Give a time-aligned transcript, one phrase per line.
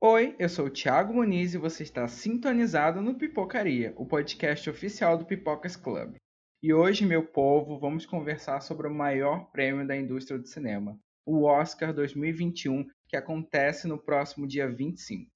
[0.00, 5.18] Oi, eu sou o Thiago Muniz e você está sintonizado no Pipocaria, o podcast oficial
[5.18, 6.14] do Pipocas Club.
[6.62, 11.42] E hoje, meu povo, vamos conversar sobre o maior prêmio da indústria do cinema, o
[11.42, 15.28] Oscar 2021, que acontece no próximo dia 25.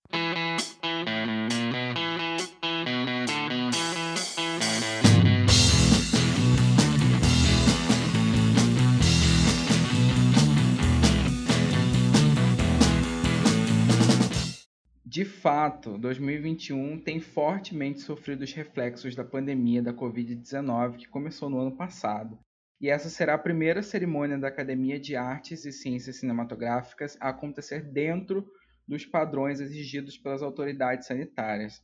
[15.43, 21.77] Fato, 2021 tem fortemente sofrido os reflexos da pandemia da Covid-19 que começou no ano
[21.77, 22.38] passado.
[22.80, 27.83] E essa será a primeira cerimônia da Academia de Artes e Ciências Cinematográficas a acontecer
[27.83, 28.47] dentro
[28.86, 31.83] dos padrões exigidos pelas autoridades sanitárias.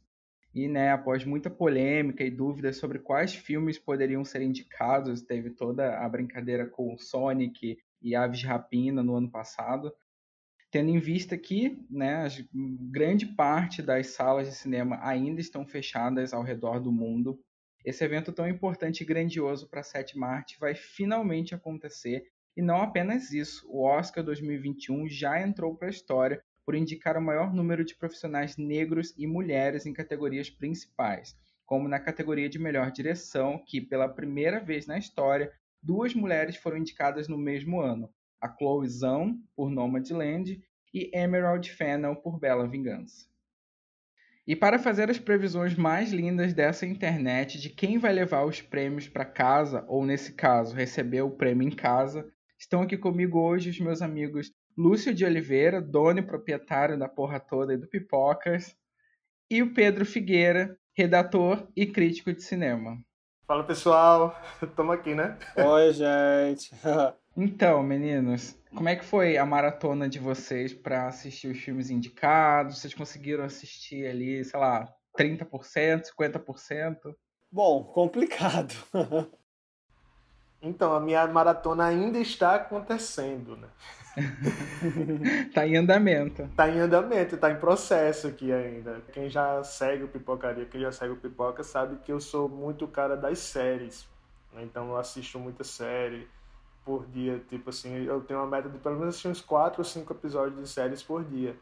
[0.54, 5.98] E, né, após muita polêmica e dúvidas sobre quais filmes poderiam ser indicados, teve toda
[5.98, 9.92] a brincadeira com Sonic e Aves Rapina no ano passado,
[10.70, 12.28] tendo em vista que né,
[12.90, 17.40] grande parte das salas de cinema ainda estão fechadas ao redor do mundo.
[17.84, 22.24] Esse evento tão importante e grandioso para a sétima arte vai finalmente acontecer.
[22.56, 27.22] E não apenas isso, o Oscar 2021 já entrou para a história por indicar o
[27.22, 32.90] maior número de profissionais negros e mulheres em categorias principais, como na categoria de melhor
[32.90, 35.50] direção, que pela primeira vez na história,
[35.82, 42.16] duas mulheres foram indicadas no mesmo ano, a Chloe Zhao por Nomadland e Emerald Fennel
[42.16, 43.26] por Bela Vingança.
[44.46, 49.06] E para fazer as previsões mais lindas dessa internet de quem vai levar os prêmios
[49.06, 52.26] para casa, ou nesse caso, receber o prêmio em casa,
[52.58, 57.38] estão aqui comigo hoje os meus amigos Lúcio de Oliveira, dono e proprietário da porra
[57.38, 58.74] toda e do Pipocas,
[59.50, 62.96] e o Pedro Figueira, redator e crítico de cinema.
[63.46, 65.36] Fala pessoal, estamos aqui, né?
[65.56, 66.70] Oi, gente.
[67.40, 72.80] Então, meninos, como é que foi a maratona de vocês para assistir os filmes indicados?
[72.80, 77.14] Vocês conseguiram assistir ali, sei lá, 30%, 50%?
[77.48, 78.74] Bom, complicado.
[80.60, 83.68] então, a minha maratona ainda está acontecendo, né?
[85.54, 86.50] tá em andamento.
[86.56, 89.00] Tá em andamento, tá em processo aqui ainda.
[89.12, 92.88] Quem já segue o Pipocaria, quem já segue o Pipoca, sabe que eu sou muito
[92.88, 94.08] cara das séries.
[94.52, 94.64] Né?
[94.64, 96.26] Então eu assisto muita série
[96.88, 97.38] por dia.
[97.50, 100.58] Tipo assim, eu tenho uma meta de pelo menos assistir uns 4 ou 5 episódios
[100.58, 101.54] de séries por dia.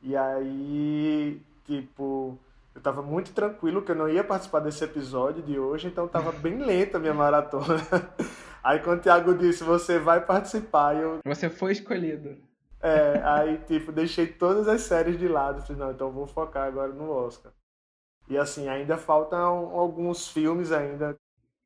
[0.00, 2.38] E aí, tipo,
[2.72, 6.30] eu tava muito tranquilo que eu não ia participar desse episódio de hoje, então tava
[6.30, 7.82] bem lenta a minha maratona.
[8.62, 11.18] Aí quando o Thiago disse, você vai participar, eu...
[11.24, 12.36] Você foi escolhido.
[12.82, 16.92] É, aí tipo, deixei todas as séries de lado, falei, não, então vou focar agora
[16.92, 17.52] no Oscar.
[18.28, 21.16] E assim, ainda faltam alguns filmes ainda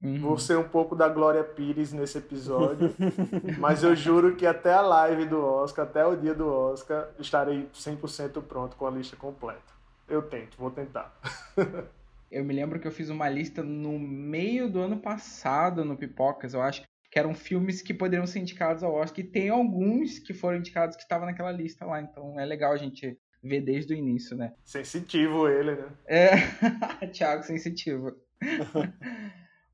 [0.05, 0.21] Uhum.
[0.21, 2.95] Vou ser um pouco da Glória Pires nesse episódio,
[3.59, 7.67] mas eu juro que até a live do Oscar, até o dia do Oscar, estarei
[7.73, 9.73] 100% pronto com a lista completa.
[10.07, 11.19] Eu tento, vou tentar.
[12.31, 16.53] eu me lembro que eu fiz uma lista no meio do ano passado no Pipocas,
[16.53, 20.35] eu acho que eram filmes que poderiam ser indicados ao Oscar, e tem alguns que
[20.35, 23.97] foram indicados que estavam naquela lista lá, então é legal a gente ver desde o
[23.97, 24.53] início, né?
[24.65, 25.89] Sensitivo ele, né?
[26.07, 28.15] É, Thiago, sensitivo.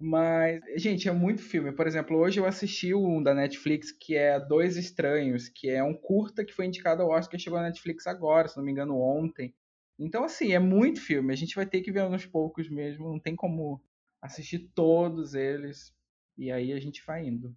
[0.03, 1.73] Mas, gente, é muito filme.
[1.73, 5.93] Por exemplo, hoje eu assisti um da Netflix que é Dois Estranhos, que é um
[5.93, 8.99] curta que foi indicado ao Oscar e chegou na Netflix agora, se não me engano,
[8.99, 9.55] ontem.
[9.99, 11.35] Então, assim, é muito filme.
[11.35, 13.11] A gente vai ter que ver uns poucos mesmo.
[13.11, 13.79] Não tem como
[14.23, 15.95] assistir todos eles.
[16.39, 17.55] E aí a gente vai indo.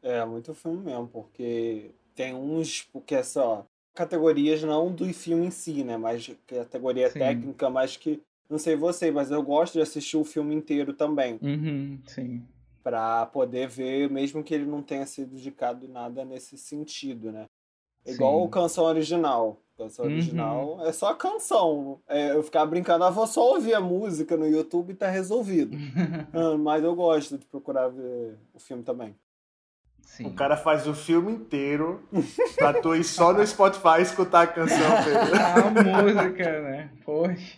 [0.00, 5.50] É, muito filme mesmo, porque tem uns, porque é só categorias não do filme em
[5.50, 5.98] si, né?
[5.98, 7.18] Mas categoria Sim.
[7.18, 8.22] técnica, mas que
[8.52, 11.38] não sei você, mas eu gosto de assistir o filme inteiro também.
[11.40, 12.42] Uhum, sim.
[12.82, 17.46] Pra poder ver, mesmo que ele não tenha sido indicado nada nesse sentido, né?
[18.04, 18.50] Igual sim.
[18.50, 19.58] canção original.
[19.78, 20.12] Canção uhum.
[20.12, 22.00] original é só a canção.
[22.06, 25.74] É, eu ficar brincando, ah, vou só ouvir a música no YouTube e tá resolvido.
[26.34, 29.16] ah, mas eu gosto de procurar ver o filme também.
[30.12, 30.26] Sim.
[30.26, 32.06] O cara faz o filme inteiro
[32.56, 34.76] pra tu ir só no Spotify escutar a canção.
[35.32, 36.90] a música, né?
[37.02, 37.56] Poxa.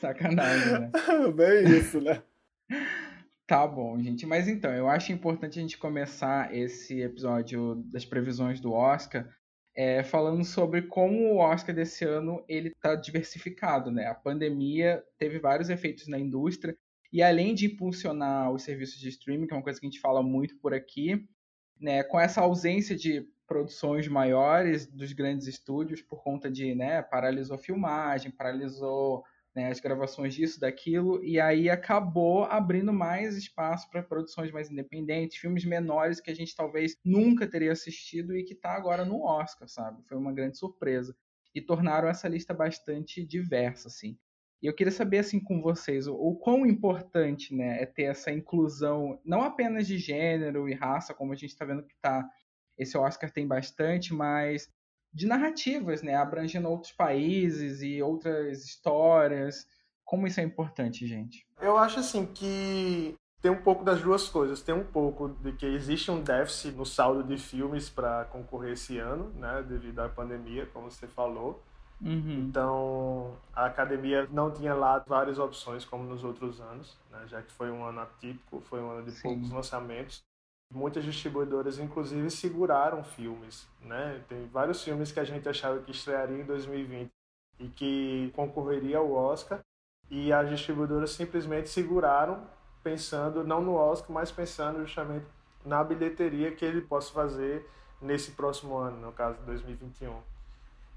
[0.00, 0.90] Sacanagem, né?
[1.32, 2.20] Bem isso, né?
[3.46, 4.26] Tá bom, gente.
[4.26, 9.28] Mas então, eu acho importante a gente começar esse episódio das previsões do Oscar
[9.76, 14.08] é, falando sobre como o Oscar desse ano ele está diversificado, né?
[14.08, 16.76] A pandemia teve vários efeitos na indústria
[17.12, 20.00] e além de impulsionar os serviços de streaming, que é uma coisa que a gente
[20.00, 21.28] fala muito por aqui,
[21.80, 27.58] né, com essa ausência de produções maiores dos grandes estúdios por conta de, né, paralisou
[27.58, 29.24] filmagem, paralisou
[29.54, 35.38] né, as gravações disso, daquilo, e aí acabou abrindo mais espaço para produções mais independentes,
[35.38, 39.68] filmes menores que a gente talvez nunca teria assistido e que está agora no Oscar,
[39.68, 40.02] sabe?
[40.08, 41.16] Foi uma grande surpresa.
[41.52, 44.16] E tornaram essa lista bastante diversa, assim.
[44.62, 48.30] E eu queria saber, assim, com vocês, o, o quão importante né, é ter essa
[48.30, 52.28] inclusão, não apenas de gênero e raça, como a gente está vendo que tá,
[52.76, 54.70] esse Oscar tem bastante, mas
[55.12, 56.14] de narrativas, né?
[56.14, 59.66] Abrangendo outros países e outras histórias.
[60.04, 61.46] Como isso é importante, gente?
[61.60, 64.62] Eu acho assim que tem um pouco das duas coisas.
[64.62, 68.98] Tem um pouco de que existe um déficit no saldo de filmes para concorrer esse
[68.98, 69.64] ano, né?
[69.68, 71.62] Devido à pandemia, como você falou.
[72.02, 72.46] Uhum.
[72.48, 77.24] Então, a academia não tinha lá várias opções como nos outros anos, né?
[77.26, 79.22] já que foi um ano atípico, foi um ano de Sim.
[79.22, 80.22] poucos lançamentos.
[80.72, 84.22] Muitas distribuidoras, inclusive, seguraram filmes, né?
[84.28, 87.10] Tem vários filmes que a gente achava que estrearia em 2020
[87.58, 89.60] e que concorreria ao Oscar
[90.08, 92.46] e as distribuidoras simplesmente seguraram,
[92.84, 95.26] pensando não no Oscar, mas pensando justamente
[95.64, 97.68] na bilheteria que ele possa fazer
[98.00, 100.20] nesse próximo ano, no caso 2021.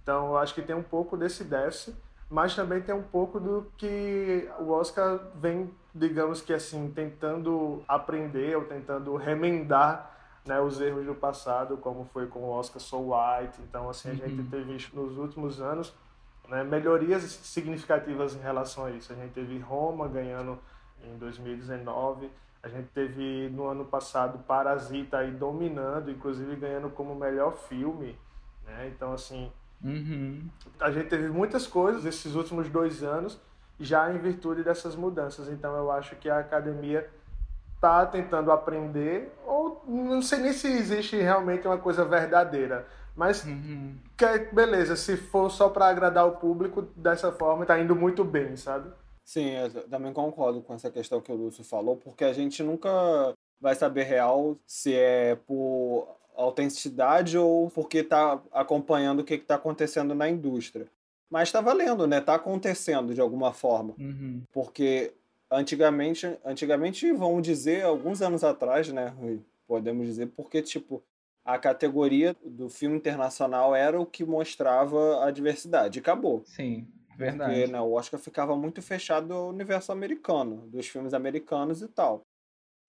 [0.03, 1.95] Então, eu acho que tem um pouco desse déficit
[2.33, 8.57] mas também tem um pouco do que o Oscar vem, digamos que assim, tentando aprender
[8.57, 10.11] ou tentando remendar
[10.43, 13.61] né, os erros do passado, como foi com o Oscar So White.
[13.61, 14.47] Então, assim, a gente uhum.
[14.49, 15.93] teve nos últimos anos
[16.49, 19.13] né, melhorias significativas em relação a isso.
[19.13, 20.57] A gente teve Roma ganhando
[21.03, 22.31] em 2019,
[22.63, 28.17] a gente teve no ano passado Parasita aí dominando, inclusive ganhando como melhor filme.
[28.65, 28.91] Né?
[28.95, 29.51] Então, assim,
[29.83, 30.47] Uhum.
[30.79, 33.39] A gente teve muitas coisas esses últimos dois anos
[33.79, 35.49] já em virtude dessas mudanças.
[35.49, 37.09] Então eu acho que a academia
[37.75, 43.97] está tentando aprender, ou não sei nem se existe realmente uma coisa verdadeira, mas uhum.
[44.17, 48.55] que, beleza, se for só para agradar o público dessa forma, está indo muito bem,
[48.55, 48.89] sabe?
[49.25, 52.89] Sim, eu também concordo com essa questão que o Lúcio falou, porque a gente nunca
[53.59, 60.15] vai saber real se é por autenticidade ou porque está acompanhando o que está acontecendo
[60.15, 60.87] na indústria.
[61.29, 62.19] Mas está valendo, né?
[62.19, 63.95] Está acontecendo de alguma forma.
[63.97, 64.43] Uhum.
[64.51, 65.13] Porque
[65.49, 69.13] antigamente, antigamente, vamos dizer, alguns anos atrás, né,
[69.65, 71.01] Podemos dizer, porque, tipo,
[71.45, 75.99] a categoria do filme internacional era o que mostrava a diversidade.
[75.99, 76.43] Acabou.
[76.45, 76.87] Sim,
[77.17, 77.53] verdade.
[77.53, 82.21] Porque né, o Oscar ficava muito fechado ao universo americano, dos filmes americanos e tal.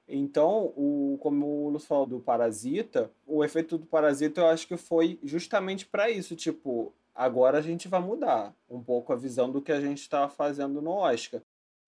[0.06, 4.76] Então, o, como o Lúcio falou do Parasita, o efeito do Parasita eu acho que
[4.76, 6.36] foi justamente para isso.
[6.36, 10.28] Tipo, agora a gente vai mudar um pouco a visão do que a gente está
[10.28, 11.40] fazendo no Oscar.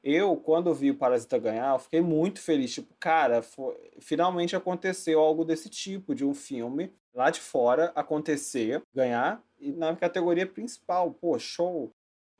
[0.02, 2.72] Eu, quando vi o Parasita ganhar, eu fiquei muito feliz.
[2.72, 3.74] Tipo, cara, foi...
[4.00, 9.96] finalmente aconteceu algo desse tipo, de um filme lá de fora acontecer, ganhar, e na
[9.96, 11.10] categoria principal.
[11.12, 11.92] Pô, show!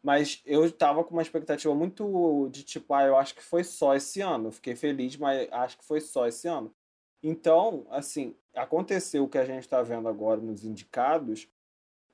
[0.06, 3.92] Mas eu tava com uma expectativa muito de tipo, ah, eu acho que foi só
[3.92, 4.52] esse ano.
[4.52, 6.72] fiquei feliz, mas acho que foi só esse ano.
[7.20, 11.48] Então, assim, aconteceu o que a gente está vendo agora nos indicados,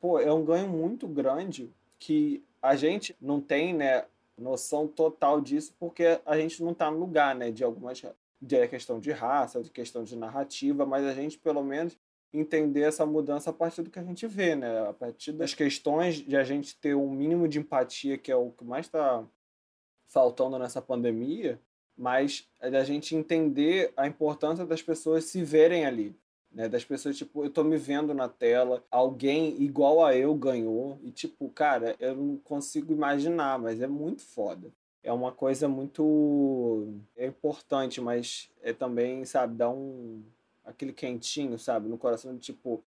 [0.00, 4.06] pô, é um ganho muito grande que a gente não tem, né,
[4.38, 8.02] noção total disso porque a gente não está no lugar, né, de algumas
[8.40, 11.98] de questão de raça, de questão de narrativa, mas a gente pelo menos
[12.32, 14.88] entender essa mudança a partir do que a gente vê, né?
[14.88, 18.50] A partir das questões de a gente ter um mínimo de empatia, que é o
[18.50, 19.24] que mais está
[20.08, 21.60] faltando nessa pandemia,
[21.96, 26.16] mas é da gente entender a importância das pessoas se verem ali.
[26.50, 30.98] Né, das pessoas, tipo, eu tô me vendo na tela, alguém igual a eu ganhou,
[31.02, 34.70] e tipo, cara, eu não consigo imaginar, mas é muito foda.
[35.02, 40.22] É uma coisa muito é importante, mas é também, sabe, dá um,
[40.64, 42.84] aquele quentinho, sabe, no coração, tipo,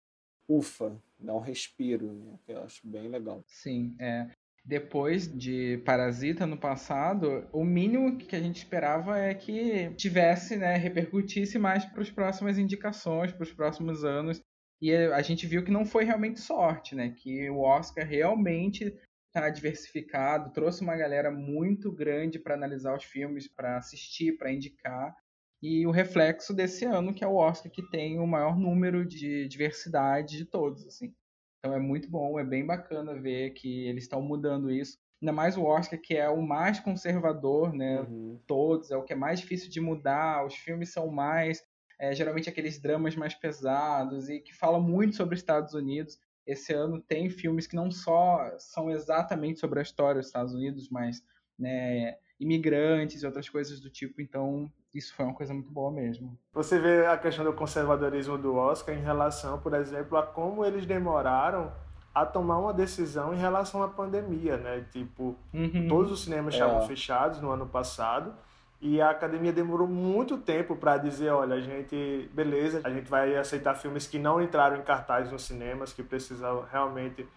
[0.47, 2.39] ufa, dá um respiro, né?
[2.45, 3.43] Que eu acho bem legal.
[3.47, 4.29] Sim, é.
[4.65, 10.77] Depois de Parasita no passado, o mínimo que a gente esperava é que tivesse, né,
[10.77, 14.39] repercutisse mais para as próximas indicações, para os próximos anos.
[14.81, 17.13] E a gente viu que não foi realmente sorte, né?
[17.17, 23.47] Que o Oscar realmente está diversificado, trouxe uma galera muito grande para analisar os filmes,
[23.47, 25.15] para assistir, para indicar
[25.63, 29.47] e o reflexo desse ano, que é o Oscar que tem o maior número de
[29.47, 31.15] diversidade de todos, assim.
[31.57, 34.97] Então é muito bom, é bem bacana ver que eles estão mudando isso.
[35.21, 38.01] Ainda mais o Oscar, que é o mais conservador, né?
[38.01, 38.41] Uhum.
[38.45, 40.45] Todos, é o que é mais difícil de mudar.
[40.45, 41.63] Os filmes são mais,
[41.97, 46.19] é, geralmente, aqueles dramas mais pesados e que falam muito sobre os Estados Unidos.
[46.45, 50.89] Esse ano tem filmes que não só são exatamente sobre a história dos Estados Unidos,
[50.89, 51.23] mas
[51.57, 54.21] né, imigrantes e outras coisas do tipo.
[54.21, 56.37] Então, isso foi uma coisa muito boa mesmo.
[56.53, 60.85] Você vê a questão do conservadorismo do Oscar em relação, por exemplo, a como eles
[60.85, 61.71] demoraram
[62.13, 64.85] a tomar uma decisão em relação à pandemia, né?
[64.91, 65.87] Tipo, Uhum.
[65.87, 66.57] todos os cinemas É.
[66.57, 68.33] estavam fechados no ano passado
[68.79, 73.35] e a academia demorou muito tempo para dizer, olha, a gente, beleza, a gente vai
[73.35, 77.27] aceitar filmes que não entraram em cartaz nos cinemas, que precisavam realmente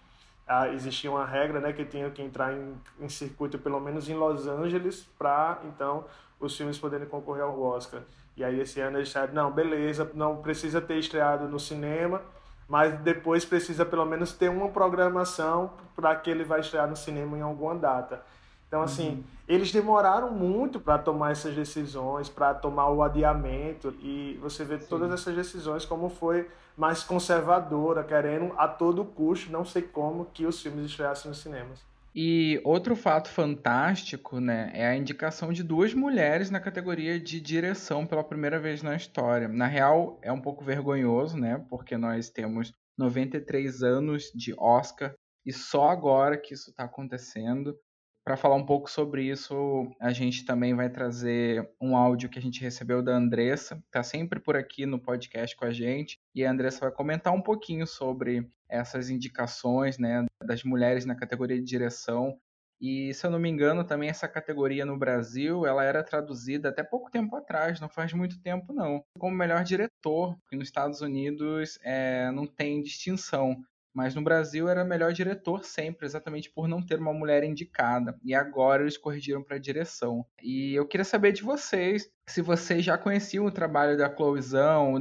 [0.46, 4.14] ah, existia uma regra, né, que tinham que entrar em, em circuito pelo menos em
[4.14, 6.04] Los Angeles para então
[6.38, 8.02] os filmes poderem concorrer ao Oscar.
[8.36, 12.20] E aí esse ano eles disseram, não, beleza, não precisa ter estreado no cinema,
[12.68, 17.38] mas depois precisa pelo menos ter uma programação para que ele vai estrear no cinema
[17.38, 18.22] em alguma data.
[18.68, 24.64] Então, assim, eles demoraram muito para tomar essas decisões, para tomar o adiamento, e você
[24.64, 30.26] vê todas essas decisões como foi mais conservadora, querendo a todo custo, não sei como,
[30.26, 31.84] que os filmes estreassem nos cinemas.
[32.18, 38.06] E outro fato fantástico, né, é a indicação de duas mulheres na categoria de direção
[38.06, 39.48] pela primeira vez na história.
[39.48, 45.52] Na real, é um pouco vergonhoso, né, porque nós temos 93 anos de Oscar e
[45.52, 47.76] só agora que isso está acontecendo.
[48.26, 52.42] Para falar um pouco sobre isso, a gente também vai trazer um áudio que a
[52.42, 56.44] gente recebeu da Andressa, que está sempre por aqui no podcast com a gente, e
[56.44, 61.62] a Andressa vai comentar um pouquinho sobre essas indicações, né, das mulheres na categoria de
[61.62, 62.36] direção.
[62.80, 66.82] E se eu não me engano, também essa categoria no Brasil, ela era traduzida até
[66.82, 71.78] pouco tempo atrás, não faz muito tempo não, como melhor diretor, porque nos Estados Unidos
[71.80, 73.56] é, não tem distinção.
[73.96, 78.14] Mas no Brasil era melhor diretor sempre, exatamente por não ter uma mulher indicada.
[78.22, 80.22] E agora eles corrigiram para direção.
[80.42, 84.40] E eu queria saber de vocês, se vocês já conheciam o trabalho da Chloe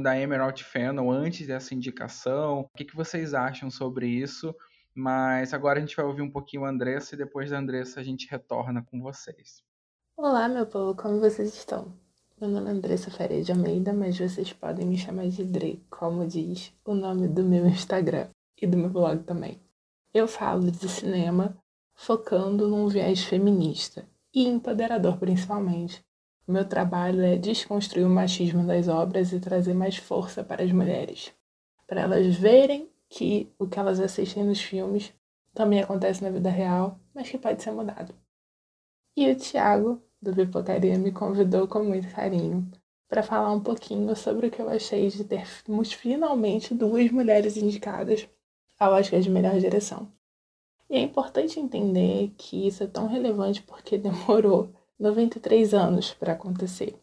[0.02, 4.54] da Emerald Fennel antes dessa indicação, o que, que vocês acham sobre isso?
[4.94, 8.02] Mas agora a gente vai ouvir um pouquinho a Andressa e depois da Andressa a
[8.02, 9.62] gente retorna com vocês.
[10.16, 11.92] Olá, meu povo, como vocês estão?
[12.40, 16.26] Meu nome é Andressa Faria de Almeida, mas vocês podem me chamar de Dre, como
[16.26, 18.28] diz o nome do meu Instagram
[18.60, 19.60] e do meu blog também.
[20.12, 21.56] Eu falo de cinema
[21.94, 26.04] focando num viés feminista e empoderador principalmente.
[26.46, 31.32] Meu trabalho é desconstruir o machismo das obras e trazer mais força para as mulheres,
[31.86, 35.12] para elas verem que o que elas assistem nos filmes
[35.52, 38.14] também acontece na vida real, mas que pode ser mudado.
[39.16, 42.70] E o Thiago, do Pipocaria, me convidou com muito carinho
[43.08, 48.28] para falar um pouquinho sobre o que eu achei de termos finalmente duas mulheres indicadas
[48.78, 50.10] ao Oscar de Melhor Direção.
[50.88, 56.94] E é importante entender que isso é tão relevante porque demorou 93 anos para acontecer.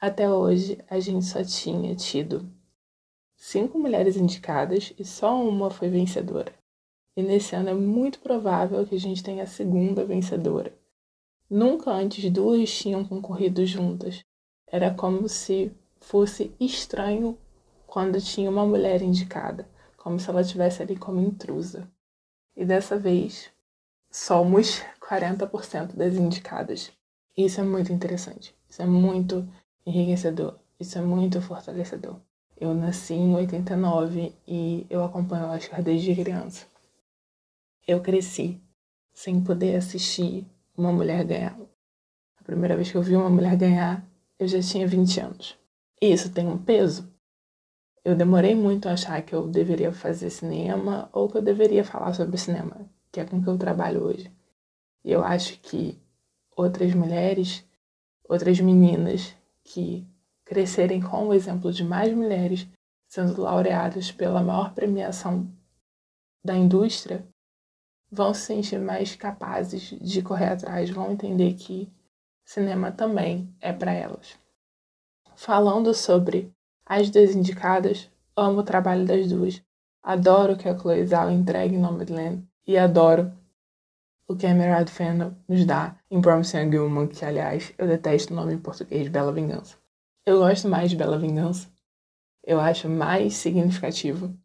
[0.00, 2.48] Até hoje, a gente só tinha tido
[3.36, 6.52] cinco mulheres indicadas e só uma foi vencedora.
[7.16, 10.72] E nesse ano é muito provável que a gente tenha a segunda vencedora.
[11.48, 14.24] Nunca antes duas tinham concorrido juntas.
[14.66, 17.36] Era como se fosse estranho
[17.86, 19.68] quando tinha uma mulher indicada,
[20.00, 21.86] como se ela estivesse ali como intrusa.
[22.56, 23.50] E dessa vez,
[24.10, 26.90] somos 40% das indicadas.
[27.36, 28.54] Isso é muito interessante.
[28.68, 29.46] Isso é muito
[29.84, 30.58] enriquecedor.
[30.78, 32.16] Isso é muito fortalecedor.
[32.56, 36.66] Eu nasci em 89 e eu acompanho o Oscar desde criança.
[37.86, 38.60] Eu cresci
[39.12, 41.58] sem poder assistir uma mulher ganhar.
[42.38, 44.06] A primeira vez que eu vi uma mulher ganhar,
[44.38, 45.58] eu já tinha 20 anos.
[46.00, 47.09] E isso tem um peso.
[48.02, 52.14] Eu demorei muito a achar que eu deveria fazer cinema ou que eu deveria falar
[52.14, 54.32] sobre cinema, que é com que eu trabalho hoje.
[55.04, 56.00] E eu acho que
[56.56, 57.64] outras mulheres,
[58.26, 60.06] outras meninas que
[60.44, 62.66] crescerem com o exemplo de mais mulheres
[63.06, 65.50] sendo laureadas pela maior premiação
[66.42, 67.26] da indústria,
[68.10, 71.92] vão se sentir mais capazes de correr atrás, vão entender que
[72.44, 74.38] cinema também é para elas.
[75.36, 76.52] Falando sobre
[76.90, 79.62] as duas indicadas, amo o trabalho das duas.
[80.02, 83.32] Adoro o que a Chloe Zhao entrega em Nomadland e adoro
[84.26, 88.36] o que a Emerald Fennel nos dá em Promising Woman, que aliás eu detesto o
[88.36, 89.76] nome em português, Bela Vingança.
[90.26, 91.68] Eu gosto mais de Bela Vingança.
[92.42, 94.36] Eu acho mais significativo.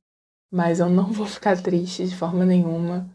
[0.52, 3.10] Mas eu não vou ficar triste de forma nenhuma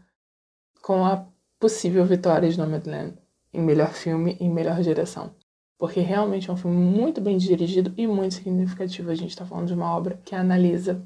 [0.81, 1.25] com a
[1.57, 3.17] possível vitória de Nomadland
[3.53, 5.33] em melhor filme e melhor direção.
[5.81, 9.09] Porque realmente é um filme muito bem dirigido e muito significativo.
[9.09, 11.03] A gente está falando de uma obra que analisa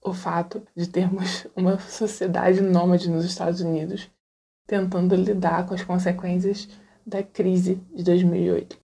[0.00, 4.08] o fato de termos uma sociedade nômade nos Estados Unidos
[4.64, 6.68] tentando lidar com as consequências
[7.04, 8.78] da crise de 2008.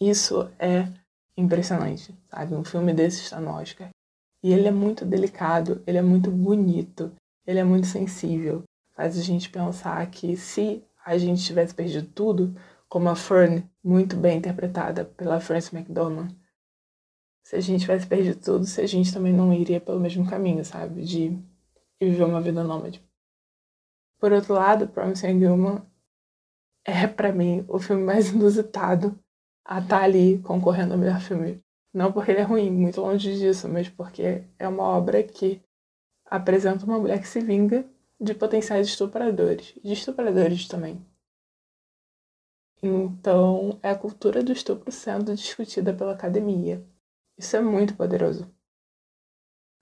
[0.00, 0.88] Isso é
[1.36, 2.54] impressionante, sabe?
[2.54, 3.90] Um filme desse está no Oscar.
[4.42, 7.12] E ele é muito delicado, ele é muito bonito,
[7.46, 8.62] ele é muito sensível.
[8.96, 12.56] Faz a gente pensar que se a gente tivesse perdido tudo,
[12.88, 16.28] como a Fern, muito bem interpretada pela Frances McDormand,
[17.44, 20.64] se a gente tivesse perdido tudo, se a gente também não iria pelo mesmo caminho,
[20.64, 21.02] sabe?
[21.02, 21.38] De
[22.00, 23.02] viver uma vida nômade.
[24.18, 25.82] Por outro lado, Promising Young
[26.84, 29.18] é, para mim, o filme mais inusitado
[29.64, 31.60] a estar tá ali concorrendo ao melhor filme.
[31.92, 35.60] Não porque ele é ruim, muito longe disso, mas porque é uma obra que
[36.24, 37.84] apresenta uma mulher que se vinga
[38.18, 41.04] de potenciais estupradores, de estupradores também.
[42.82, 46.84] Então, é a cultura do estupro sendo discutida pela academia.
[47.38, 48.52] Isso é muito poderoso.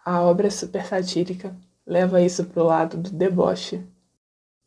[0.04, 3.86] A obra é super satírica, leva isso pro lado do deboche.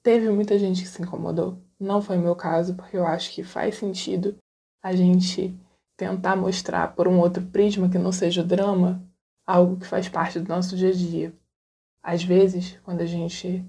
[0.01, 1.61] Teve muita gente que se incomodou.
[1.79, 4.35] Não foi meu caso, porque eu acho que faz sentido
[4.81, 5.55] a gente
[5.95, 9.01] tentar mostrar por um outro prisma que não seja o drama
[9.45, 11.33] algo que faz parte do nosso dia a dia.
[12.01, 13.65] Às vezes, quando a gente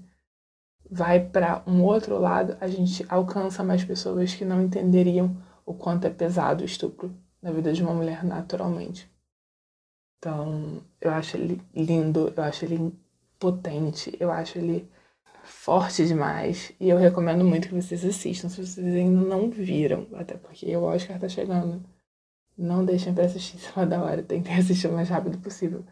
[0.89, 6.05] vai para um outro lado, a gente alcança mais pessoas que não entenderiam o quanto
[6.05, 9.09] é pesado o estupro na vida de uma mulher naturalmente.
[10.17, 12.93] Então, eu acho ele lindo, eu acho ele
[13.39, 14.89] potente, eu acho ele
[15.43, 16.71] forte demais.
[16.79, 20.83] E eu recomendo muito que vocês assistam, se vocês ainda não viram, até porque o
[20.83, 21.83] Oscar tá chegando.
[22.57, 25.83] Não deixem para assistir em cima da hora, tentem assistir o mais rápido possível.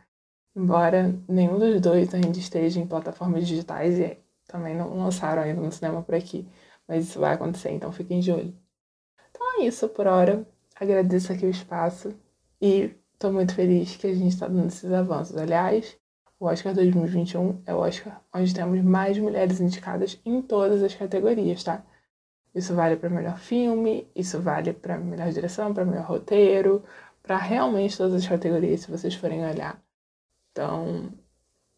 [0.56, 4.18] Embora nenhum dos dois ainda esteja em plataformas digitais e
[4.54, 6.48] também não lançaram ainda no cinema por aqui.
[6.88, 8.56] Mas isso vai acontecer, então fiquem de olho.
[9.32, 10.48] Então é isso por hora.
[10.80, 12.14] Agradeço aqui o espaço
[12.62, 15.36] e estou muito feliz que a gente está dando esses avanços.
[15.36, 15.98] Aliás,
[16.40, 21.64] o Oscar 2021 é o Oscar onde temos mais mulheres indicadas em todas as categorias,
[21.64, 21.84] tá?
[22.54, 26.84] Isso vale para melhor filme, isso vale para melhor direção, para melhor roteiro,
[27.24, 29.82] para realmente todas as categorias, se vocês forem olhar.
[30.52, 31.12] Então,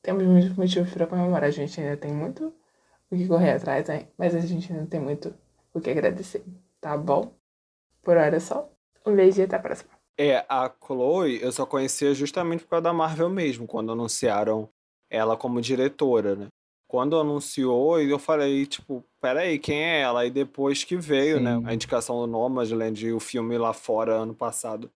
[0.01, 1.45] temos muitos motivos para comemorar.
[1.45, 2.53] A gente ainda tem muito
[3.11, 4.07] o que correr atrás, hein?
[4.17, 5.33] mas a gente ainda tem muito
[5.73, 6.43] o que agradecer,
[6.79, 7.33] tá bom?
[8.01, 8.69] Por hora é só.
[9.05, 9.91] Um beijo e até a próxima.
[10.17, 14.69] É, a Chloe eu só conhecia justamente por causa da Marvel mesmo, quando anunciaram
[15.09, 16.47] ela como diretora, né?
[16.87, 20.25] Quando anunciou, eu falei, tipo, peraí, quem é ela?
[20.25, 21.61] E depois que veio, né, Sim.
[21.63, 24.89] né, a indicação do Nomadland e o filme lá fora ano passado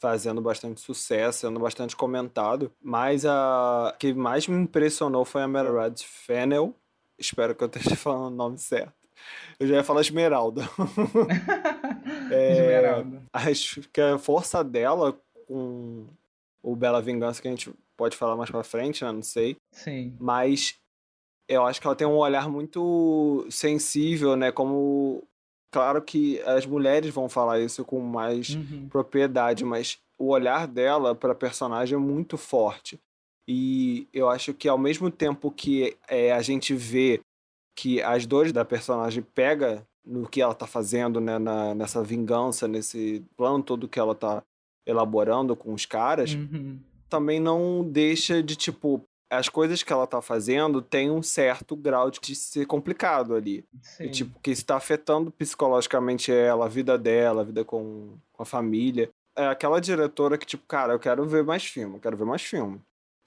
[0.00, 2.72] fazendo bastante sucesso, sendo bastante comentado.
[2.82, 6.74] Mas a que mais me impressionou foi a Mera Fennel.
[7.24, 8.92] Espero que eu esteja falando o nome certo.
[9.58, 10.62] Eu já ia falar Esmeralda.
[12.30, 13.22] é, Esmeralda.
[13.32, 16.06] Acho que a força dela com
[16.62, 19.12] o Bela Vingança, que a gente pode falar mais pra frente, né?
[19.12, 19.56] Não sei.
[19.72, 20.16] Sim.
[20.18, 20.78] Mas
[21.48, 24.50] eu acho que ela tem um olhar muito sensível, né?
[24.50, 25.22] Como.
[25.72, 28.88] Claro que as mulheres vão falar isso com mais uhum.
[28.88, 33.00] propriedade, mas o olhar dela para personagem é muito forte.
[33.46, 37.20] E eu acho que ao mesmo tempo que é, a gente vê
[37.76, 42.68] que as dores da personagem pega no que ela tá fazendo, né, na, nessa vingança,
[42.68, 44.42] nesse plano todo que ela tá
[44.86, 46.78] elaborando com os caras, uhum.
[47.08, 52.10] também não deixa de, tipo, as coisas que ela tá fazendo tem um certo grau
[52.10, 53.64] de ser complicado ali.
[53.98, 58.46] E, tipo, que está afetando psicologicamente ela, a vida dela, a vida com, com a
[58.46, 59.10] família.
[59.36, 62.42] É aquela diretora que, tipo, cara, eu quero ver mais filme, eu quero ver mais
[62.42, 62.80] filme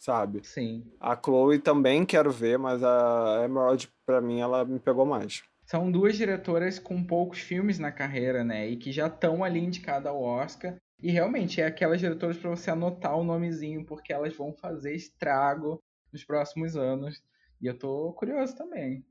[0.07, 0.39] sabe?
[0.47, 0.85] Sim.
[1.01, 5.43] A Chloe também quero ver, mas a Emerald, para mim, ela me pegou mais.
[5.65, 8.69] São duas diretoras com poucos filmes na carreira, né?
[8.69, 10.77] E que já estão ali indicadas ao Oscar.
[11.03, 15.83] E realmente é aquelas diretoras para você anotar o nomezinho, porque elas vão fazer estrago
[16.11, 17.21] nos próximos anos.
[17.61, 19.03] E eu tô curioso também.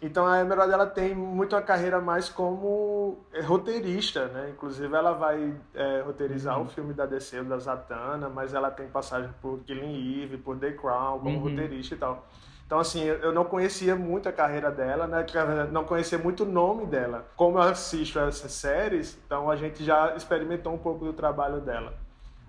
[0.00, 4.50] Então a Emerald ela tem muito a carreira mais como é, roteirista, né?
[4.50, 6.64] Inclusive ela vai é, roteirizar uhum.
[6.64, 10.72] o filme da DC, da Zatanna, mas ela tem passagem por Killing Eve, por The
[10.72, 11.48] Crown, como uhum.
[11.48, 12.26] roteirista e tal.
[12.66, 15.24] Então, assim, eu não conhecia muito a carreira dela, né?
[15.70, 17.24] Não conhecia muito o nome dela.
[17.36, 21.94] Como eu assisto essas séries, então a gente já experimentou um pouco do trabalho dela.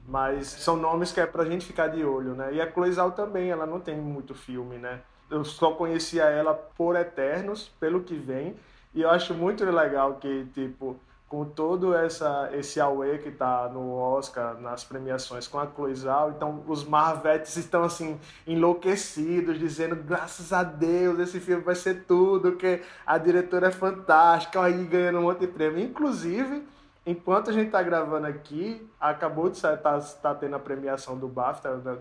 [0.08, 2.52] Mas são nomes que é pra gente ficar de olho, né?
[2.52, 5.02] E a Chloe também, ela não tem muito filme, né?
[5.30, 8.56] Eu só conhecia ela por Eternos, pelo que vem,
[8.94, 13.94] e eu acho muito legal que, tipo, com todo essa, esse Aue que tá no
[13.94, 20.64] Oscar, nas premiações com a Cloizal, então os Marvetes estão, assim, enlouquecidos, dizendo, graças a
[20.64, 25.42] Deus, esse filme vai ser tudo, que a diretora é fantástica, aí ganhando um monte
[25.42, 25.84] de prêmio.
[25.84, 26.66] Inclusive,
[27.06, 31.28] enquanto a gente tá gravando aqui, acabou de sair, tá, tá tendo a premiação do
[31.28, 32.00] BAFTA,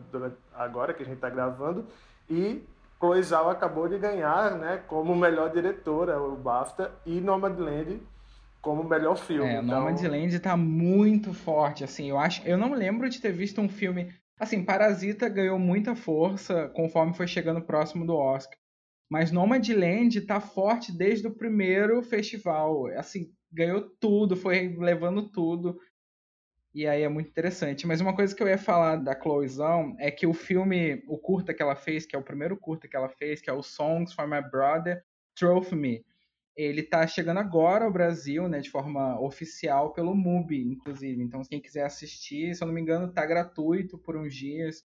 [0.55, 1.85] agora que a gente tá gravando,
[2.31, 2.63] e
[2.99, 8.01] Chloe Zhao acabou de ganhar, né, como melhor diretora, o BAFTA, e Nomadland
[8.61, 9.49] como melhor filme.
[9.49, 9.81] É, então...
[9.81, 14.13] Nomadland tá muito forte, assim, eu acho, eu não lembro de ter visto um filme,
[14.41, 18.59] assim, Parasita ganhou muita força conforme foi chegando próximo do Oscar.
[19.09, 25.79] Mas Nomadland tá forte desde o primeiro festival, assim, ganhou tudo, foi levando tudo.
[26.77, 27.87] E aí é muito interessante.
[27.87, 31.55] Mas uma coisa que eu ia falar da Chloezão é que o filme, o curta
[31.55, 34.13] que ela fez, que é o primeiro curta que ela fez, que é o Songs
[34.13, 35.03] for My Brother,
[35.35, 36.05] Trophy Me.
[36.55, 41.23] Ele está chegando agora ao Brasil, né, de forma oficial pelo MUBI, inclusive.
[41.23, 44.85] Então, quem quiser assistir, se eu não me engano, está gratuito por uns dias.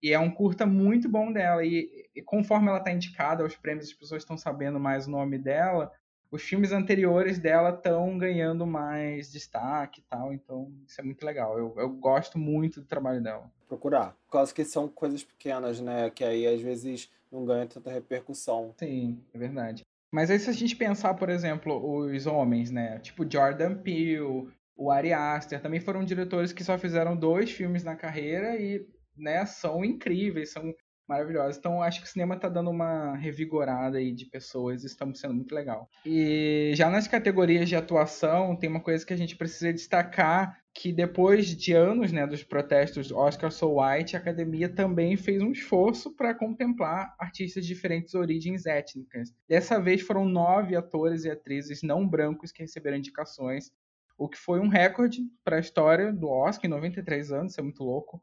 [0.00, 1.64] E é um curta muito bom dela.
[1.64, 5.36] E, e conforme ela está indicada aos prêmios, as pessoas estão sabendo mais o nome
[5.36, 5.90] dela.
[6.34, 10.32] Os filmes anteriores dela estão ganhando mais destaque e tal.
[10.32, 11.56] Então, isso é muito legal.
[11.56, 13.48] Eu, eu gosto muito do trabalho dela.
[13.68, 14.16] Procurar.
[14.26, 16.10] Por causa que são coisas pequenas, né?
[16.10, 18.74] Que aí às vezes não ganha tanta repercussão.
[18.76, 19.82] Sim, é verdade.
[20.12, 22.98] Mas aí se a gente pensar, por exemplo, os homens, né?
[22.98, 27.94] Tipo Jordan Peele, o Ari Aster, também foram diretores que só fizeram dois filmes na
[27.94, 28.84] carreira e
[29.16, 30.74] né, são incríveis, são
[31.08, 31.56] maravilhosos.
[31.56, 35.34] Então acho que o cinema está dando uma revigorada aí de pessoas, isso está sendo
[35.34, 35.88] muito legal.
[36.04, 40.92] E já nas categorias de atuação, tem uma coisa que a gente precisa destacar, que
[40.92, 46.14] depois de anos né, dos protestos Oscar So White, a academia também fez um esforço
[46.14, 49.32] para contemplar artistas de diferentes origens étnicas.
[49.48, 53.70] Dessa vez foram nove atores e atrizes não brancos que receberam indicações,
[54.16, 57.64] o que foi um recorde para a história do Oscar em 93 anos, isso é
[57.64, 58.22] muito louco.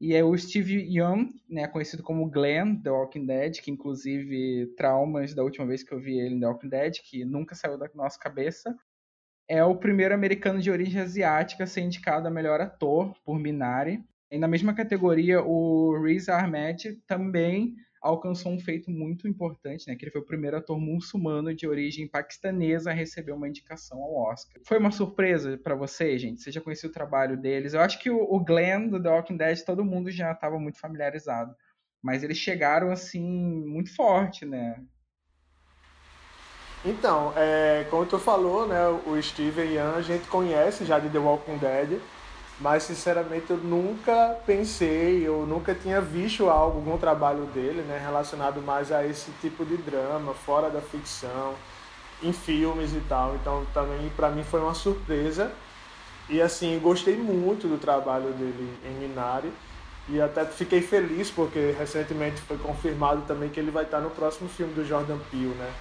[0.00, 5.34] E é o Steve Young, né, conhecido como Glenn, The Walking Dead, que inclusive traumas
[5.34, 7.88] da última vez que eu vi ele em The Walking Dead, que nunca saiu da
[7.94, 8.74] nossa cabeça.
[9.46, 14.02] É o primeiro americano de origem asiática a ser indicado a melhor ator por Minari.
[14.30, 19.94] E na mesma categoria, o Riz Ahmed também alcançou um feito muito importante, né?
[19.94, 24.16] Que ele foi o primeiro ator muçulmano de origem paquistanesa a receber uma indicação ao
[24.30, 24.60] Oscar.
[24.64, 26.42] Foi uma surpresa para você, gente?
[26.42, 27.74] Você já conhecia o trabalho deles?
[27.74, 31.54] Eu acho que o Glenn do The Walking Dead todo mundo já estava muito familiarizado,
[32.02, 34.82] mas eles chegaram assim muito forte, né?
[36.82, 41.18] Então, é, como tu falou, né, o Steven Yeun a gente conhece já de The
[41.18, 42.00] Walking Dead
[42.60, 48.60] mas sinceramente eu nunca pensei, eu nunca tinha visto algo, algum trabalho dele, né, relacionado
[48.60, 51.54] mais a esse tipo de drama, fora da ficção,
[52.22, 53.34] em filmes e tal.
[53.36, 55.50] Então também para mim foi uma surpresa.
[56.28, 59.50] E assim, gostei muito do trabalho dele em Minari.
[60.08, 64.48] E até fiquei feliz porque recentemente foi confirmado também que ele vai estar no próximo
[64.48, 65.72] filme do Jordan Peele, né?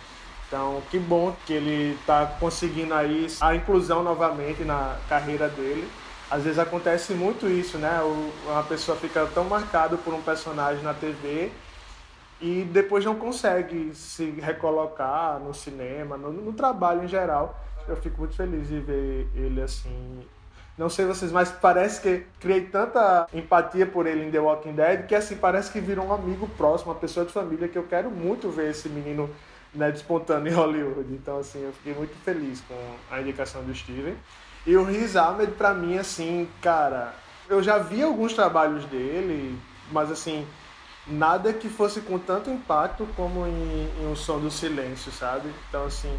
[0.48, 5.88] Então, que bom que ele está conseguindo aí a inclusão novamente na carreira dele
[6.30, 8.00] às vezes acontece muito isso, né?
[8.46, 11.52] Uma pessoa fica tão marcada por um personagem na TV
[12.40, 17.60] e depois não consegue se recolocar no cinema, no, no, trabalho em geral.
[17.88, 20.22] Eu fico muito feliz de ver ele assim.
[20.78, 25.08] Não sei vocês, mas parece que criei tanta empatia por ele em The Walking Dead
[25.08, 28.10] que assim parece que virou um amigo próximo, uma pessoa de família que eu quero
[28.10, 29.30] muito ver esse menino
[29.74, 31.12] né, despontando em Hollywood.
[31.12, 32.76] Então assim, eu fiquei muito feliz com
[33.12, 34.16] a indicação do Steven.
[34.66, 37.14] E o Riz Ahmed, pra mim, assim, cara,
[37.50, 39.58] eu já vi alguns trabalhos dele,
[39.92, 40.46] mas assim,
[41.08, 45.52] nada que fosse com tanto impacto como em, em O Som do Silêncio, sabe?
[45.68, 46.16] Então, assim,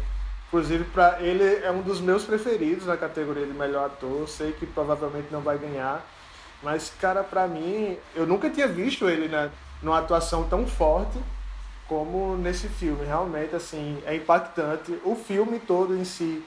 [0.47, 4.27] inclusive, para ele é um dos meus preferidos na categoria de melhor ator.
[4.27, 6.05] Sei que provavelmente não vai ganhar,
[6.61, 9.49] mas, cara, pra mim, eu nunca tinha visto ele né,
[9.81, 11.17] numa atuação tão forte
[11.87, 13.05] como nesse filme.
[13.05, 14.97] Realmente, assim, é impactante.
[15.03, 16.43] O filme todo em si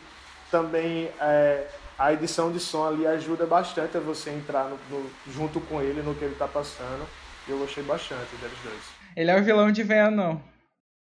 [0.51, 1.67] também é
[1.99, 6.03] a edição de som ali ajuda bastante a você entrar no, no, junto com ele
[6.03, 7.07] no que ele tá passando.
[7.47, 8.83] Eu gostei bastante deles dois.
[9.17, 10.39] Ele é o vilão de Venom.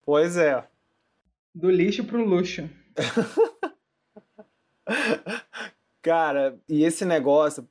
[0.05, 0.63] Pois é.
[1.53, 2.69] Do lixo pro luxo.
[6.01, 7.67] Cara, e esse negócio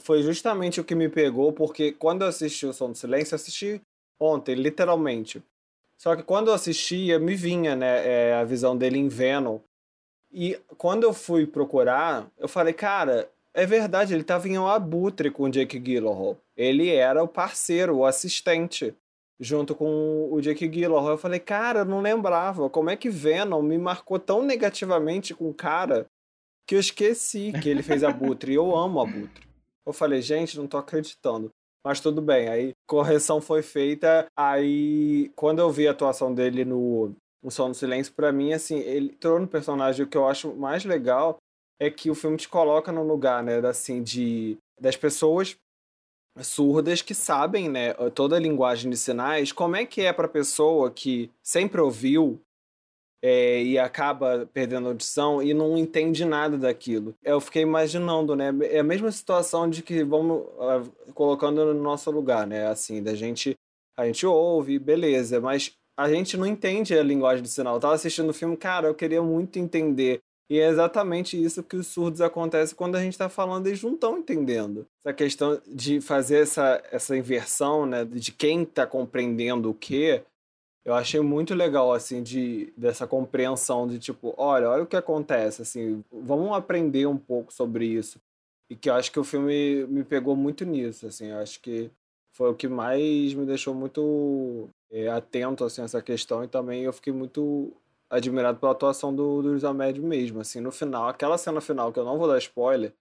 [0.00, 3.36] foi justamente o que me pegou, porque quando eu assisti o Som do Silêncio, eu
[3.36, 3.80] assisti
[4.20, 5.42] ontem, literalmente.
[5.96, 9.58] Só que quando eu assistia, me vinha né, é, a visão dele em Venom.
[10.32, 15.30] E quando eu fui procurar, eu falei, cara, é verdade, ele estava em um abutre
[15.30, 16.36] com o Jake Gyllenhaal.
[16.56, 18.94] Ele era o parceiro, o assistente,
[19.40, 21.10] junto com o Jake Gyllenhaal.
[21.10, 22.68] Eu falei, cara, eu não lembrava.
[22.68, 26.06] Como é que Venom me marcou tão negativamente com o cara
[26.68, 28.52] que eu esqueci que ele fez abutre.
[28.52, 29.48] e eu amo abutre.
[29.86, 31.50] Eu falei, gente, não tô acreditando.
[31.82, 34.26] Mas tudo bem, aí correção foi feita.
[34.36, 38.78] Aí, quando eu vi a atuação dele no o Som do Silêncio, para mim, assim,
[38.78, 41.36] ele torna o personagem o que eu acho mais legal
[41.80, 45.56] é que o filme te coloca no lugar, né, assim, de das pessoas
[46.40, 50.90] surdas que sabem, né, toda a linguagem de sinais, como é que é para pessoa
[50.90, 52.40] que sempre ouviu
[53.20, 57.14] é, e acaba perdendo a audição e não entende nada daquilo.
[57.24, 62.10] Eu fiquei imaginando, né, é a mesma situação de que vamos uh, colocando no nosso
[62.10, 63.56] lugar, né, assim, da gente
[63.96, 67.74] a gente ouve, beleza, mas a gente não entende a linguagem do sinal.
[67.74, 70.20] Eu tava assistindo o filme, cara, eu queria muito entender.
[70.48, 73.94] E é exatamente isso que os surdos acontece quando a gente está falando, eles não
[73.94, 74.86] estão entendendo.
[75.04, 80.22] Essa questão de fazer essa, essa inversão, né, de quem está compreendendo o quê,
[80.84, 85.60] Eu achei muito legal, assim, de, dessa compreensão de tipo, olha, olha o que acontece,
[85.60, 88.18] assim, vamos aprender um pouco sobre isso.
[88.70, 91.90] E que eu acho que o filme me pegou muito nisso, assim, eu acho que
[92.38, 96.82] foi o que mais me deixou muito é, atento, assim, a essa questão e também
[96.82, 97.72] eu fiquei muito
[98.08, 102.04] admirado pela atuação do, do Amédio mesmo, assim, no final, aquela cena final, que eu
[102.04, 102.92] não vou dar spoiler,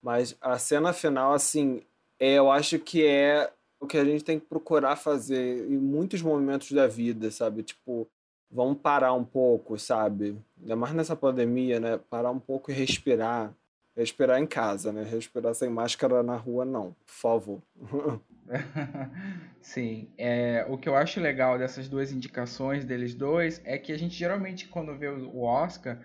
[0.00, 1.82] mas a cena final, assim,
[2.20, 6.22] é, eu acho que é o que a gente tem que procurar fazer em muitos
[6.22, 7.64] momentos da vida, sabe?
[7.64, 8.06] Tipo,
[8.48, 10.38] vamos parar um pouco, sabe?
[10.60, 11.98] Ainda mais nessa pandemia, né?
[12.08, 13.52] Parar um pouco e respirar.
[13.96, 15.02] Respirar em casa, né?
[15.02, 16.94] Respirar sem máscara na rua, não.
[17.04, 17.62] Por favor.
[19.60, 20.12] Sim.
[20.16, 24.14] É, o que eu acho legal dessas duas indicações deles dois é que a gente
[24.14, 26.02] geralmente, quando vê o Oscar,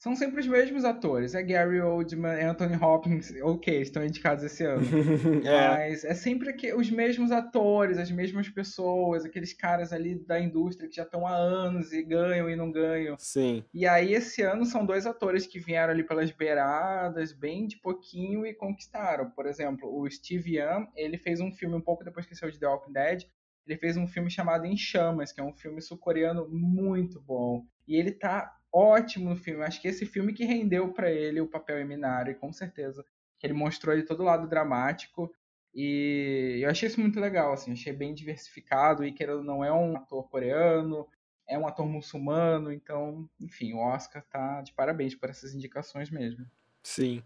[0.00, 1.34] são sempre os mesmos atores.
[1.34, 4.82] É Gary Oldman, Anthony Hopkins, ok, estão indicados esse ano.
[5.44, 5.68] é.
[5.68, 10.88] Mas é sempre que, os mesmos atores, as mesmas pessoas, aqueles caras ali da indústria
[10.88, 13.14] que já estão há anos e ganham e não ganham.
[13.18, 13.62] Sim.
[13.74, 18.46] E aí, esse ano, são dois atores que vieram ali pelas beiradas, bem de pouquinho,
[18.46, 19.30] e conquistaram.
[19.30, 22.58] Por exemplo, o Steve Young, ele fez um filme um pouco depois que saiu de
[22.58, 23.24] The Walking Dead,
[23.66, 27.66] ele fez um filme chamado Em Chamas, que é um filme sul-coreano muito bom.
[27.86, 29.64] E ele tá ótimo no filme.
[29.64, 33.04] Acho que esse filme que rendeu para ele o papel eminário, com certeza.
[33.38, 35.32] Que ele mostrou ele todo o lado dramático.
[35.74, 39.96] E eu achei isso muito legal, assim, achei bem diversificado e querendo não é um
[39.96, 41.06] ator coreano,
[41.48, 46.44] é um ator muçulmano, então, enfim, o Oscar tá de parabéns por essas indicações mesmo.
[46.82, 47.22] Sim.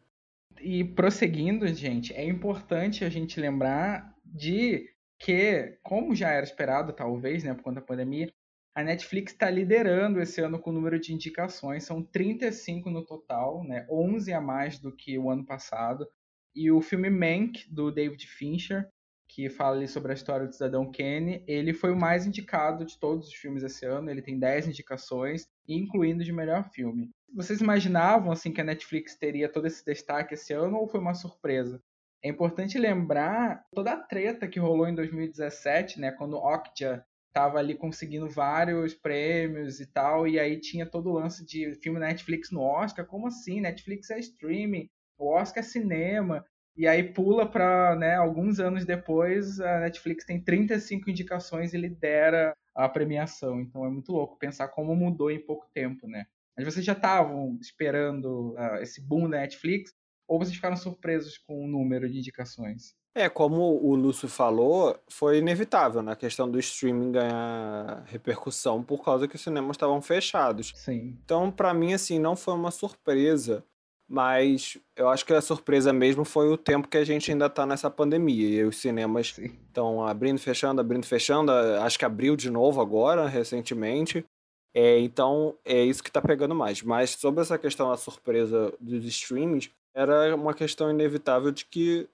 [0.61, 7.45] E prosseguindo, gente, é importante a gente lembrar de que, como já era esperado, talvez,
[7.45, 8.33] né, por conta da pandemia,
[8.75, 13.63] a Netflix está liderando esse ano com o número de indicações, são 35 no total,
[13.63, 13.87] né?
[13.89, 16.09] 11 a mais do que o ano passado.
[16.55, 18.89] E o filme Mank, do David Fincher,
[19.29, 23.29] que fala sobre a história do cidadão Kenny, ele foi o mais indicado de todos
[23.29, 27.11] os filmes esse ano, ele tem 10 indicações, incluindo de melhor filme.
[27.33, 31.15] Vocês imaginavam assim que a Netflix teria todo esse destaque esse ano ou foi uma
[31.15, 31.81] surpresa?
[32.23, 37.75] É importante lembrar toda a treta que rolou em 2017, né, quando Okja tava ali
[37.75, 42.63] conseguindo vários prêmios e tal, e aí tinha todo o lance de filme Netflix no
[42.63, 43.61] Oscar, como assim?
[43.61, 49.59] Netflix é streaming, o Oscar é cinema, e aí pula para, né, alguns anos depois,
[49.61, 54.95] a Netflix tem 35 indicações e lidera a premiação, então é muito louco pensar como
[54.95, 56.25] mudou em pouco tempo, né?
[56.57, 59.93] Mas vocês já estavam esperando uh, esse boom da Netflix,
[60.27, 62.95] ou vocês ficaram surpresos com o número de indicações?
[63.17, 69.05] É, como o Lúcio falou, foi inevitável na né, questão do streaming ganhar repercussão por
[69.05, 70.73] causa que os cinemas estavam fechados.
[70.75, 71.17] Sim.
[71.25, 73.65] Então, para mim, assim, não foi uma surpresa,
[74.09, 77.65] mas eu acho que a surpresa mesmo foi o tempo que a gente ainda tá
[77.65, 78.49] nessa pandemia.
[78.49, 81.53] E os cinemas estão abrindo, fechando, abrindo, fechando.
[81.53, 84.27] Acho que abriu de novo agora, recentemente.
[84.75, 86.83] É, então, é isso que tá pegando mais.
[86.83, 92.09] Mas sobre essa questão da surpresa dos streams, era uma questão inevitável de que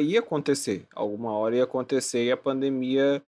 [0.00, 0.86] ia acontecer.
[0.94, 3.22] Alguma hora ia acontecer e a pandemia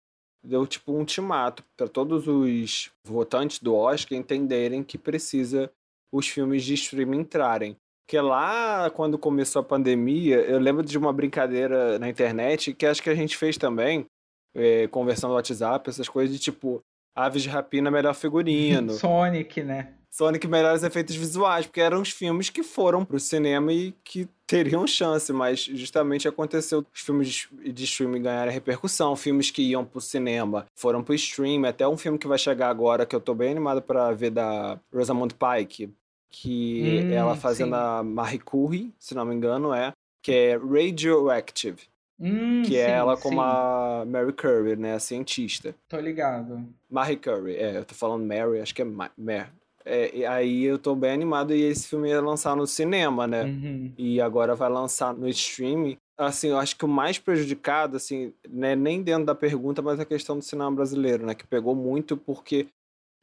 [0.44, 5.72] deu tipo um ultimato para todos os votantes do Oscar entenderem que precisa
[6.12, 7.78] os filmes de streaming entrarem.
[8.06, 13.02] Porque lá, quando começou a pandemia, eu lembro de uma brincadeira na internet que acho
[13.02, 14.06] que a gente fez também,
[14.54, 16.84] é, conversando no WhatsApp, essas coisas de tipo,
[17.16, 18.92] Aves de Rapina, melhor figurino.
[19.00, 19.94] Sonic, né?
[20.12, 24.86] Sonic melhores efeitos visuais, porque eram os filmes que foram pro cinema e que teriam
[24.86, 30.67] chance, mas justamente aconteceu os filmes de streaming ganharem repercussão, filmes que iam pro cinema
[30.76, 33.82] foram pro stream, até um filme que vai chegar agora que eu tô bem animado
[33.82, 35.89] para ver da Rosamund Pike,
[36.30, 37.82] que hum, ela fazendo sim.
[37.82, 41.89] a Marie Curie, se não me engano, é, que é Radioactive.
[42.19, 43.47] Hum, que é sim, é ela como sim.
[43.47, 44.93] a Mary Curry, né?
[44.93, 45.74] A cientista.
[45.89, 46.63] Tô ligado.
[46.88, 49.50] Marie Curry, é, eu tô falando Mary, acho que é Mary.
[49.86, 53.44] É, aí eu tô bem animado e esse filme ia lançar no cinema, né?
[53.46, 53.91] Uhum.
[53.98, 55.98] E agora vai lançar no streaming.
[56.17, 60.06] Assim, eu acho que o mais prejudicado, assim, né, nem dentro da pergunta, mas a
[60.06, 61.34] questão do cinema brasileiro, né?
[61.34, 62.67] Que pegou muito porque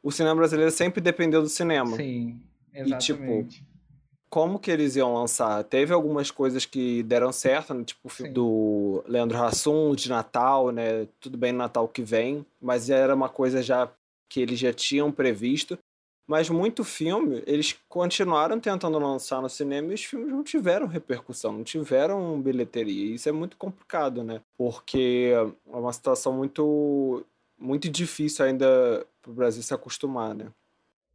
[0.03, 1.97] o cinema brasileiro sempre dependeu do cinema.
[1.97, 2.41] Sim,
[2.73, 2.93] exatamente.
[2.95, 3.69] E, tipo,
[4.31, 5.65] como que eles iam lançar?
[5.65, 7.85] Teve algumas coisas que deram certo, né?
[7.85, 11.07] tipo o filme do Leandro Hassum, de Natal, né?
[11.21, 13.91] Tudo bem Natal que vem, mas era uma coisa já
[14.29, 15.79] que eles já tinham previsto.
[16.29, 21.55] Mas muito filme, eles continuaram tentando lançar no cinema e os filmes não tiveram repercussão,
[21.55, 23.07] não tiveram bilheteria.
[23.07, 24.43] E isso é muito complicado, né?
[24.57, 27.25] Porque é uma situação muito,
[27.59, 30.53] muito difícil ainda para o Brasil se acostumar, né?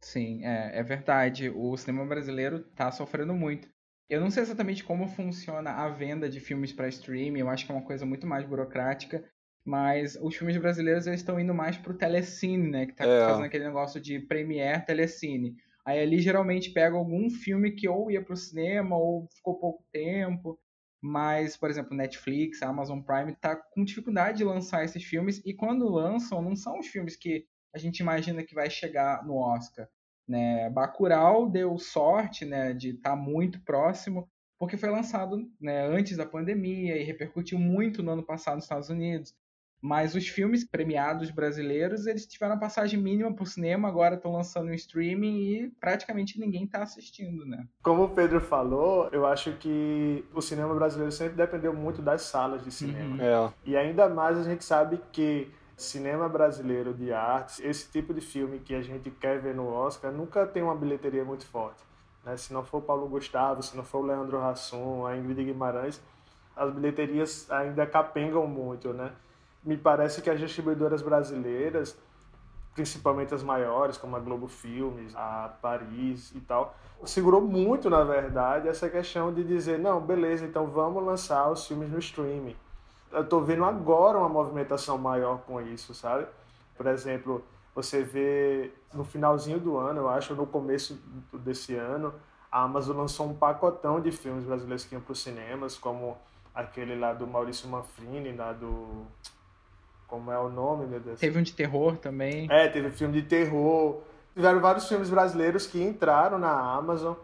[0.00, 1.48] Sim, é, é verdade.
[1.48, 3.68] O cinema brasileiro está sofrendo muito.
[4.10, 7.72] Eu não sei exatamente como funciona a venda de filmes para streaming, eu acho que
[7.72, 9.24] é uma coisa muito mais burocrática.
[9.64, 12.86] Mas os filmes brasileiros eles estão indo mais pro telecine, né?
[12.86, 13.26] Que tá é.
[13.26, 15.56] fazendo aquele negócio de premiere telecine.
[15.86, 20.58] Aí ali geralmente pega algum filme que ou ia pro cinema ou ficou pouco tempo.
[21.02, 25.90] Mas, por exemplo, Netflix, Amazon Prime tá com dificuldade de lançar esses filmes e quando
[25.90, 29.86] lançam não são os filmes que a gente imagina que vai chegar no Oscar.
[30.26, 30.70] Né?
[30.70, 34.26] Bacurau deu sorte né, de estar tá muito próximo,
[34.58, 38.88] porque foi lançado né, antes da pandemia e repercutiu muito no ano passado nos Estados
[38.88, 39.34] Unidos.
[39.84, 44.32] Mas os filmes premiados brasileiros, eles tiveram a passagem mínima para o cinema, agora estão
[44.32, 47.66] lançando em streaming e praticamente ninguém está assistindo, né?
[47.82, 52.64] Como o Pedro falou, eu acho que o cinema brasileiro sempre dependeu muito das salas
[52.64, 53.16] de cinema.
[53.16, 53.20] Uhum.
[53.20, 53.52] É.
[53.66, 58.60] E ainda mais a gente sabe que cinema brasileiro de artes, esse tipo de filme
[58.60, 61.82] que a gente quer ver no Oscar, nunca tem uma bilheteria muito forte.
[62.24, 62.38] Né?
[62.38, 66.00] Se não for Paulo Gustavo, se não for o Leandro Hassum, a Ingrid Guimarães,
[66.56, 69.12] as bilheterias ainda capengam muito, né?
[69.64, 71.96] Me parece que as distribuidoras brasileiras,
[72.74, 78.68] principalmente as maiores, como a Globo Filmes, a Paris e tal, segurou muito, na verdade,
[78.68, 82.56] essa questão de dizer, não, beleza, então vamos lançar os filmes no streaming
[83.14, 86.26] eu tô vendo agora uma movimentação maior com isso, sabe?
[86.76, 91.00] Por exemplo, você vê no finalzinho do ano, eu acho, no começo
[91.32, 92.12] desse ano,
[92.50, 96.16] a Amazon lançou um pacotão de filmes brasileiros que iam para os cinemas, como
[96.54, 99.06] aquele lá do Maurício Manfrini, lá do.
[100.06, 101.18] Como é o nome, meu Deus?
[101.18, 102.46] Teve um de terror também.
[102.50, 104.02] É, teve filme de terror.
[104.34, 107.14] Tiveram vários filmes brasileiros que entraram na Amazon.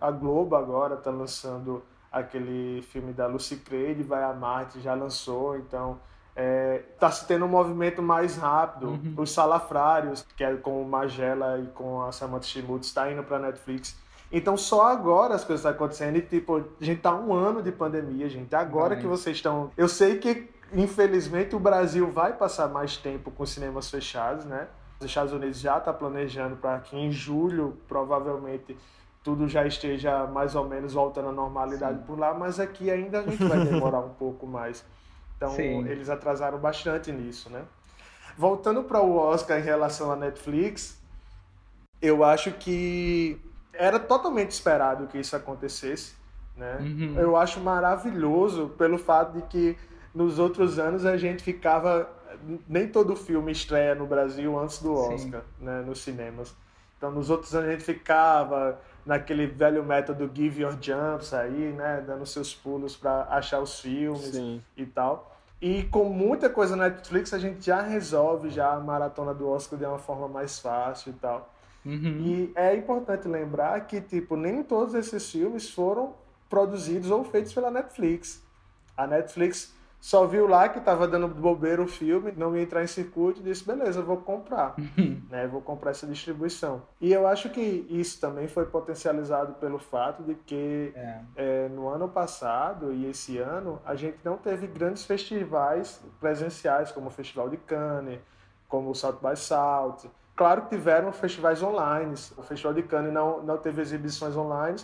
[0.00, 5.56] A Globo agora está lançando aquele filme da Lucy Creed, Vai a Marte, já lançou,
[5.56, 5.98] então
[6.36, 8.88] está é, se tendo um movimento mais rápido.
[8.88, 9.14] Uhum.
[9.16, 13.38] Os Salafrários, que é com o Magela e com a Samantha Schmutz, está indo para
[13.38, 13.96] Netflix.
[14.30, 17.72] Então só agora as coisas estão acontecendo e tipo, a gente tá um ano de
[17.72, 18.54] pandemia, gente.
[18.54, 19.00] Agora Ai.
[19.00, 19.70] que vocês estão.
[19.76, 24.68] Eu sei que, infelizmente, o Brasil vai passar mais tempo com cinemas fechados, né?
[24.98, 28.76] Os Estados Unidos já está planejando para que em julho, provavelmente,
[29.22, 32.04] tudo já esteja mais ou menos voltando à normalidade Sim.
[32.04, 34.84] por lá, mas aqui ainda a gente vai demorar um pouco mais.
[35.36, 35.86] Então Sim.
[35.86, 37.64] eles atrasaram bastante nisso, né?
[38.38, 40.98] Voltando para o Oscar em relação à Netflix,
[42.00, 43.40] eu acho que
[43.72, 46.14] era totalmente esperado que isso acontecesse,
[46.56, 46.78] né?
[46.80, 47.14] Uhum.
[47.18, 49.76] Eu acho maravilhoso pelo fato de que
[50.16, 52.10] nos outros anos a gente ficava
[52.66, 55.64] nem todo filme estreia no Brasil antes do Oscar, Sim.
[55.64, 56.56] né, nos cinemas.
[56.96, 62.02] Então nos outros anos a gente ficava naquele velho método Give Your Jumps aí, né?
[62.06, 64.62] Dando seus pulos para achar os filmes Sim.
[64.74, 65.36] e tal.
[65.60, 69.78] E com muita coisa na Netflix a gente já resolve já a maratona do Oscar
[69.78, 71.52] de uma forma mais fácil e tal.
[71.84, 72.18] Uhum.
[72.20, 76.14] E é importante lembrar que, tipo, nem todos esses filmes foram
[76.48, 78.42] produzidos ou feitos pela Netflix.
[78.96, 82.86] A Netflix só viu lá que estava dando bobeira o filme, não ia entrar em
[82.86, 84.74] circuito e disse, beleza, vou comprar,
[85.28, 85.46] né?
[85.46, 86.82] Vou comprar essa distribuição.
[87.00, 91.20] E eu acho que isso também foi potencializado pelo fato de que é.
[91.36, 97.08] É, no ano passado e esse ano a gente não teve grandes festivais presenciais, como
[97.08, 98.20] o Festival de Cannes,
[98.68, 100.10] como o South by South.
[100.36, 102.14] Claro que tiveram festivais online.
[102.36, 104.78] O Festival de Cannes não, não teve exibições online,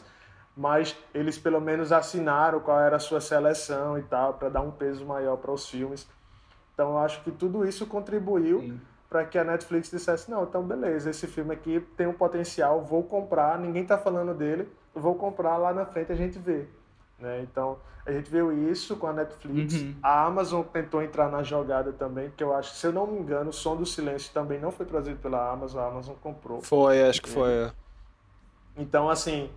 [0.57, 4.71] mas eles pelo menos assinaram qual era a sua seleção e tal, para dar um
[4.71, 6.09] peso maior para os filmes.
[6.75, 11.11] Então eu acho que tudo isso contribuiu para que a Netflix dissesse: não, então beleza,
[11.11, 15.73] esse filme aqui tem um potencial, vou comprar, ninguém está falando dele, vou comprar lá
[15.73, 16.67] na frente a gente vê.
[17.19, 17.41] Né?
[17.43, 19.75] Então a gente viu isso com a Netflix.
[19.75, 19.95] Uhum.
[20.03, 23.51] A Amazon tentou entrar na jogada também, que eu acho, se eu não me engano,
[23.51, 26.61] o Som do Silêncio também não foi trazido pela Amazon, a Amazon comprou.
[26.63, 27.51] Foi, acho que foi.
[27.51, 27.73] É.
[28.77, 29.51] Então, assim,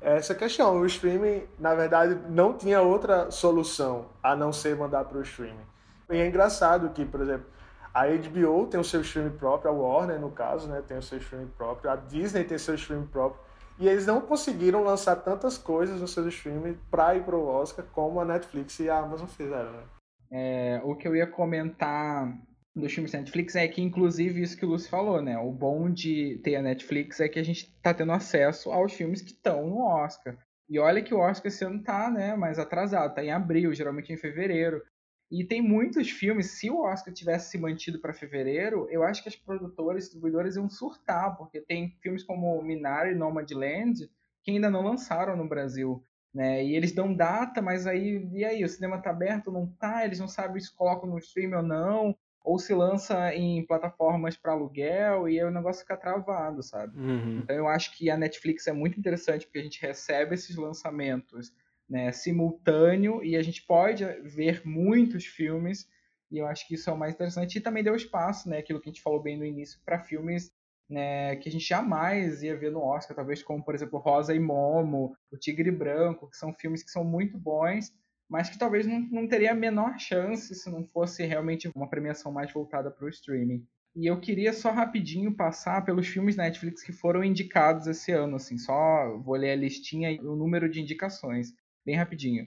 [0.00, 0.78] essa questão.
[0.78, 5.66] O streaming, na verdade, não tinha outra solução a não ser mandar para o streaming.
[6.10, 7.46] E é engraçado que, por exemplo,
[7.92, 11.18] a HBO tem o seu streaming próprio, a Warner, no caso, né, tem o seu
[11.18, 13.40] streaming próprio, a Disney tem seu streaming próprio,
[13.78, 17.84] e eles não conseguiram lançar tantas coisas no seu streaming para ir para o Oscar
[17.92, 19.72] como a Netflix e a Amazon fizeram.
[19.72, 19.82] Né?
[20.30, 22.36] É, o que eu ia comentar
[22.76, 25.38] dos filmes da Netflix é que, inclusive, isso que o Lúcio falou, né?
[25.38, 29.22] O bom de ter a Netflix é que a gente tá tendo acesso aos filmes
[29.22, 30.36] que estão no Oscar.
[30.68, 34.12] E olha que o Oscar esse ano tá, né, mais atrasado, tá em abril, geralmente
[34.12, 34.82] em fevereiro.
[35.30, 39.28] E tem muitos filmes, se o Oscar tivesse se mantido para fevereiro, eu acho que
[39.28, 44.08] as produtoras distribuidoras iam surtar, porque tem filmes como Minari e Nomadland
[44.42, 46.04] que ainda não lançaram no Brasil.
[46.32, 46.62] Né?
[46.64, 50.04] E eles dão data, mas aí, e aí, o cinema tá aberto, não tá?
[50.04, 52.14] Eles não sabem se colocam no stream ou não
[52.46, 56.96] ou se lança em plataformas para aluguel e aí o negócio fica travado, sabe?
[56.96, 57.40] Uhum.
[57.40, 61.52] Então eu acho que a Netflix é muito interessante porque a gente recebe esses lançamentos
[61.88, 65.88] né, simultâneo e a gente pode ver muitos filmes
[66.30, 67.58] E eu acho que isso é o mais interessante.
[67.58, 70.52] E também deu espaço, né, aquilo que a gente falou bem no início, para filmes
[70.88, 74.38] né, que a gente jamais ia ver no Oscar, talvez como, por exemplo, Rosa e
[74.38, 77.92] Momo, O Tigre Branco, que são filmes que são muito bons,
[78.28, 82.32] mas que talvez não, não teria a menor chance se não fosse realmente uma premiação
[82.32, 83.66] mais voltada para o streaming.
[83.94, 88.58] E eu queria só rapidinho passar pelos filmes Netflix que foram indicados esse ano, assim,
[88.58, 91.54] só vou ler a listinha e o número de indicações,
[91.84, 92.46] bem rapidinho.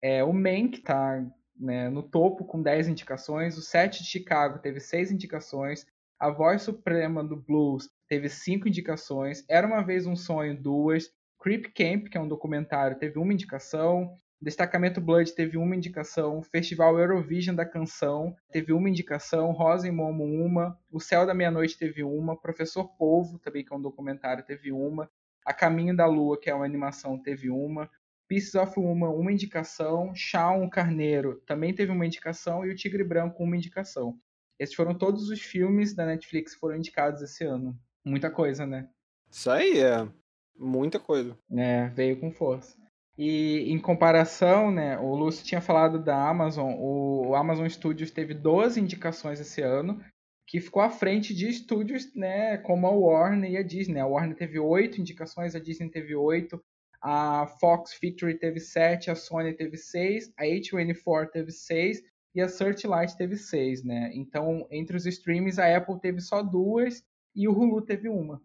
[0.00, 1.22] É, o Mank tá
[1.58, 5.86] né, no topo com 10 indicações, o Sete de Chicago teve 6 indicações,
[6.18, 11.66] a Voz Suprema do Blues teve 5 indicações, Era Uma Vez Um Sonho, duas, Creep
[11.74, 17.54] Camp, que é um documentário, teve uma indicação, Destacamento Blood teve uma indicação, Festival Eurovision
[17.56, 22.38] da Canção teve uma indicação, Rosa e Momo uma, O Céu da Meia-Noite teve uma,
[22.38, 25.10] Professor Polvo, também que é um documentário, teve uma,
[25.44, 27.90] A Caminho da Lua, que é uma animação, teve uma,
[28.28, 33.42] Pieces of Woman, uma indicação, Shaun Carneiro também teve uma indicação e O Tigre Branco,
[33.42, 34.18] uma indicação.
[34.58, 37.78] Esses foram todos os filmes da Netflix que foram indicados esse ano.
[38.04, 38.88] Muita coisa, né?
[39.30, 40.08] Isso aí é
[40.58, 41.38] muita coisa.
[41.50, 42.85] É, veio com força.
[43.18, 48.78] E em comparação, né, o Lúcio tinha falado da Amazon, o, Amazon Studios teve 12
[48.78, 50.02] indicações esse ano,
[50.46, 53.98] que ficou à frente de estúdios né, como a Warner e a Disney.
[54.00, 56.62] A Warner teve 8 indicações, a Disney teve 8,
[57.02, 62.02] a Fox Victory teve 7, a Sony teve 6, a A24 teve 6
[62.34, 64.10] e a Searchlight teve 6, né?
[64.14, 67.02] Então, entre os streams, a Apple teve só duas
[67.34, 68.42] e o Hulu teve uma.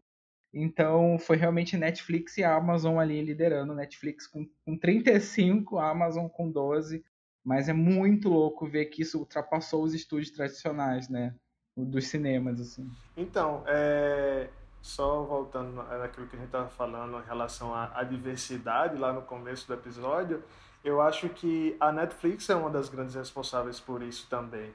[0.54, 3.74] Então foi realmente Netflix e Amazon ali liderando.
[3.74, 7.04] Netflix com, com 35, a Amazon com 12.
[7.44, 11.34] Mas é muito louco ver que isso ultrapassou os estúdios tradicionais, né?
[11.76, 12.88] Dos cinemas, assim.
[13.18, 14.50] Então, é...
[14.82, 19.68] só voltando naquilo que a gente estava falando em relação à diversidade lá no começo
[19.68, 20.44] do episódio,
[20.84, 24.74] eu acho que a Netflix é uma das grandes responsáveis por isso também.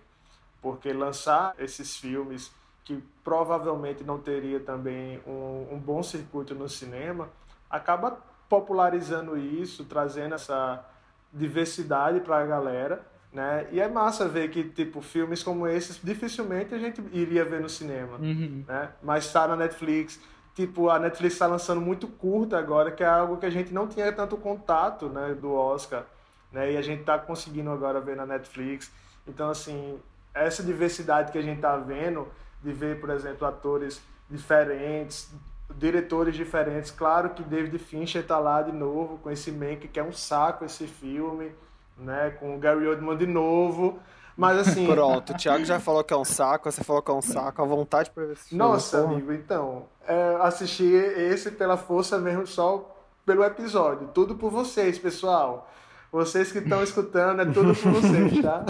[0.61, 2.53] Porque lançar esses filmes
[2.87, 7.29] que provavelmente não teria também um, um bom circuito no cinema,
[7.69, 8.17] acaba
[8.49, 10.85] popularizando isso, trazendo essa
[11.33, 13.67] diversidade para a galera, né?
[13.73, 17.69] E é massa ver que tipo filmes como esses dificilmente a gente iria ver no
[17.69, 18.65] cinema, uhum.
[18.69, 18.91] né?
[19.03, 20.21] Mas está na Netflix,
[20.55, 23.89] tipo a Netflix está lançando muito curta agora, que é algo que a gente não
[23.89, 25.35] tinha tanto contato, né?
[25.35, 26.05] Do Oscar,
[26.53, 26.73] né?
[26.73, 28.93] E a gente está conseguindo agora ver na Netflix.
[29.27, 29.99] Então assim
[30.33, 32.29] essa diversidade que a gente está vendo
[32.67, 35.31] de ver, por exemplo, atores diferentes,
[35.77, 36.91] diretores diferentes.
[36.91, 40.65] Claro que David Fincher está lá de novo com esse Mank, que é um saco
[40.65, 41.53] esse filme,
[41.97, 42.31] né?
[42.41, 44.01] Com o Gary Oldman de novo.
[44.37, 44.87] Mas assim.
[44.93, 47.63] Pronto, o Thiago já falou que é um saco, você falou que é um saco,
[47.63, 48.63] a vontade para ver esse filme.
[48.63, 49.87] Nossa, amigo, então.
[50.07, 54.09] É, assisti esse pela força mesmo, só pelo episódio.
[54.09, 55.71] Tudo por vocês, pessoal.
[56.11, 58.65] Vocês que estão escutando, é tudo por vocês, tá?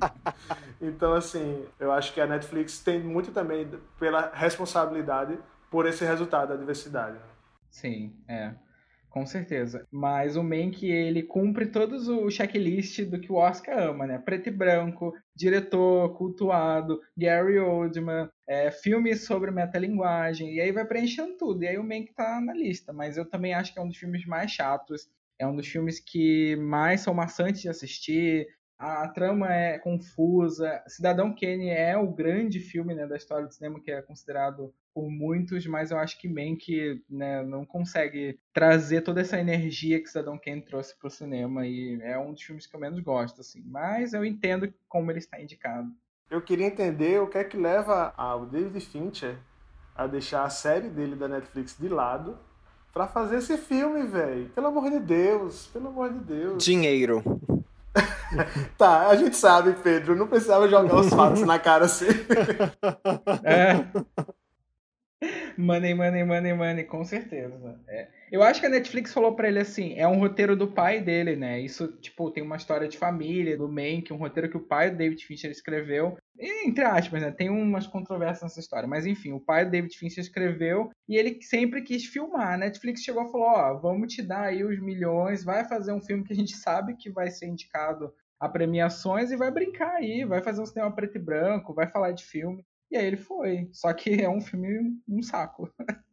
[0.80, 3.68] então, assim, eu acho que a Netflix tem muito também
[3.98, 5.38] pela responsabilidade
[5.70, 7.18] por esse resultado da diversidade.
[7.70, 8.54] Sim, é.
[9.10, 9.84] Com certeza.
[9.90, 14.18] Mas o Mank, ele cumpre todos o checklist do que o Oscar ama, né?
[14.18, 21.36] Preto e branco, diretor, cultuado, Gary Oldman, é, filmes sobre metalinguagem, e aí vai preenchendo
[21.36, 21.64] tudo.
[21.64, 23.96] E aí o Mank tá na lista, mas eu também acho que é um dos
[23.96, 25.08] filmes mais chatos
[25.40, 28.46] é um dos filmes que mais são maçantes de assistir.
[28.78, 30.82] A trama é confusa.
[30.86, 35.08] Cidadão Kane é o grande filme né, da história do cinema que é considerado por
[35.08, 40.38] muitos, mas eu acho que Mank né, não consegue trazer toda essa energia que Cidadão
[40.38, 43.62] Kane trouxe para o cinema e é um dos filmes que eu menos gosto, assim.
[43.64, 45.90] Mas eu entendo como ele está indicado.
[46.30, 49.38] Eu queria entender o que é que leva o David Fincher
[49.94, 52.38] a deixar a série dele da Netflix de lado
[52.92, 54.48] para fazer esse filme, velho.
[54.54, 56.62] Pelo amor de Deus, pelo amor de Deus.
[56.62, 57.22] Dinheiro.
[58.78, 60.16] tá, a gente sabe, Pedro.
[60.16, 62.06] Não precisava jogar os fatos na cara assim.
[63.44, 63.84] é.
[65.56, 67.78] Money, money, money, money, com certeza.
[67.86, 68.08] É.
[68.32, 71.36] Eu acho que a Netflix falou para ele assim, é um roteiro do pai dele,
[71.36, 71.60] né?
[71.60, 74.96] Isso, tipo, tem uma história de família, do Mank, um roteiro que o pai do
[74.96, 76.16] David Fincher escreveu.
[76.38, 77.30] E, entre aspas, né?
[77.30, 78.88] Tem umas controvérsias nessa história.
[78.88, 82.54] Mas, enfim, o pai do David Fincher escreveu e ele sempre quis filmar.
[82.54, 86.00] A Netflix chegou e falou, ó, vamos te dar aí os milhões, vai fazer um
[86.00, 90.24] filme que a gente sabe que vai ser indicado a premiações e vai brincar aí,
[90.24, 92.64] vai fazer um cinema preto e branco, vai falar de filme.
[92.90, 93.68] E aí ele foi.
[93.72, 95.72] Só que é um filme um saco.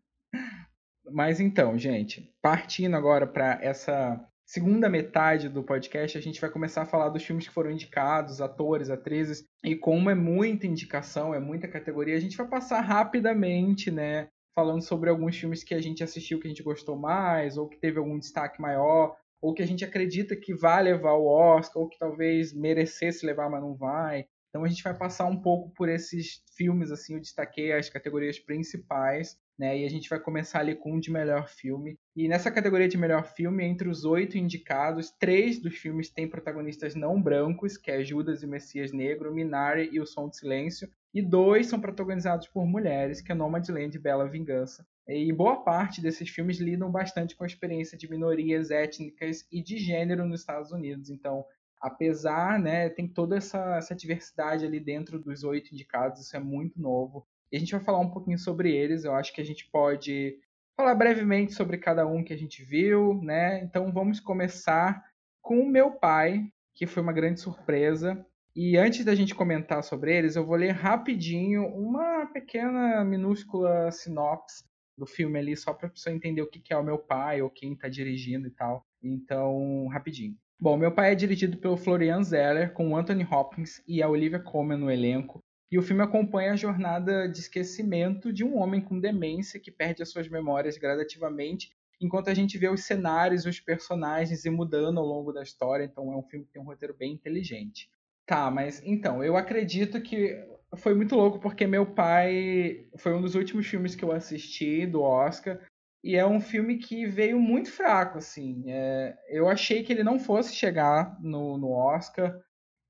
[1.10, 6.84] Mas então, gente, partindo agora para essa segunda metade do podcast, a gente vai começar
[6.84, 11.40] a falar dos filmes que foram indicados, atores, atrizes, e como é muita indicação, é
[11.40, 16.04] muita categoria, a gente vai passar rapidamente, né, falando sobre alguns filmes que a gente
[16.04, 19.68] assistiu que a gente gostou mais, ou que teve algum destaque maior, ou que a
[19.68, 24.26] gente acredita que vai levar o Oscar, ou que talvez merecesse levar, mas não vai.
[24.50, 28.40] Então a gente vai passar um pouco por esses filmes, assim, eu destaquei as categorias
[28.40, 29.80] principais, né?
[29.80, 31.98] E a gente vai começar ali com um de melhor filme.
[32.16, 36.96] E nessa categoria de melhor filme, entre os oito indicados, três dos filmes têm protagonistas
[36.96, 40.90] não brancos, que é Judas e o Messias Negro, Minari e O Som do Silêncio,
[41.14, 44.86] e dois são protagonizados por mulheres, que é Nomadland e Bela Vingança.
[45.08, 49.78] E boa parte desses filmes lidam bastante com a experiência de minorias étnicas e de
[49.78, 51.10] gênero nos Estados Unidos.
[51.10, 51.46] Então,
[51.82, 56.80] apesar, né, tem toda essa, essa diversidade ali dentro dos oito indicados, isso é muito
[56.82, 57.26] novo.
[57.52, 59.04] E a gente vai falar um pouquinho sobre eles.
[59.04, 60.38] Eu acho que a gente pode
[60.76, 63.64] falar brevemente sobre cada um que a gente viu, né?
[63.64, 65.04] Então vamos começar
[65.42, 68.26] com o meu pai, que foi uma grande surpresa.
[68.56, 74.64] E antes da gente comentar sobre eles, eu vou ler rapidinho uma pequena, minúscula sinopse
[74.98, 77.52] do filme ali, só para a pessoa entender o que é o meu pai ou
[77.52, 78.86] quem está dirigindo e tal.
[79.02, 80.36] Então, rapidinho.
[80.60, 84.80] Bom, meu pai é dirigido pelo Florian Zeller, com Anthony Hopkins e a Olivia Colman
[84.80, 85.40] no elenco.
[85.72, 90.02] E o filme acompanha a jornada de esquecimento de um homem com demência que perde
[90.02, 91.70] as suas memórias gradativamente,
[92.02, 95.84] enquanto a gente vê os cenários, os personagens e mudando ao longo da história.
[95.84, 97.88] Então é um filme que tem um roteiro bem inteligente.
[98.26, 100.44] Tá, mas então, eu acredito que
[100.76, 105.04] foi muito louco porque meu pai foi um dos últimos filmes que eu assisti do
[105.04, 105.62] Oscar
[106.04, 108.64] e é um filme que veio muito fraco, assim.
[108.68, 112.40] É, eu achei que ele não fosse chegar no, no Oscar.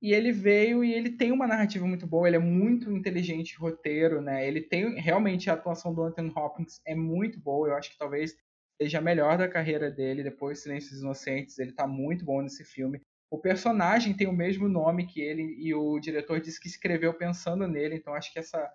[0.01, 4.21] E ele veio e ele tem uma narrativa muito boa, ele é muito inteligente roteiro,
[4.21, 4.47] né?
[4.47, 8.35] Ele tem realmente a atuação do Anthony Hopkins é muito boa, eu acho que talvez
[8.79, 12.63] seja a melhor da carreira dele depois de Silêncios Inocentes, ele tá muito bom nesse
[12.63, 13.01] filme.
[13.31, 17.67] O personagem tem o mesmo nome que ele e o diretor disse que escreveu pensando
[17.67, 18.71] nele, então acho que essa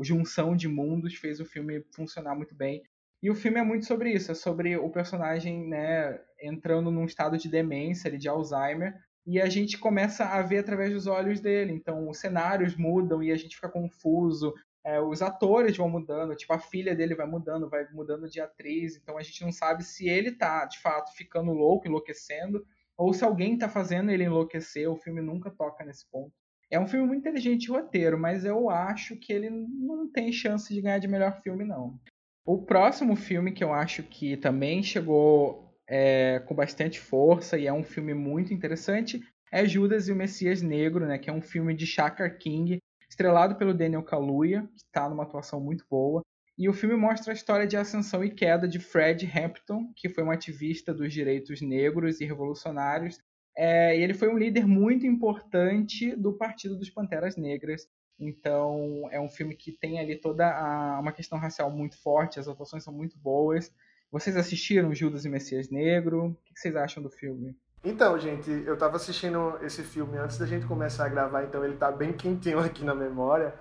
[0.00, 2.82] junção de mundos fez o filme funcionar muito bem.
[3.26, 7.36] E o filme é muito sobre isso, é sobre o personagem, né, entrando num estado
[7.36, 8.94] de demência, de Alzheimer,
[9.26, 11.72] e a gente começa a ver através dos olhos dele.
[11.72, 14.54] Então, os cenários mudam e a gente fica confuso.
[14.84, 18.94] É, os atores vão mudando, tipo, a filha dele vai mudando, vai mudando de atriz.
[18.94, 22.64] Então, a gente não sabe se ele tá, de fato, ficando louco, enlouquecendo,
[22.96, 24.88] ou se alguém tá fazendo ele enlouquecer.
[24.88, 26.32] O filme nunca toca nesse ponto.
[26.70, 30.80] É um filme muito inteligente roteiro, mas eu acho que ele não tem chance de
[30.80, 31.98] ganhar de melhor filme, não.
[32.46, 37.72] O próximo filme que eu acho que também chegou é, com bastante força e é
[37.72, 39.20] um filme muito interessante,
[39.50, 42.78] é Judas e o Messias Negro, né, que é um filme de Shaka King,
[43.10, 46.22] estrelado pelo Daniel Kaluuya, que está numa atuação muito boa.
[46.56, 50.22] E o filme mostra a história de ascensão e queda de Fred Hampton, que foi
[50.22, 53.18] um ativista dos direitos negros e revolucionários.
[53.56, 57.88] É, e ele foi um líder muito importante do Partido dos Panteras Negras.
[58.18, 62.48] Então, é um filme que tem ali toda a, uma questão racial muito forte, as
[62.48, 63.72] atuações são muito boas.
[64.10, 66.26] Vocês assistiram Judas e Messias Negro?
[66.26, 67.54] O que vocês acham do filme?
[67.84, 71.76] Então, gente, eu tava assistindo esse filme antes da gente começar a gravar, então ele
[71.76, 73.54] tá bem quentinho aqui na memória.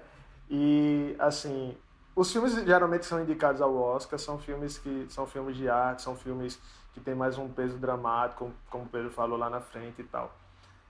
[0.49, 1.77] E, assim,
[2.15, 6.15] os filmes geralmente são indicados ao Oscar, são filmes que são filmes de arte, são
[6.15, 6.59] filmes
[6.93, 10.33] que tem mais um peso dramático, como o Pedro falou lá na frente e tal.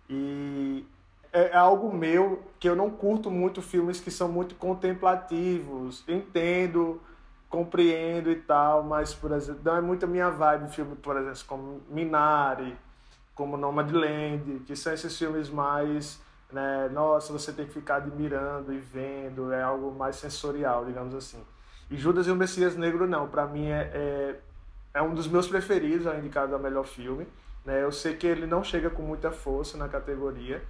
[0.08, 0.86] E
[1.40, 6.04] é algo meu que eu não curto muito filmes que são muito contemplativos.
[6.08, 7.02] Entendo
[7.56, 11.40] compreendo e tal, mas, por exemplo, não é muito a minha vibe filme, por exemplo,
[11.48, 12.78] como Minari,
[13.34, 16.22] como Nomadland, que são esses filmes mais,
[16.52, 21.42] né, nossa, você tem que ficar admirando e vendo, é algo mais sensorial, digamos assim.
[21.90, 24.40] E Judas e o Messias Negro, não, para mim é, é,
[24.96, 27.26] é, um dos meus preferidos, é indicado a melhor filme.
[27.64, 27.82] Né?
[27.82, 30.62] Eu sei que ele não chega com muita força na categoria,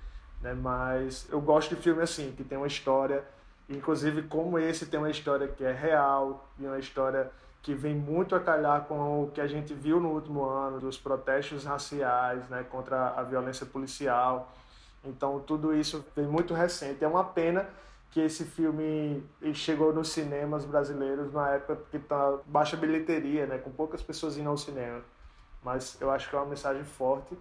[0.41, 3.23] né, mas eu gosto de filme assim, que tem uma história
[3.69, 7.31] Inclusive, como esse tem uma história que é real e uma história
[7.63, 10.99] que vem muito a calhar com o que a gente viu no último ano, dos
[10.99, 14.53] protestos raciais né, contra a violência policial.
[15.03, 17.03] Então, tudo isso vem muito recente.
[17.03, 17.67] É uma pena
[18.11, 19.23] que esse filme
[19.55, 24.49] chegou nos cinemas brasileiros na época que tá baixa bilheteria, né, com poucas pessoas indo
[24.49, 25.01] ao cinema.
[25.63, 27.35] Mas eu acho que é uma mensagem forte.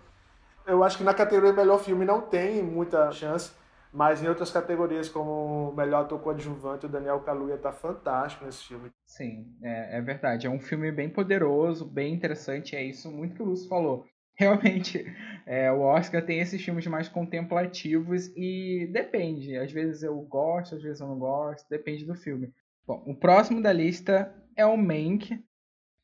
[0.67, 3.53] Eu acho que na categoria melhor filme não tem muita chance,
[3.93, 8.91] mas em outras categorias, como melhor ator coadjuvante, o Daniel Kaluuya tá fantástico nesse filme.
[9.07, 10.47] Sim, é, é, verdade.
[10.47, 12.75] É um filme bem poderoso, bem interessante.
[12.75, 14.05] É isso muito que o Lúcio falou.
[14.37, 15.07] Realmente,
[15.47, 19.57] é, o Oscar tem esses filmes mais contemplativos e depende.
[19.57, 21.69] Às vezes eu gosto, às vezes eu não gosto.
[21.69, 22.53] Depende do filme.
[22.87, 25.41] Bom, o próximo da lista é o Mank,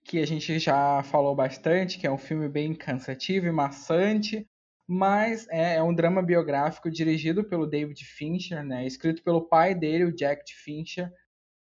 [0.05, 4.49] que a gente já falou bastante, que é um filme bem cansativo e maçante,
[4.93, 8.85] mas é, é, um drama biográfico dirigido pelo David Fincher, né?
[8.85, 11.13] Escrito pelo pai dele, o Jack Fincher,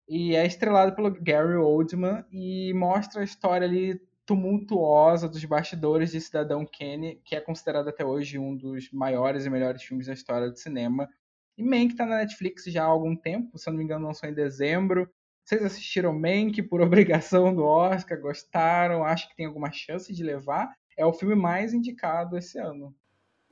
[0.09, 6.21] e é estrelado pelo Gary Oldman e mostra a história ali tumultuosa dos bastidores de
[6.21, 10.49] Cidadão Kane, que é considerado até hoje um dos maiores e melhores filmes da história
[10.49, 11.09] do cinema.
[11.57, 14.29] E Mank tá na Netflix já há algum tempo, se eu não me engano, lançou
[14.29, 15.11] em dezembro.
[15.45, 18.21] Vocês assistiram Mank por obrigação do Oscar?
[18.21, 19.03] Gostaram?
[19.03, 20.73] Acho que tem alguma chance de levar?
[20.97, 22.95] É o filme mais indicado esse ano.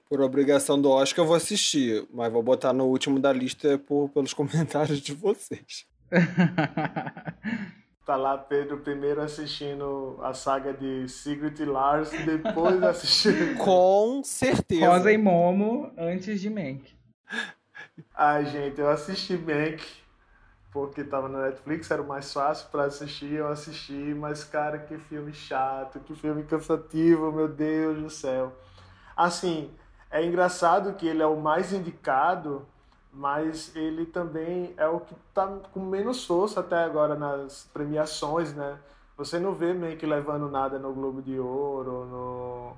[0.09, 4.09] Por obrigação do Oscar eu vou assistir, mas vou botar no último da lista por,
[4.11, 5.87] pelos comentários de vocês.
[8.05, 13.59] tá lá Pedro primeiro assistindo a saga de Secret Lars, depois assistindo.
[13.59, 14.87] Com certeza.
[14.87, 16.95] Rosa e Momo antes de Mank.
[18.15, 19.83] Ai, gente, eu assisti Mank
[20.77, 24.99] porque tava na Netflix, era o mais fácil para assistir, eu assisti, mas cara, que
[24.99, 28.55] filme chato, que filme cansativo, meu Deus do céu.
[29.17, 29.71] Assim,
[30.11, 32.67] é engraçado que ele é o mais indicado,
[33.13, 38.79] mas ele também é o que tá com menos força até agora nas premiações, né?
[39.17, 42.77] Você não vê meio que levando nada no Globo de Ouro, no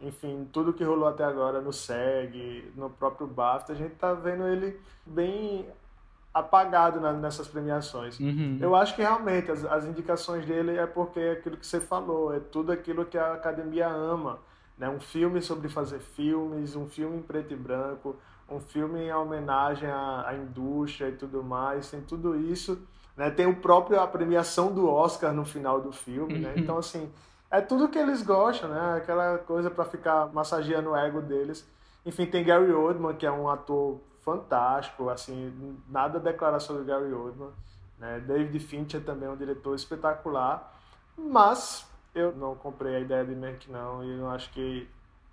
[0.00, 4.46] enfim, tudo que rolou até agora no SEG, no próprio BAFTA, a gente tá vendo
[4.46, 5.68] ele bem
[6.32, 8.18] apagado na, nessas premiações.
[8.18, 8.58] Uhum.
[8.60, 12.34] Eu acho que realmente as, as, indicações dele é porque é aquilo que você falou,
[12.34, 14.38] é tudo aquilo que a academia ama.
[14.80, 14.88] Né?
[14.88, 18.16] Um filme sobre fazer filmes, um filme em preto e branco,
[18.48, 22.80] um filme em homenagem à, à indústria e tudo mais, tem tudo isso.
[23.14, 23.30] Né?
[23.30, 26.54] Tem o próprio a premiação do Oscar no final do filme, né?
[26.56, 27.12] Então, assim,
[27.50, 28.94] é tudo que eles gostam, né?
[28.96, 31.68] Aquela coisa para ficar massageando o ego deles.
[32.06, 37.12] Enfim, tem Gary Oldman, que é um ator fantástico, assim, nada a declarar sobre Gary
[37.12, 37.50] Oldman.
[37.98, 38.20] Né?
[38.20, 40.72] David Fincher também é um diretor espetacular,
[41.18, 44.88] mas eu não comprei a ideia de Mank não, e eu acho que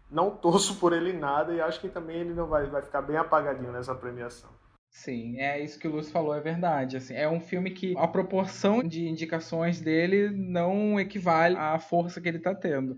[0.09, 3.17] não torço por ele nada e acho que também ele não vai, vai ficar bem
[3.17, 4.49] apagadinho nessa premiação.
[4.89, 6.97] Sim, é isso que o Lúcio falou, é verdade.
[6.97, 12.27] Assim, é um filme que a proporção de indicações dele não equivale à força que
[12.27, 12.97] ele está tendo.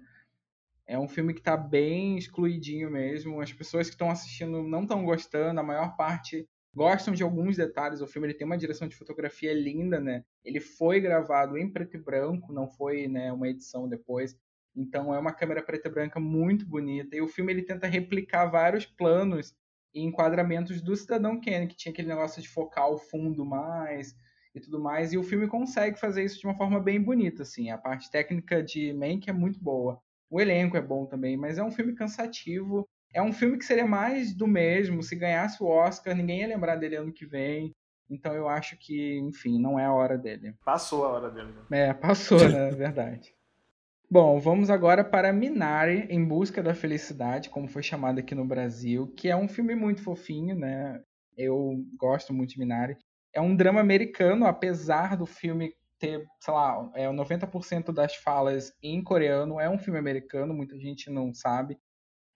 [0.88, 3.42] É um filme que está bem excluidinho mesmo.
[3.42, 8.02] As pessoas que estão assistindo não estão gostando, a maior parte gostam de alguns detalhes.
[8.02, 10.24] O filme ele tem uma direção de fotografia linda, né?
[10.44, 14.38] Ele foi gravado em preto e branco, não foi né, uma edição depois.
[14.76, 17.16] Então é uma câmera preta e branca muito bonita.
[17.16, 19.56] E o filme ele tenta replicar vários planos
[19.94, 24.16] e enquadramentos do Cidadão Kane, que tinha aquele negócio de focar o fundo mais
[24.54, 25.12] e tudo mais.
[25.14, 27.70] E o filme consegue fazer isso de uma forma bem bonita, assim.
[27.72, 30.02] A parte técnica de Mank é muito boa.
[30.30, 32.88] O elenco é bom também, mas é um filme cansativo.
[33.14, 35.02] É um filme que seria mais do mesmo.
[35.02, 37.74] Se ganhasse o Oscar, ninguém ia lembrar dele ano que vem.
[38.10, 40.56] Então eu acho que, enfim, não é a hora dele.
[40.66, 41.54] Passou a hora dele.
[41.72, 42.70] É, passou, né?
[42.70, 43.34] É verdade.
[44.12, 49.14] Bom, vamos agora para Minari, Em Busca da Felicidade, como foi chamado aqui no Brasil,
[49.16, 51.00] que é um filme muito fofinho, né?
[51.38, 52.98] Eu gosto muito de Minari.
[53.32, 59.04] É um drama americano, apesar do filme ter, sei lá, é, 90% das falas em
[59.04, 59.60] coreano.
[59.60, 61.78] É um filme americano, muita gente não sabe.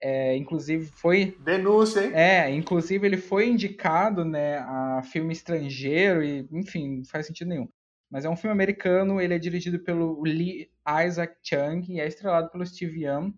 [0.06, 1.34] É, inclusive foi.
[1.40, 2.12] Denúncia, hein?
[2.12, 7.66] É, inclusive ele foi indicado né, a filme estrangeiro e, enfim, não faz sentido nenhum.
[8.10, 10.70] Mas é um filme americano, ele é dirigido pelo Lee
[11.06, 13.32] Isaac Chung e é estrelado pelo Steve Young.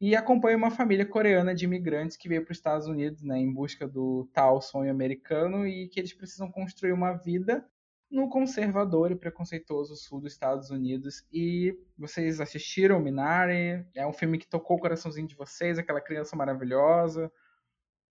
[0.00, 3.52] E acompanha uma família coreana de imigrantes que veio para os Estados Unidos né, em
[3.52, 7.66] busca do tal sonho americano e que eles precisam construir uma vida
[8.10, 11.24] no conservador e preconceituoso sul dos Estados Unidos.
[11.32, 13.84] E vocês assistiram Minari?
[13.94, 17.30] É um filme que tocou o coraçãozinho de vocês, aquela criança maravilhosa.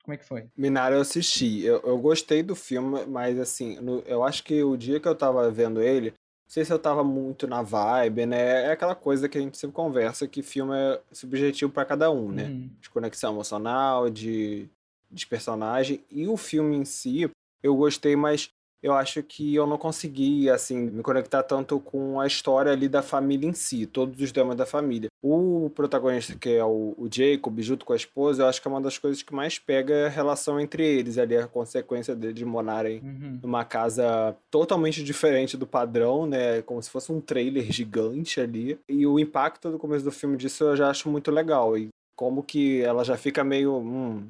[0.04, 0.50] Como é que foi?
[0.58, 1.64] Minari eu assisti.
[1.64, 5.16] Eu, eu gostei do filme, mas assim, no, eu acho que o dia que eu
[5.16, 8.66] tava vendo ele, não sei se eu tava muito na vibe, né?
[8.66, 12.30] É aquela coisa que a gente sempre conversa, que filme é subjetivo para cada um,
[12.30, 12.44] né?
[12.44, 12.70] Uhum.
[12.82, 14.68] De conexão emocional, de,
[15.10, 16.04] de personagem.
[16.12, 17.30] E o filme em si,
[17.64, 18.50] eu gostei, mas
[18.84, 23.02] eu acho que eu não consegui, assim, me conectar tanto com a história ali da
[23.02, 25.10] família em si, todos os dramas da família.
[25.22, 28.72] O protagonista, que é o, o Jacob, junto com a esposa, eu acho que é
[28.72, 33.00] uma das coisas que mais pega a relação entre eles, ali, a consequência deles morarem
[33.00, 33.40] uhum.
[33.42, 38.78] numa casa totalmente diferente do padrão, né, como se fosse um trailer gigante ali.
[38.90, 41.78] E o impacto do começo do filme disso eu já acho muito legal.
[41.78, 43.78] E como que ela já fica meio.
[43.78, 44.28] Hum,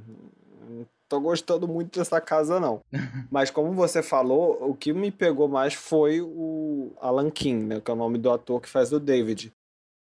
[1.14, 2.82] tô gostando muito dessa casa, não.
[3.30, 7.82] Mas como você falou, o que me pegou mais foi o Alan King, né?
[7.82, 9.53] Que é o nome do ator que faz o David.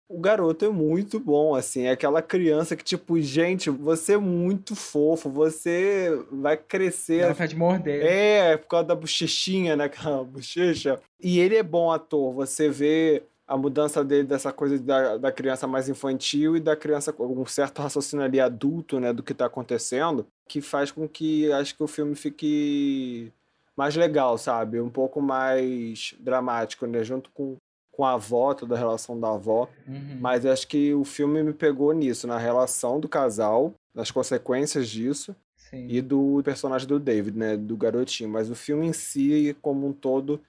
[0.09, 4.73] O garoto é muito bom, assim, é aquela criança que, tipo, gente, você é muito
[4.73, 7.23] fofo, você vai crescer.
[7.23, 8.05] Ela de morder.
[8.05, 9.83] É, por causa da bochechinha, né?
[9.91, 11.01] Aquela bochecha.
[11.21, 15.65] E ele é bom ator, você vê a mudança dele dessa coisa da, da criança
[15.65, 19.45] mais infantil e da criança com um certo raciocínio ali adulto, né, do que está
[19.45, 23.31] acontecendo, que faz com que acho que o filme fique
[23.77, 24.81] mais legal, sabe?
[24.81, 27.03] Um pouco mais dramático, né?
[27.03, 27.55] Junto com,
[27.91, 29.69] com a avó, toda a relação da avó.
[29.87, 30.17] Uhum.
[30.19, 35.35] Mas acho que o filme me pegou nisso, na relação do casal, nas consequências disso.
[35.69, 35.85] Sim.
[35.89, 37.57] e do personagem do David, né?
[37.57, 38.29] Do garotinho.
[38.29, 40.39] Mas o filme em si, como um todo,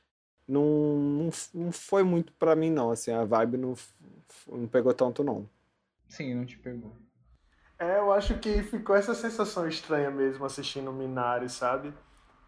[0.48, 2.90] não, não, não foi muito para mim, não.
[2.90, 3.74] Assim, a vibe não,
[4.46, 5.48] não pegou tanto, não.
[6.08, 6.92] Sim, não te pegou.
[7.78, 11.92] É, eu acho que ficou essa sensação estranha mesmo assistindo Minari, sabe?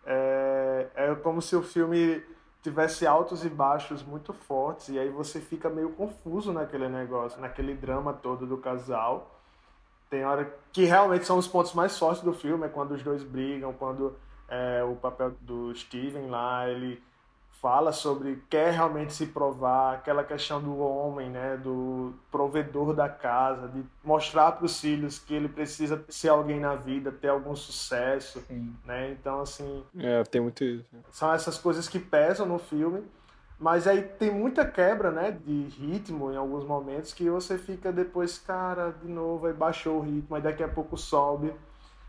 [0.04, 2.22] É, é como se o filme
[2.62, 7.74] tivesse altos e baixos muito fortes e aí você fica meio confuso naquele negócio, naquele
[7.74, 9.40] drama todo do casal.
[10.08, 13.22] Tem hora que realmente são os pontos mais fortes do filme, é quando os dois
[13.22, 14.16] brigam, quando
[14.48, 17.00] é, o papel do Steven lá, ele
[17.60, 23.68] fala sobre quer realmente se provar aquela questão do homem, né, do provedor da casa,
[23.68, 28.40] de mostrar para os filhos que ele precisa ser alguém na vida, ter algum sucesso,
[28.48, 28.74] Sim.
[28.84, 29.10] né?
[29.12, 30.86] Então assim, É, tem muito isso.
[31.10, 33.02] são essas coisas que pesam no filme,
[33.58, 38.38] mas aí tem muita quebra, né, de ritmo em alguns momentos que você fica depois,
[38.38, 41.52] cara, de novo, aí baixou o ritmo, aí daqui a pouco sobe.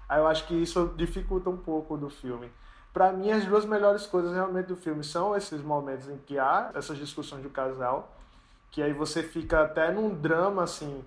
[0.08, 2.50] Aí eu acho que isso dificulta um pouco do filme.
[2.94, 6.72] Para mim, as duas melhores coisas realmente do filme são esses momentos em que há
[6.76, 8.16] essas discussões do casal,
[8.70, 11.04] que aí você fica até num drama assim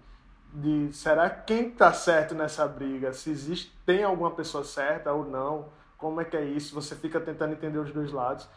[0.53, 5.66] de será quem tá certo nessa briga, se existe tem alguma pessoa certa ou não,
[5.99, 6.74] como é que é isso?
[6.74, 8.49] Você fica tentando entender os dois lados.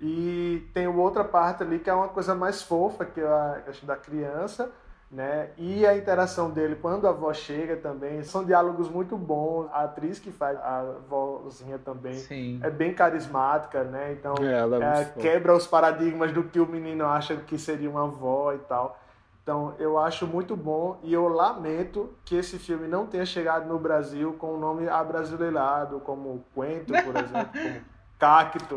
[0.00, 3.86] E tem outra parte ali que é uma coisa mais fofa, que é a questão
[3.86, 4.70] da criança,
[5.10, 5.50] né?
[5.58, 9.68] E a interação dele quando a avó chega também, são diálogos muito bons.
[9.72, 12.60] A atriz que faz a vozinha também Sim.
[12.62, 14.12] é bem carismática, né?
[14.12, 17.90] Então É, ela é é, quebra os paradigmas do que o menino acha que seria
[17.90, 18.98] uma avó e tal.
[19.42, 23.78] Então eu acho muito bom e eu lamento que esse filme não tenha chegado no
[23.80, 27.80] Brasil com o nome abrasileirado, como Quento, por exemplo, como
[28.20, 28.76] Cacto,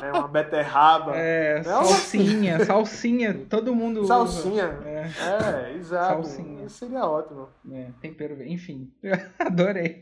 [0.00, 0.10] né?
[0.12, 1.12] uma beterraba.
[1.14, 4.08] É, salsinha, salsinha, todo mundo usa.
[4.08, 4.78] Salsinha.
[4.84, 6.24] É, É, exato.
[6.24, 6.64] Salsinha.
[6.64, 7.48] Isso seria ótimo.
[7.72, 8.90] é, tempero, enfim,
[9.38, 10.00] adorei.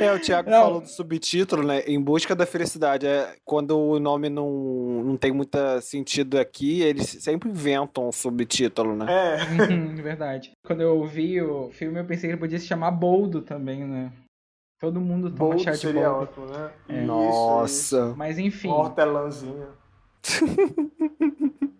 [0.00, 0.60] É, o Thiago Não.
[0.62, 1.80] falou do subtítulo, né?
[1.86, 3.06] Em busca da felicidade.
[3.06, 4.50] É, quando o nome não,
[5.04, 9.06] não tem muito sentido aqui, eles sempre inventam um subtítulo, né?
[9.08, 9.36] É,
[9.72, 10.50] Uhum, Verdade.
[10.66, 14.10] Quando eu vi o filme, eu pensei que ele podia se chamar Boldo também, né?
[14.78, 16.22] Todo mundo toma Bold chá de seria boldo.
[16.24, 16.72] ótimo, né?
[16.88, 16.92] É.
[16.92, 17.06] Isso, isso.
[17.06, 18.14] Nossa.
[18.16, 19.68] Mas enfim, hortelãzinha.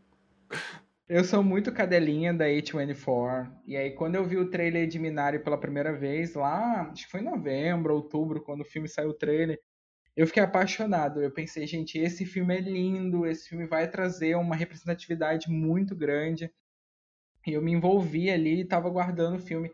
[1.07, 3.53] eu sou muito cadelinha da A24.
[3.67, 7.11] E aí, quando eu vi o trailer de Minari pela primeira vez, lá, acho que
[7.11, 9.61] foi em novembro, outubro, quando o filme saiu o trailer,
[10.17, 11.21] eu fiquei apaixonado.
[11.21, 16.51] Eu pensei, gente, esse filme é lindo, esse filme vai trazer uma representatividade muito grande.
[17.47, 19.71] E eu me envolvi ali e tava guardando o filme.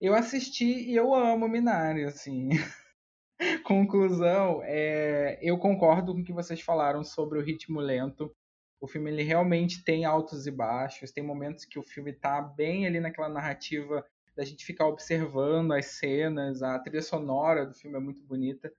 [0.00, 2.50] Eu assisti e eu amo Minari, assim.
[3.64, 8.34] Conclusão, é, eu concordo com o que vocês falaram sobre o ritmo lento.
[8.80, 12.86] O filme ele realmente tem altos e baixos, tem momentos que o filme tá bem
[12.86, 14.04] ali naquela narrativa
[14.36, 18.70] da gente ficar observando as cenas, a trilha sonora do filme é muito bonita.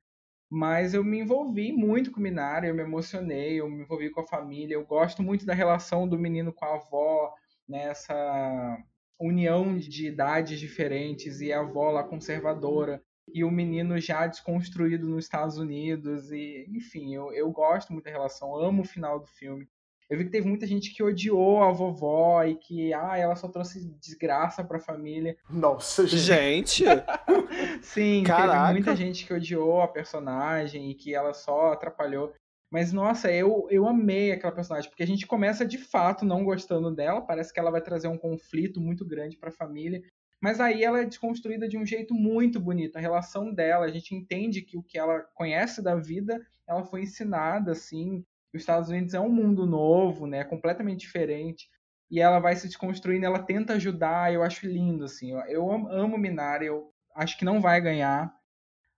[0.49, 4.27] Mas eu me envolvi muito com Minari, eu me emocionei, eu me envolvi com a
[4.27, 7.33] família, eu gosto muito da relação do menino com a avó,
[7.67, 8.77] né, essa
[9.19, 13.01] união de idades diferentes e a avó lá conservadora
[13.33, 18.11] e o menino já desconstruído nos Estados Unidos e enfim, eu, eu gosto muito da
[18.11, 19.67] relação, amo o final do filme.
[20.09, 23.49] Eu vi que teve muita gente que odiou a vovó e que ah, ela só
[23.49, 25.35] trouxe desgraça pra família.
[25.49, 26.85] Nossa, gente.
[26.85, 26.85] Gente,
[27.83, 28.67] Sim, Caraca.
[28.67, 32.33] teve muita gente que odiou a personagem e que ela só atrapalhou.
[32.69, 36.93] Mas, nossa, eu, eu amei aquela personagem, porque a gente começa de fato não gostando
[36.93, 40.03] dela, parece que ela vai trazer um conflito muito grande pra família.
[40.41, 42.97] Mas aí ela é desconstruída de um jeito muito bonito.
[42.97, 47.03] A relação dela, a gente entende que o que ela conhece da vida, ela foi
[47.03, 48.23] ensinada, assim.
[48.53, 50.43] Os Estados Unidos é um mundo novo, né?
[50.43, 51.69] Completamente diferente.
[52.11, 55.31] E ela vai se desconstruindo, ela tenta ajudar, eu acho lindo, assim.
[55.31, 58.33] Eu, eu amo Minari, eu acho que não vai ganhar,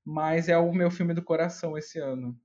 [0.05, 2.38] mas é o meu filme do coração esse ano.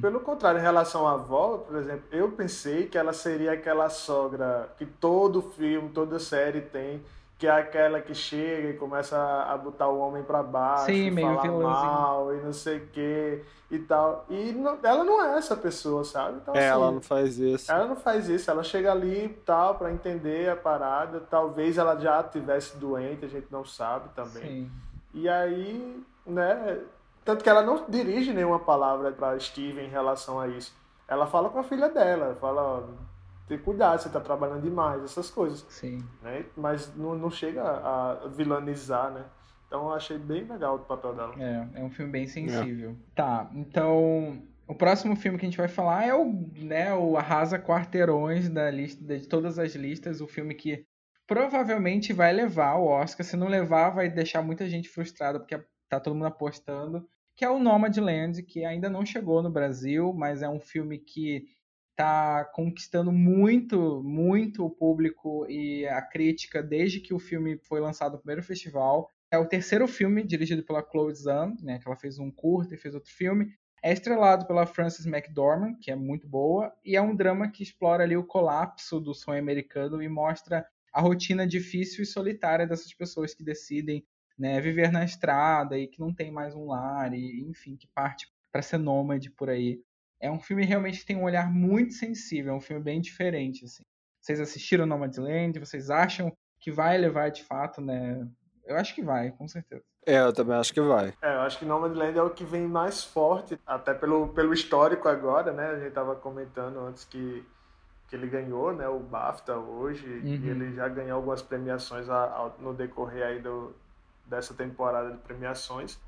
[0.00, 4.70] Pelo contrário, em relação à avó, por exemplo, eu pensei que ela seria aquela sogra
[4.78, 7.02] que todo filme, toda série tem,
[7.38, 11.28] que é aquela que chega e começa a botar o homem pra baixo, Sim, meio
[11.36, 14.24] falar mal e não sei o que e tal.
[14.30, 16.38] E não- ela não é essa pessoa, sabe?
[16.42, 17.70] Então, é, assim, ela não faz isso.
[17.70, 21.20] ela não faz isso, ela chega ali e tal pra entender a parada.
[21.20, 24.42] Talvez ela já tivesse doente, a gente não sabe também.
[24.42, 24.70] Sim.
[25.12, 26.78] E aí, né?
[27.28, 30.74] Tanto que ela não dirige nenhuma palavra para Steven em relação a isso.
[31.06, 32.82] Ela fala com a filha dela, fala, ó,
[33.46, 36.02] tem cuidado, você tá trabalhando demais, essas coisas, Sim.
[36.22, 36.46] né?
[36.56, 39.26] Mas não, não chega a vilanizar, né?
[39.66, 41.34] Então eu achei bem legal o papel dela.
[41.38, 42.96] É, é um filme bem sensível.
[43.14, 47.58] Tá, então o próximo filme que a gente vai falar é o, né, o Arrasa
[47.58, 50.82] Quarteirões da lista de todas as listas, o filme que
[51.26, 53.22] provavelmente vai levar o Oscar.
[53.22, 57.06] Se não levar, vai deixar muita gente frustrada porque tá todo mundo apostando,
[57.38, 61.46] que é o Nomadland, que ainda não chegou no Brasil, mas é um filme que
[61.92, 68.14] está conquistando muito, muito o público e a crítica desde que o filme foi lançado
[68.14, 69.08] no primeiro festival.
[69.30, 72.76] É o terceiro filme dirigido pela Chloe Zhang, né, que ela fez um curto e
[72.76, 73.54] fez outro filme.
[73.84, 78.02] É estrelado pela Frances McDormand, que é muito boa, e é um drama que explora
[78.02, 83.32] ali o colapso do sonho americano e mostra a rotina difícil e solitária dessas pessoas
[83.32, 84.04] que decidem
[84.38, 88.28] né, viver na estrada e que não tem mais um lar e enfim que parte
[88.52, 89.80] para ser nômade por aí.
[90.20, 93.64] É um filme realmente que tem um olhar muito sensível, é um filme bem diferente
[93.64, 93.82] assim.
[94.20, 95.58] Vocês assistiram Nomadland?
[95.58, 98.26] Vocês acham que vai levar de fato, né?
[98.66, 99.82] Eu acho que vai, com certeza.
[100.04, 101.14] É, eu também acho que vai.
[101.22, 105.08] É, eu acho que Nomadland é o que vem mais forte, até pelo, pelo histórico
[105.08, 105.70] agora, né?
[105.70, 107.44] A gente tava comentando antes que,
[108.08, 108.88] que ele ganhou, né?
[108.88, 110.26] O BAFTA hoje, uhum.
[110.26, 113.74] e ele já ganhou algumas premiações a, a, no decorrer aí do,
[114.28, 115.98] dessa temporada de premiações.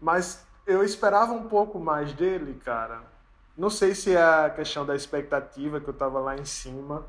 [0.00, 3.02] Mas eu esperava um pouco mais dele, cara.
[3.56, 7.06] Não sei se é a questão da expectativa que eu tava lá em cima.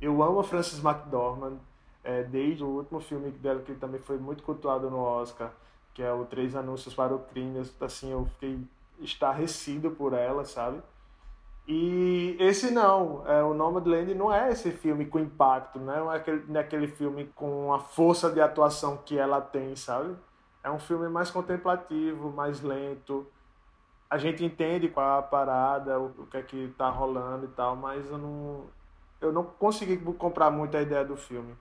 [0.00, 1.58] Eu amo a Frances McDormand
[2.04, 5.50] é, desde o último filme dela, que também foi muito cultuado no Oscar,
[5.94, 8.60] que é o Três Anúncios para o Crime, assim, eu fiquei
[9.00, 10.80] estarrecido por ela, sabe?
[11.70, 16.42] E esse não, é, o Nomadland não é esse filme com impacto, não é aquele,
[16.48, 20.16] não é aquele filme com a força de atuação que ela tem, sabe?
[20.64, 23.26] É um filme mais contemplativo, mais lento.
[24.08, 27.48] A gente entende qual é a parada, o, o que é que tá rolando e
[27.48, 28.64] tal, mas eu não,
[29.20, 31.54] eu não consegui comprar muito a ideia do filme.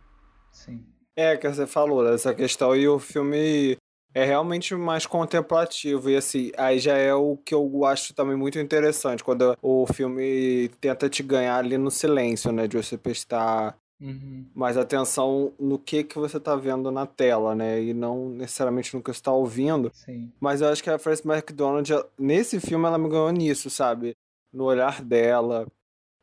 [0.49, 0.85] Sim.
[1.17, 3.77] É, que você falou, essa questão, e o filme
[4.17, 6.09] é realmente mais contemplativo.
[6.09, 10.69] E assim, aí já é o que eu acho também muito interessante, quando o filme
[10.81, 12.67] tenta te ganhar ali no silêncio, né?
[12.67, 14.47] De você prestar uhum.
[14.55, 17.79] mais atenção no que, que você tá vendo na tela, né?
[17.79, 19.91] E não necessariamente no que você tá ouvindo.
[19.93, 20.31] Sim.
[20.39, 21.87] Mas eu acho que a Frances McDonald,
[22.17, 24.15] nesse filme, ela me ganhou nisso, sabe?
[24.51, 25.67] No olhar dela,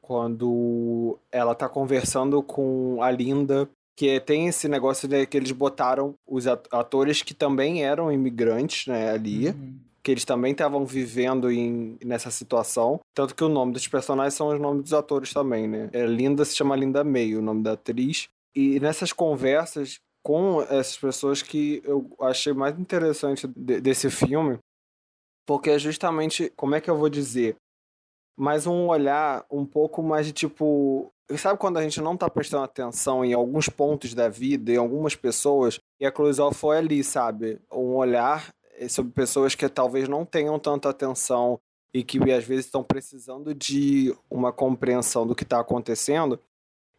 [0.01, 6.14] quando ela tá conversando com a Linda que tem esse negócio de que eles botaram
[6.26, 9.49] os atores que também eram imigrantes, né, ali.
[9.49, 9.78] Uhum.
[10.03, 13.01] Que eles também estavam vivendo em, nessa situação.
[13.14, 15.88] Tanto que o nome dos personagens são os nomes dos atores também, né?
[15.95, 18.28] É, Linda se chama Linda May, o nome da atriz.
[18.55, 24.59] E nessas conversas com essas pessoas que eu achei mais interessante de, desse filme,
[25.47, 27.57] porque é justamente, como é que eu vou dizer?
[28.36, 32.64] Mais um olhar um pouco mais de tipo Sabe quando a gente não tá prestando
[32.64, 37.58] atenção em alguns pontos da vida, em algumas pessoas, e a Cloizal foi ali, sabe?
[37.72, 41.58] Um olhar eh, sobre pessoas que talvez não tenham tanta atenção
[41.94, 46.38] e que às vezes estão precisando de uma compreensão do que está acontecendo.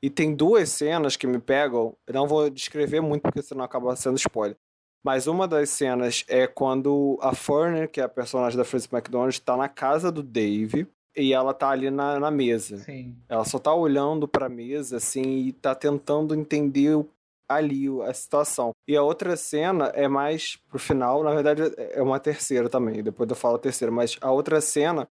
[0.02, 3.96] E tem duas cenas que me pegam, eu não vou descrever muito porque senão acaba
[3.96, 4.58] sendo spoiler.
[5.04, 9.34] Mas uma das cenas é quando a Furner, que é a personagem da Frances McDonald,
[9.34, 12.78] está na casa do Dave e ela tá ali na, na mesa.
[12.78, 13.16] Sim.
[13.30, 17.06] Ela só tá olhando pra mesa, assim, e tá tentando entender
[17.48, 18.72] ali a situação.
[18.88, 23.30] E a outra cena é mais pro final, na verdade é uma terceira também, depois
[23.30, 25.08] eu falo a terceira, mas a outra cena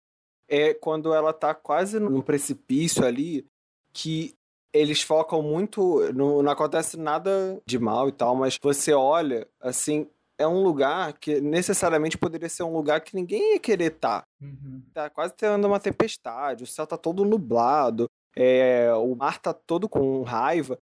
[0.48, 3.46] é quando ela tá quase num precipício ali,
[3.94, 4.34] que
[4.74, 10.08] eles focam muito, não, não acontece nada de mal e tal, mas você olha, assim,
[10.42, 14.22] é um lugar que necessariamente poderia ser um lugar que ninguém ia querer estar.
[14.22, 14.28] Tá.
[14.42, 14.82] Uhum.
[14.94, 19.88] Tá quase tendo uma tempestade, o céu tá todo nublado, é, o mar tá todo
[19.88, 20.78] com raiva,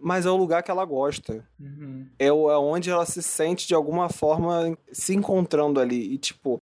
[0.00, 1.46] mas é o lugar que ela gosta.
[1.58, 2.08] Uhum.
[2.18, 6.14] É, é onde ela se sente de alguma forma se encontrando ali.
[6.14, 6.58] E, tipo,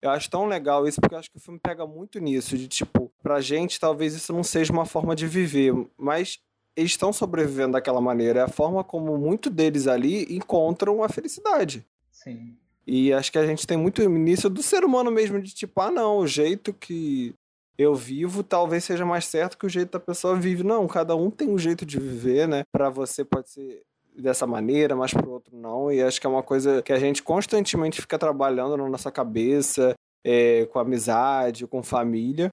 [0.00, 2.68] eu acho tão legal isso porque eu acho que o filme pega muito nisso, de
[2.68, 6.38] tipo, pra gente talvez isso não seja uma forma de viver, mas
[6.78, 8.40] eles estão sobrevivendo daquela maneira.
[8.40, 11.84] É a forma como muito deles ali encontram a felicidade.
[12.12, 12.56] Sim.
[12.86, 15.90] E acho que a gente tem muito início do ser humano mesmo, de tipo, ah,
[15.90, 17.34] não, o jeito que
[17.76, 20.62] eu vivo talvez seja mais certo que o jeito da pessoa vive.
[20.62, 22.62] Não, cada um tem um jeito de viver, né?
[22.72, 23.82] Para você pode ser
[24.16, 25.90] dessa maneira, mas para outro não.
[25.90, 29.94] E acho que é uma coisa que a gente constantemente fica trabalhando na nossa cabeça,
[30.24, 32.50] é, com amizade, com família,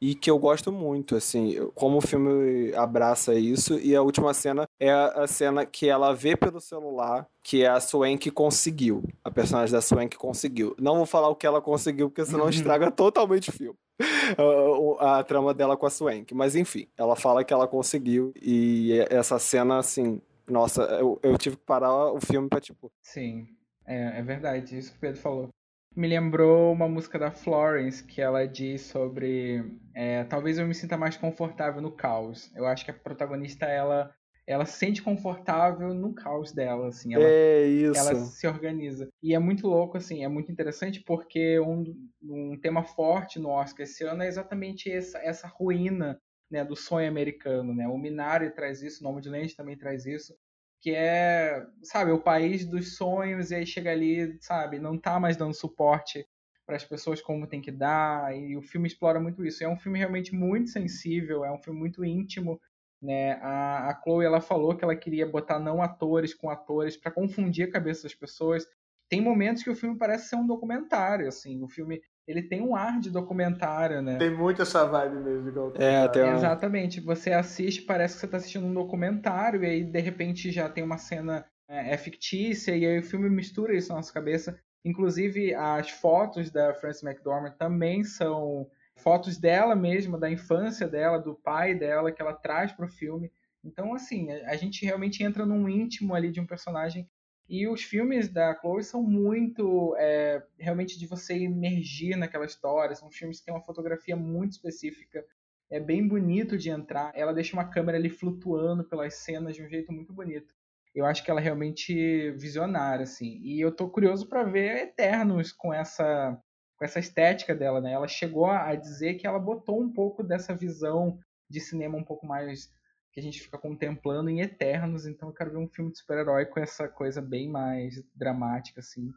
[0.00, 3.78] e que eu gosto muito, assim, como o filme abraça isso.
[3.78, 7.78] E a última cena é a cena que ela vê pelo celular que é a
[7.78, 9.04] Swank conseguiu.
[9.22, 10.74] A personagem da Swank conseguiu.
[10.80, 13.78] Não vou falar o que ela conseguiu, porque senão estraga totalmente o filme.
[14.98, 16.34] A, a, trama dela com a Swank.
[16.34, 18.32] Mas enfim, ela fala que ela conseguiu.
[18.42, 22.90] E essa cena, assim, nossa, eu, eu tive que parar o filme pra tipo.
[23.02, 23.46] Sim,
[23.86, 25.48] é, é verdade, isso que o Pedro falou
[25.94, 29.64] me lembrou uma música da Florence que ela diz sobre
[29.94, 32.50] é, talvez eu me sinta mais confortável no caos.
[32.54, 34.14] Eu acho que a protagonista ela
[34.46, 37.14] ela se sente confortável no caos dela, assim.
[37.14, 37.98] Ela, é isso.
[37.98, 39.08] Ela se organiza.
[39.22, 43.84] E é muito louco, assim, é muito interessante porque um, um tema forte no Oscar
[43.84, 46.20] esse ano é exatamente essa, essa ruína
[46.50, 47.88] né, do sonho americano, né?
[47.88, 50.36] O Minari traz isso, o Nome de Land também traz isso,
[50.84, 55.34] que é, sabe, o país dos sonhos e aí chega ali, sabe, não tá mais
[55.34, 56.28] dando suporte
[56.66, 59.64] para as pessoas como tem que dar, e o filme explora muito isso.
[59.64, 62.60] É um filme realmente muito sensível, é um filme muito íntimo,
[63.00, 63.32] né?
[63.40, 67.66] A, a Chloe ela falou que ela queria botar não atores com atores para confundir
[67.66, 68.66] a cabeça das pessoas.
[69.08, 71.62] Tem momentos que o filme parece ser um documentário, assim.
[71.62, 74.16] O filme ele tem um ar de documentário, né?
[74.16, 76.34] Tem muito essa vibe mesmo de É, tem uma...
[76.34, 77.00] Exatamente.
[77.00, 80.82] Você assiste, parece que você está assistindo um documentário e aí de repente já tem
[80.82, 84.58] uma cena é, é, fictícia e aí o filme mistura isso na nossa cabeça.
[84.84, 88.66] Inclusive as fotos da Frances McDormand também são
[88.96, 93.30] fotos dela mesma, da infância dela, do pai dela, que ela traz para o filme.
[93.62, 97.08] Então, assim, a gente realmente entra num íntimo ali de um personagem.
[97.48, 102.96] E os filmes da Chloe são muito, é, realmente, de você emergir naquela história.
[102.96, 105.24] São filmes que têm uma fotografia muito específica.
[105.70, 107.12] É bem bonito de entrar.
[107.14, 110.54] Ela deixa uma câmera ali flutuando pelas cenas de um jeito muito bonito.
[110.94, 113.40] Eu acho que ela é realmente visionária, assim.
[113.42, 116.40] E eu tô curioso para ver Eternos com essa
[116.76, 117.92] com essa estética dela, né?
[117.92, 121.18] Ela chegou a dizer que ela botou um pouco dessa visão
[121.48, 122.72] de cinema um pouco mais
[123.14, 126.46] que a gente fica contemplando em Eternos, então eu quero ver um filme de super-herói
[126.46, 129.12] com essa coisa bem mais dramática, assim.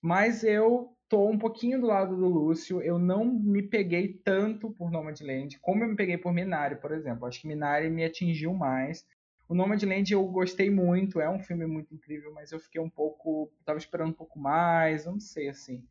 [0.00, 4.88] Mas eu tô um pouquinho do lado do Lúcio, eu não me peguei tanto por
[4.88, 7.26] Nomadland como eu me peguei por Minari, por exemplo.
[7.26, 9.04] Acho que Minari me atingiu mais.
[9.48, 13.52] O Nomadland eu gostei muito, é um filme muito incrível, mas eu fiquei um pouco,
[13.64, 15.84] tava esperando um pouco mais, eu não sei, assim.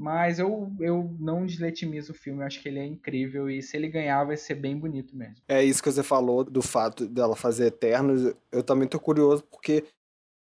[0.00, 3.76] Mas eu, eu não desletimizo o filme, eu acho que ele é incrível e se
[3.76, 5.36] ele ganhar vai ser bem bonito mesmo.
[5.46, 8.34] É isso que você falou do fato dela fazer Eternos.
[8.50, 9.84] Eu também tô curioso porque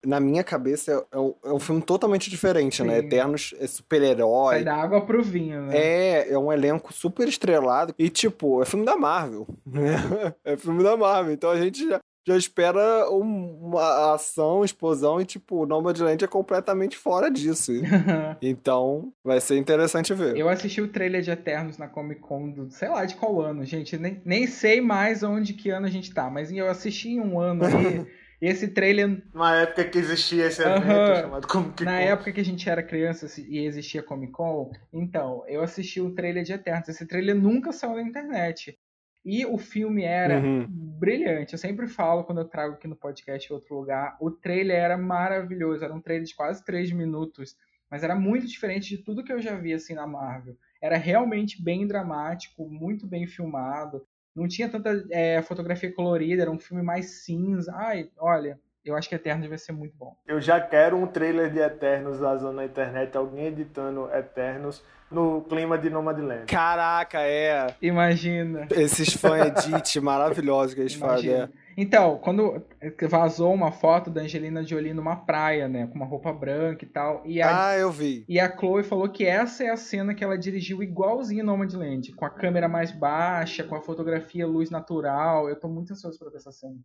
[0.05, 2.95] na minha cabeça é um, é um filme totalmente diferente, né?
[2.95, 3.01] Sim.
[3.01, 3.07] né?
[3.07, 4.55] Eternos é super-herói.
[4.55, 5.77] Vai dar água pro vinho, né?
[5.77, 7.93] É, é um elenco super estrelado.
[7.99, 9.45] E, tipo, é filme da Marvel.
[9.65, 10.33] Né?
[10.43, 11.33] É filme da Marvel.
[11.33, 17.29] Então a gente já, já espera uma ação, explosão e, tipo, Nomadland é completamente fora
[17.29, 17.71] disso.
[18.41, 20.37] então, vai ser interessante ver.
[20.37, 23.65] Eu assisti o trailer de Eternos na Comic Con do, sei lá, de qual ano,
[23.65, 23.97] gente.
[23.97, 27.39] Nem, nem sei mais onde que ano a gente tá, mas eu assisti em um
[27.39, 28.05] ano aí.
[28.41, 29.21] esse trailer.
[29.33, 31.15] Na época que existia esse evento uhum.
[31.15, 31.83] chamado Comic Con.
[31.83, 36.13] Na época que a gente era criança e existia Comic Con, então, eu assisti o
[36.15, 36.89] trailer de Eternos.
[36.89, 38.77] Esse trailer nunca saiu na internet.
[39.23, 40.65] E o filme era uhum.
[40.67, 41.53] brilhante.
[41.53, 44.17] Eu sempre falo quando eu trago aqui no podcast em outro lugar.
[44.19, 45.83] O trailer era maravilhoso.
[45.83, 47.55] Era um trailer de quase três minutos.
[47.89, 50.57] Mas era muito diferente de tudo que eu já vi assim na Marvel.
[50.81, 54.05] Era realmente bem dramático, muito bem filmado.
[54.35, 57.73] Não tinha tanta é, fotografia colorida, era um filme mais cinza.
[57.75, 60.15] Ai, olha, eu acho que Eternos vai ser muito bom.
[60.27, 65.77] Eu já quero um trailer de Eternos vazando na internet, alguém editando Eternos no clima
[65.77, 66.45] de Nomadland.
[66.45, 67.75] Caraca, é.
[67.81, 68.67] Imagina.
[68.71, 71.33] Esses fãs edit maravilhosos que eles fazem.
[71.33, 71.49] É.
[71.77, 72.63] Então, quando
[73.09, 77.21] vazou uma foto da Angelina Jolie numa praia, né, com uma roupa branca e tal,
[77.25, 78.25] e a, ah, eu vi.
[78.27, 82.25] E a Chloe falou que essa é a cena que ela dirigiu igualzinho Nomadland, com
[82.25, 85.49] a câmera mais baixa, com a fotografia luz natural.
[85.49, 86.77] Eu tô muito ansioso para ver essa cena.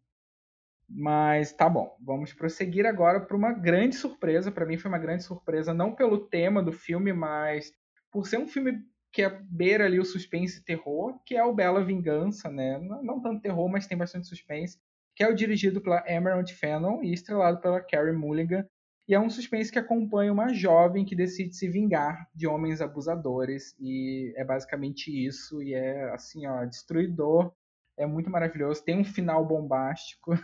[0.89, 4.53] Mas tá bom, vamos prosseguir agora para uma grande surpresa.
[4.53, 7.72] Para mim foi uma grande surpresa, não pelo tema do filme, mas
[8.11, 8.80] por ser um filme
[9.12, 12.78] que é beira ali o suspense e terror, que é o Bela Vingança, né?
[12.78, 14.78] Não, tanto terror, mas tem bastante suspense,
[15.14, 18.66] que é o dirigido pela Emerald Fennell e estrelado pela Carrie Mulligan.
[19.09, 23.74] E é um suspense que acompanha uma jovem que decide se vingar de homens abusadores.
[23.80, 25.62] E é basicamente isso.
[25.62, 27.55] E é, assim, ó, destruidor
[27.99, 30.34] é muito maravilhoso, tem um final bombástico.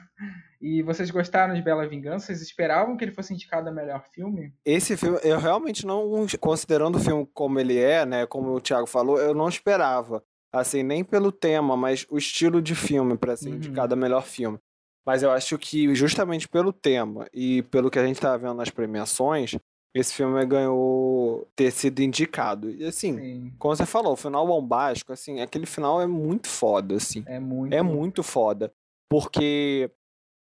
[0.60, 2.26] E vocês gostaram de Bela Vingança?
[2.26, 4.54] Vocês esperavam que ele fosse indicado a melhor filme?
[4.64, 8.86] Esse filme, eu realmente não, considerando o filme como ele é, né, como o Thiago
[8.86, 10.22] falou, eu não esperava.
[10.52, 13.56] Assim, nem pelo tema, mas o estilo de filme para ser uhum.
[13.56, 14.58] indicado a melhor filme.
[15.04, 18.70] Mas eu acho que justamente pelo tema e pelo que a gente tá vendo nas
[18.70, 19.56] premiações,
[19.94, 22.70] esse filme ganhou ter sido indicado.
[22.70, 23.52] E assim, Sim.
[23.58, 27.22] como você falou, o final bombástico, assim, aquele final é muito foda, assim.
[27.26, 27.72] É muito.
[27.74, 28.72] É muito foda.
[29.10, 29.90] Porque,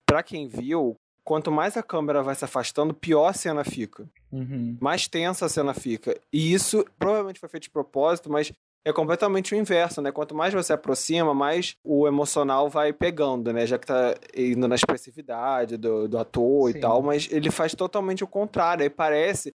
[0.05, 4.07] para quem viu, quanto mais a câmera vai se afastando, pior a cena fica.
[4.31, 4.77] Uhum.
[4.79, 6.19] Mais tensa a cena fica.
[6.31, 10.11] E isso provavelmente foi feito de propósito, mas é completamente o inverso, né?
[10.11, 13.65] Quanto mais você aproxima, mais o emocional vai pegando, né?
[13.65, 16.77] Já que tá indo na expressividade do, do ator Sim.
[16.77, 18.83] e tal, mas ele faz totalmente o contrário.
[18.83, 19.51] Aí parece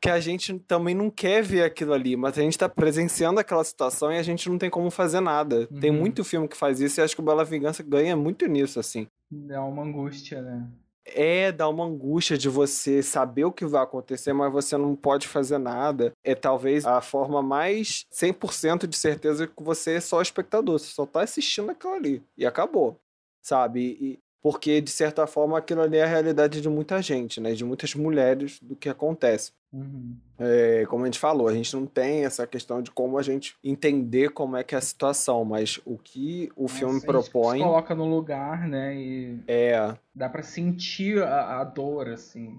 [0.00, 3.64] que a gente também não quer ver aquilo ali, mas a gente tá presenciando aquela
[3.64, 5.68] situação e a gente não tem como fazer nada.
[5.70, 5.80] Uhum.
[5.80, 8.78] Tem muito filme que faz isso e acho que o Bela Vingança ganha muito nisso,
[8.78, 9.08] assim.
[9.30, 10.68] Dá uma angústia, né?
[11.14, 15.26] É dar uma angústia de você saber o que vai acontecer, mas você não pode
[15.28, 16.12] fazer nada.
[16.24, 21.06] É talvez a forma mais 100% de certeza que você é só espectador, você só
[21.06, 22.98] tá assistindo aquilo ali e acabou,
[23.42, 23.96] sabe?
[24.00, 27.52] E, porque de certa forma aquilo ali é a realidade de muita gente, né?
[27.52, 29.52] De muitas mulheres do que acontece.
[29.72, 30.16] Uhum.
[30.38, 33.56] É, como a gente falou, a gente não tem essa questão de como a gente
[33.62, 37.58] entender como é que é a situação, mas o que o Nossa, filme propõe.
[37.58, 38.96] Se coloca no lugar, né?
[38.96, 39.94] E é.
[40.14, 42.56] Dá para sentir a, a, dor, assim.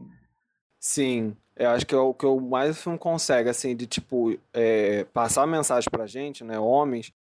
[0.80, 1.36] Sim.
[1.55, 5.05] Eu acho que é o que o mais o filme consegue, assim, de tipo, é,
[5.05, 6.59] passar a mensagem pra gente, né?
[6.59, 7.11] Homens,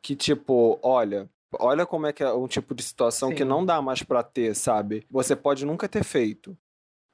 [0.00, 1.28] que tipo, olha,
[1.58, 3.34] olha como é que é um tipo de situação Sim.
[3.34, 5.06] que não dá mais para ter, sabe?
[5.10, 6.56] Você pode nunca ter feito.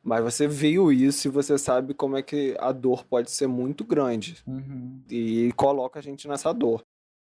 [0.02, 3.84] Mas você viu isso e você sabe como é que a dor pode ser muito
[3.84, 4.38] grande.
[4.46, 5.02] Uhum.
[5.10, 6.82] E coloca a gente nessa dor.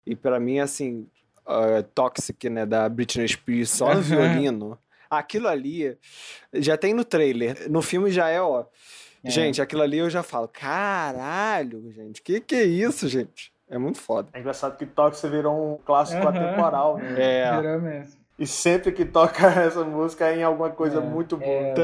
[0.06, 1.06] E para mim, assim,
[1.46, 4.78] uh, Toxic, né, da Britney Spears, só no violino.
[5.08, 5.96] Aquilo ali
[6.54, 7.70] já tem no trailer.
[7.70, 8.64] No filme já é, ó.
[9.22, 9.30] É.
[9.30, 13.51] Gente, aquilo ali eu já falo, caralho, gente, que que é isso, gente?
[13.72, 14.28] É muito foda.
[14.34, 16.28] É engraçado que Toxic virou um clássico uhum.
[16.28, 17.40] atemporal, né?
[17.40, 17.56] É.
[17.56, 18.20] Virou mesmo.
[18.38, 21.50] E sempre que toca essa música é em alguma coisa é, muito boa.
[21.50, 21.74] É,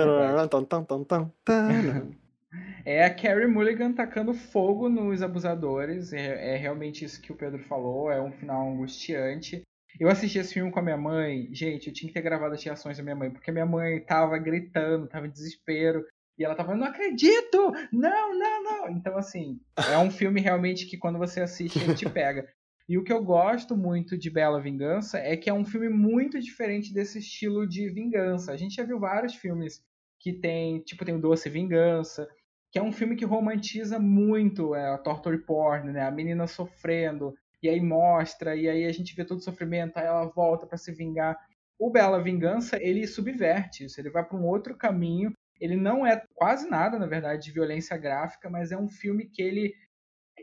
[2.84, 6.12] é a Carrie Mulligan tacando fogo nos abusadores.
[6.12, 8.10] É, é, realmente isso que o Pedro falou.
[8.12, 9.62] É um final angustiante.
[9.98, 11.48] Eu assisti esse filme com a minha mãe.
[11.52, 14.36] Gente, eu tinha que ter gravado as reações da minha mãe, porque minha mãe tava
[14.36, 16.04] gritando, tava em desespero.
[16.38, 17.72] E ela tava, não acredito!
[17.92, 18.90] Não, não, não!
[18.90, 19.60] Então, assim,
[19.90, 22.48] é um filme realmente que quando você assiste, ele te pega.
[22.88, 26.40] E o que eu gosto muito de Bela Vingança é que é um filme muito
[26.40, 28.50] diferente desse estilo de vingança.
[28.50, 29.82] A gente já viu vários filmes
[30.18, 32.26] que tem, tipo, tem o Doce Vingança,
[32.70, 36.02] que é um filme que romantiza muito é, a torture porn, né?
[36.02, 40.06] A menina sofrendo, e aí mostra, e aí a gente vê todo o sofrimento, aí
[40.06, 41.36] ela volta para se vingar.
[41.78, 45.32] O Bela Vingança, ele subverte isso, ele vai para um outro caminho.
[45.60, 49.42] Ele não é quase nada, na verdade, de violência gráfica, mas é um filme que
[49.42, 49.74] ele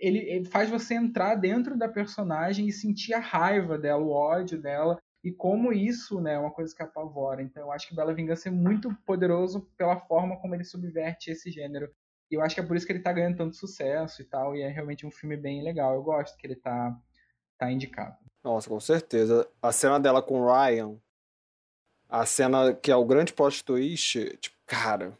[0.01, 4.61] ele, ele faz você entrar dentro da personagem e sentir a raiva dela, o ódio
[4.61, 7.41] dela, e como isso né, é uma coisa que apavora.
[7.41, 11.49] Então eu acho que Bela Vingança é muito poderoso pela forma como ele subverte esse
[11.49, 11.89] gênero.
[12.30, 14.55] E eu acho que é por isso que ele tá ganhando tanto sucesso e tal,
[14.55, 15.95] e é realmente um filme bem legal.
[15.95, 16.95] Eu gosto que ele tá,
[17.57, 18.18] tá indicado.
[18.43, 19.49] Nossa, com certeza.
[19.61, 20.99] A cena dela com Ryan,
[22.20, 25.18] a cena que é o grande plot twist, tipo, cara.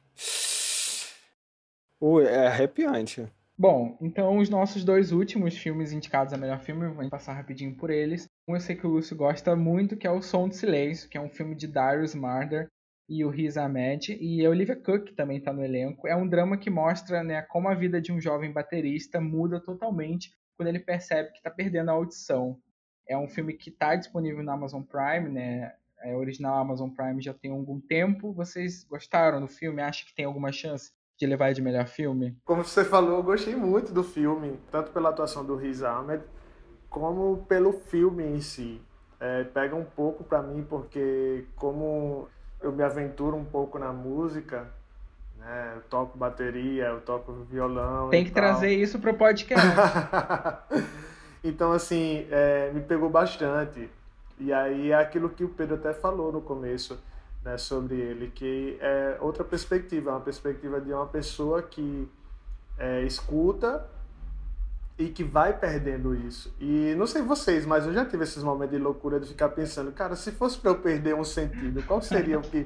[2.00, 3.28] Ui, é arrepiante.
[3.58, 7.90] Bom, então os nossos dois últimos filmes indicados a melhor filme, vou passar rapidinho por
[7.90, 8.28] eles.
[8.48, 11.18] Um eu sei que o Lúcio gosta muito, que é O Som do Silêncio, que
[11.18, 12.68] é um filme de Darius Marder
[13.08, 16.08] e o Riz Ahmed, e a Olivia Cook também está no elenco.
[16.08, 20.32] É um drama que mostra né, como a vida de um jovem baterista muda totalmente
[20.58, 22.60] quando ele percebe que está perdendo a audição.
[23.08, 25.72] É um filme que está disponível na Amazon Prime, né?
[26.02, 28.34] É original Amazon Prime já tem algum tempo.
[28.34, 29.82] Vocês gostaram do filme?
[29.82, 30.92] Acham que tem alguma chance?
[31.18, 32.38] de levar de melhor filme?
[32.44, 36.24] Como você falou, eu gostei muito do filme, tanto pela atuação do Riz Ahmed,
[36.90, 38.82] como pelo filme em si.
[39.20, 42.28] É, pega um pouco para mim, porque como
[42.62, 44.70] eu me aventuro um pouco na música,
[45.38, 45.74] né?
[45.76, 48.10] Eu toco bateria, eu toco violão.
[48.10, 48.44] Tem que tal.
[48.44, 49.66] trazer isso pro podcast.
[51.44, 53.90] então, assim, é, me pegou bastante.
[54.40, 57.00] E aí é aquilo que o Pedro até falou no começo
[57.44, 62.08] né, sobre ele, que é outra perspectiva, uma perspectiva de uma pessoa que
[62.78, 63.86] é, escuta
[64.98, 66.54] e que vai perdendo isso.
[66.60, 69.92] E não sei vocês, mas eu já tive esses momentos de loucura de ficar pensando,
[69.92, 72.66] cara, se fosse para eu perder um sentido, qual seria o que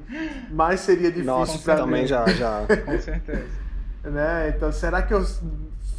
[0.50, 1.82] mais seria difícil para mim?
[1.82, 2.66] também já, já.
[2.84, 3.48] Com certeza.
[4.04, 4.48] né?
[4.56, 5.24] Então, será que eu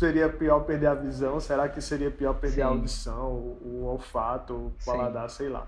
[0.02, 1.40] seria pior perder a visão?
[1.40, 2.62] Será que seria pior perder Sim.
[2.62, 5.38] a audição, o, o olfato, o paladar, Sim.
[5.38, 5.68] sei lá.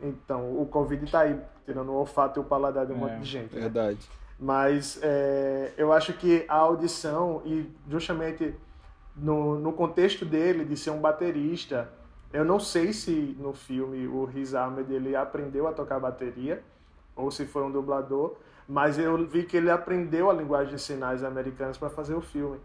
[0.00, 3.18] Então, o Covid está aí, tirando o olfato e o paladar de um é, monte
[3.18, 3.54] de gente.
[3.54, 3.60] Né?
[3.60, 3.98] Verdade.
[3.98, 4.16] Né?
[4.40, 8.54] Mas é, eu acho que a audição, e justamente
[9.14, 11.90] no, no contexto dele, de ser um baterista,
[12.32, 16.62] eu não sei se no filme o Riz Ahmed ele aprendeu a tocar bateria,
[17.14, 18.34] ou se foi um dublador,
[18.66, 22.58] mas eu vi que ele aprendeu a linguagem de sinais americanas para fazer o filme.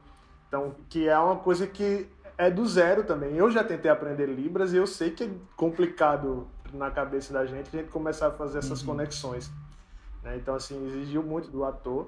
[0.48, 2.08] Então, que é uma coisa que
[2.38, 3.36] é do zero também.
[3.36, 7.70] Eu já tentei aprender Libras e eu sei que é complicado na cabeça da gente,
[7.74, 8.88] a gente começar a fazer essas uhum.
[8.88, 9.52] conexões.
[10.24, 10.38] Né?
[10.38, 12.08] Então, assim, exigiu muito do ator,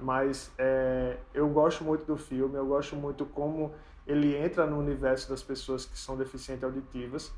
[0.00, 3.72] mas é, eu gosto muito do filme, eu gosto muito como
[4.06, 7.32] ele entra no universo das pessoas que são deficientes auditivas.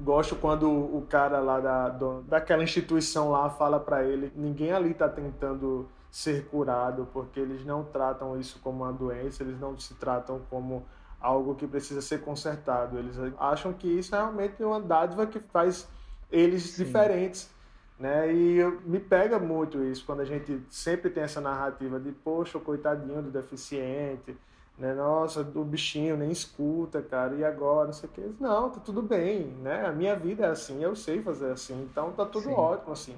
[0.00, 1.88] Gosto quando o cara lá da,
[2.26, 7.84] daquela instituição lá fala para ele, ninguém ali está tentando ser curado, porque eles não
[7.84, 10.86] tratam isso como uma doença, eles não se tratam como
[11.20, 12.98] algo que precisa ser consertado.
[12.98, 15.88] Eles acham que isso é realmente uma dádiva que faz
[16.30, 16.84] eles Sim.
[16.84, 17.50] diferentes.
[17.98, 18.32] Né?
[18.32, 22.58] E eu, me pega muito isso, quando a gente sempre tem essa narrativa de, poxa,
[22.60, 24.36] coitadinho do deficiente,
[24.78, 24.94] né?
[24.94, 28.34] Nossa, o bichinho nem escuta, cara, e agora, não sei o que.
[28.38, 29.84] Não, tá tudo bem, né?
[29.84, 32.54] A minha vida é assim, eu sei fazer assim, então tá tudo Sim.
[32.54, 33.16] ótimo, assim.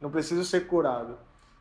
[0.00, 1.16] Não preciso ser curado.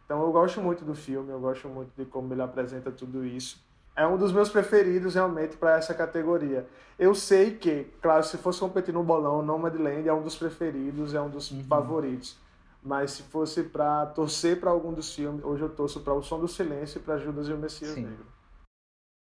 [0.05, 3.63] Então eu gosto muito do filme, eu gosto muito de como ele apresenta tudo isso.
[3.95, 6.67] É um dos meus preferidos realmente para essa categoria.
[6.99, 11.21] Eu sei que, claro, se fosse competir no bolão, Nomadland é um dos preferidos, é
[11.21, 11.63] um dos uhum.
[11.63, 12.37] favoritos.
[12.83, 16.39] Mas se fosse para torcer para algum dos filmes, hoje eu torço para O Som
[16.39, 18.03] do Silêncio e para Judas e o Messias Sim.
[18.03, 18.27] Negro.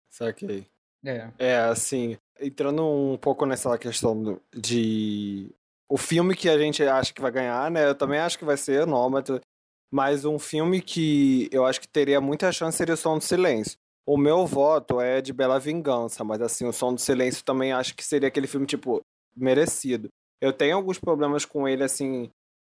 [0.10, 0.68] Saquei.
[1.04, 1.32] É.
[1.38, 5.50] É, assim, entrando um pouco nessa questão de.
[5.90, 7.90] O filme que a gente acha que vai ganhar, né?
[7.90, 9.42] Eu também acho que vai ser Nômade.
[9.92, 13.78] Mas um filme que eu acho que teria muita chance seria O Som do Silêncio.
[14.06, 17.96] O meu voto é de Bela Vingança, mas assim, O Som do Silêncio também acho
[17.96, 19.02] que seria aquele filme, tipo,
[19.36, 20.10] merecido.
[20.40, 22.32] Eu tenho alguns problemas com ele, assim,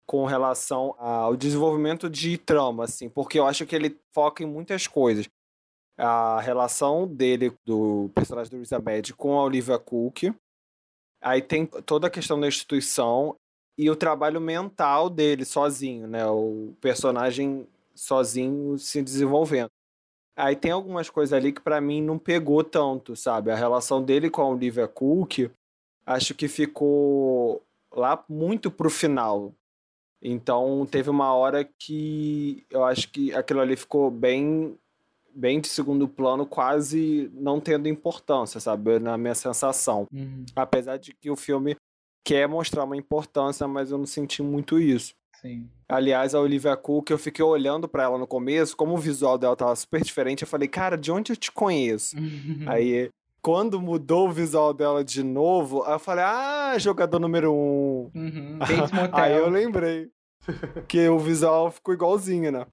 [0.07, 4.87] com relação ao desenvolvimento de trama, assim, porque eu acho que ele foca em muitas
[4.87, 5.27] coisas
[5.97, 10.25] a relação dele, do personagem do Ahmed, com a Olivia Cook.
[11.23, 13.37] Aí tem toda a questão da instituição
[13.77, 16.27] e o trabalho mental dele sozinho, né?
[16.27, 19.71] O personagem sozinho se desenvolvendo.
[20.37, 23.51] Aí tem algumas coisas ali que para mim não pegou tanto, sabe?
[23.51, 25.51] A relação dele com a Olivia Cook,
[26.05, 29.53] acho que ficou lá muito pro final.
[30.21, 34.77] Então teve uma hora que eu acho que aquilo ali ficou bem
[35.37, 39.01] bem de segundo plano, quase não tendo importância, sabe?
[39.01, 40.07] Na minha sensação.
[40.13, 40.45] Uhum.
[40.55, 41.77] Apesar de que o filme
[42.25, 45.15] quer mostrar uma importância, mas eu não senti muito isso.
[45.41, 45.69] Sim.
[45.87, 49.55] Aliás, a Olivia Cook, eu fiquei olhando para ela no começo, como o visual dela
[49.55, 52.17] tava super diferente, eu falei, cara, de onde eu te conheço?
[52.67, 53.11] Aí,
[53.43, 58.11] quando mudou o visual dela de novo, eu falei, ah, jogador número um.
[58.15, 58.59] Uhum.
[59.13, 60.11] Aí eu lembrei
[60.89, 62.67] que o visual ficou igualzinho, né?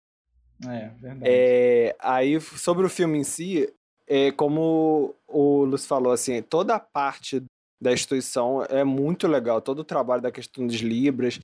[0.65, 1.23] É, verdade.
[1.23, 3.67] É, aí, sobre o filme em si,
[4.07, 7.43] é, como o Lúcio falou, assim, toda a parte
[7.81, 11.39] da instituição é muito legal, todo o trabalho da questão dos Libras,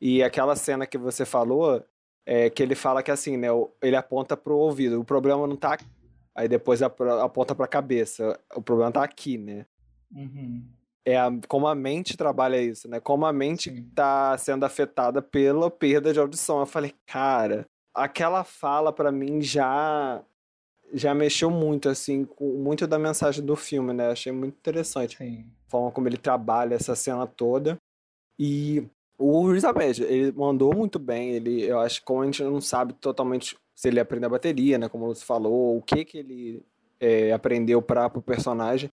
[0.00, 1.84] e aquela cena que você falou,
[2.26, 3.48] é, que ele fala que assim, né,
[3.82, 5.76] ele aponta pro ouvido, o problema não tá
[6.34, 9.66] aí depois aponta pra cabeça, o problema tá aqui, né?
[10.14, 10.64] Uhum.
[11.04, 13.00] É a, como a mente trabalha isso, né?
[13.00, 13.90] Como a mente Sim.
[13.94, 16.60] tá sendo afetada pela perda de audição.
[16.60, 20.22] Eu falei, cara, aquela fala para mim já
[20.92, 24.08] já mexeu muito assim com muito da mensagem do filme, né?
[24.10, 25.16] Achei muito interessante.
[25.16, 25.46] Sim.
[25.66, 27.76] A forma como ele trabalha essa cena toda.
[28.38, 28.86] E
[29.18, 32.60] o Riz Ahmed, ele mandou muito bem, ele eu acho que como a gente não
[32.60, 36.64] sabe totalmente se ele aprendeu a bateria, né, como você falou, o que que ele
[37.00, 38.90] é, aprendeu para o personagem,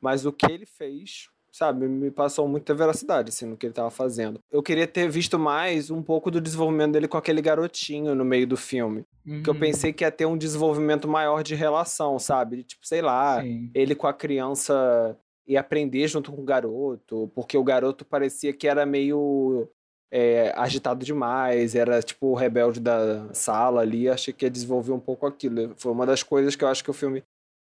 [0.00, 3.90] mas o que ele fez sabe, me passou muita veracidade, assim, no que ele tava
[3.90, 4.40] fazendo.
[4.50, 8.46] Eu queria ter visto mais um pouco do desenvolvimento dele com aquele garotinho no meio
[8.46, 9.04] do filme.
[9.26, 9.42] Uhum.
[9.42, 12.62] Que eu pensei que ia ter um desenvolvimento maior de relação, sabe?
[12.62, 13.70] Tipo, sei lá, Sim.
[13.74, 15.16] ele com a criança
[15.46, 19.68] e aprender junto com o garoto, porque o garoto parecia que era meio
[20.10, 25.00] é, agitado demais, era tipo o rebelde da sala ali, achei que ia desenvolver um
[25.00, 25.74] pouco aquilo.
[25.76, 27.22] Foi uma das coisas que eu acho que o filme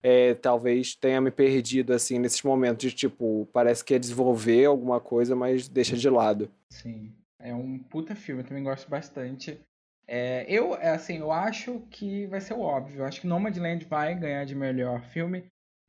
[0.01, 4.99] é, talvez tenha me perdido, assim, nesses momentos de, tipo, parece que é desenvolver alguma
[4.99, 6.49] coisa, mas deixa de lado.
[6.69, 9.59] Sim, é um puta filme, eu também gosto bastante.
[10.07, 13.01] É, eu, é, assim, eu acho que vai ser o óbvio.
[13.01, 15.45] Eu acho que Nomadland vai ganhar de melhor filme.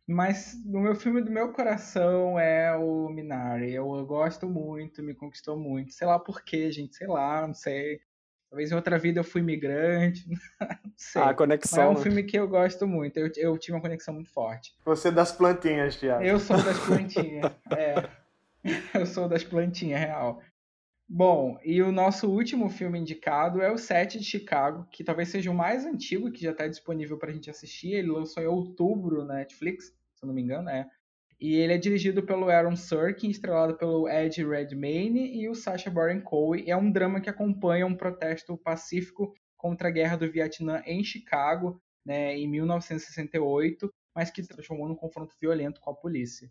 [0.06, 3.72] Mas o meu filme do meu coração é o Minari.
[3.72, 5.92] Eu, eu gosto muito, me conquistou muito.
[5.92, 8.00] Sei lá por quê, gente, sei lá, não sei.
[8.50, 10.28] Talvez em outra vida eu fui imigrante.
[10.60, 11.22] não sei.
[11.22, 11.78] Ah, conexão.
[11.78, 13.16] Mas é um filme que eu gosto muito.
[13.16, 14.74] Eu, eu tive uma conexão muito forte.
[14.84, 16.24] Você é das plantinhas, Thiago.
[16.24, 17.52] Eu sou das plantinhas.
[17.76, 18.20] é.
[18.92, 20.42] Eu sou das plantinhas, real.
[21.08, 25.50] Bom, e o nosso último filme indicado é o Sete de Chicago, que talvez seja
[25.50, 27.94] o mais antigo que já está disponível para a gente assistir.
[27.94, 30.86] Ele lançou em outubro na Netflix, se eu não me engano, é.
[31.40, 36.20] E ele é dirigido pelo Aaron Sorkin, estrelado pelo Ed Redmayne e o Sacha Baron
[36.20, 36.68] Cohen.
[36.68, 41.80] É um drama que acompanha um protesto pacífico contra a guerra do Vietnã em Chicago,
[42.04, 46.50] né, em 1968, mas que se transformou num confronto violento com a polícia.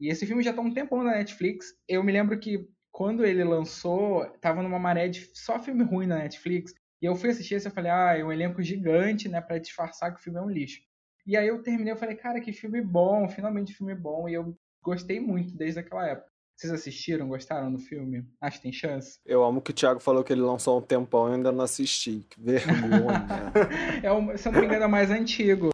[0.00, 1.74] E esse filme já está um tempão na Netflix.
[1.88, 6.18] Eu me lembro que quando ele lançou, tava numa maré de só filme ruim na
[6.18, 6.72] Netflix.
[7.02, 10.12] E eu fui assistir esse e falei, ah, é um elenco gigante, né, para disfarçar
[10.12, 10.80] que o filme é um lixo.
[11.28, 14.26] E aí eu terminei, eu falei, cara, que filme bom, finalmente filme bom.
[14.26, 16.32] E eu gostei muito desde aquela época.
[16.56, 18.26] Vocês assistiram, gostaram do filme?
[18.40, 19.20] Acho que tem chance.
[19.26, 22.24] Eu amo que o Thiago falou que ele lançou um tempão e ainda não assisti.
[22.30, 23.26] Que vergonha.
[24.02, 25.68] é o, se eu não me engano, é o mais antigo.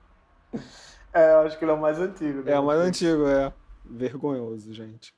[1.13, 2.43] É, eu acho que ele é o mais antigo.
[2.43, 2.53] Né?
[2.53, 3.53] É o mais antigo, é.
[3.85, 5.15] Vergonhoso, gente.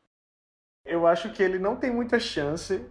[0.85, 2.85] Eu acho que ele não tem muita chance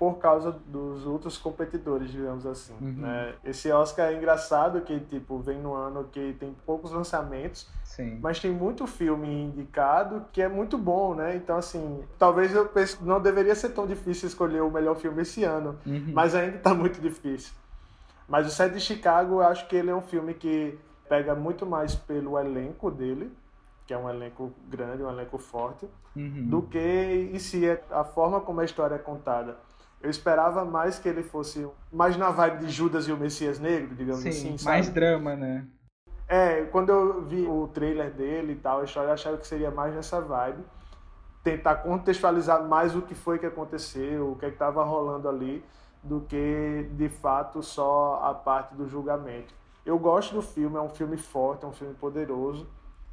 [0.00, 2.72] por causa dos outros competidores, digamos assim.
[2.80, 3.02] Uhum.
[3.02, 3.34] Né?
[3.44, 8.18] Esse Oscar é engraçado que tipo vem no ano que tem poucos lançamentos, Sim.
[8.22, 11.36] mas tem muito filme indicado que é muito bom, né?
[11.36, 15.44] Então assim, talvez eu pense, não deveria ser tão difícil escolher o melhor filme esse
[15.44, 16.12] ano, Uhum.
[16.14, 17.52] mas ainda está muito difícil.
[18.26, 20.78] Mas o Sete de Chicago, eu acho que ele é um filme que
[21.10, 23.30] pega muito mais pelo elenco dele,
[23.86, 25.86] que é um elenco grande, um elenco forte,
[26.16, 26.46] Uhum.
[26.48, 29.56] do que em si a forma como a história é contada.
[30.00, 33.94] Eu esperava mais que ele fosse mais na vibe de Judas e o Messias Negro,
[33.94, 34.76] digamos Sim, assim, sabe?
[34.76, 35.66] mais drama, né?
[36.26, 39.70] É, quando eu vi o trailer dele e tal, a história, eu achava que seria
[39.70, 40.64] mais nessa vibe.
[41.42, 45.64] Tentar contextualizar mais o que foi que aconteceu, o que é estava rolando ali,
[46.02, 49.52] do que de fato só a parte do julgamento.
[49.84, 52.66] Eu gosto do filme, é um filme forte, é um filme poderoso.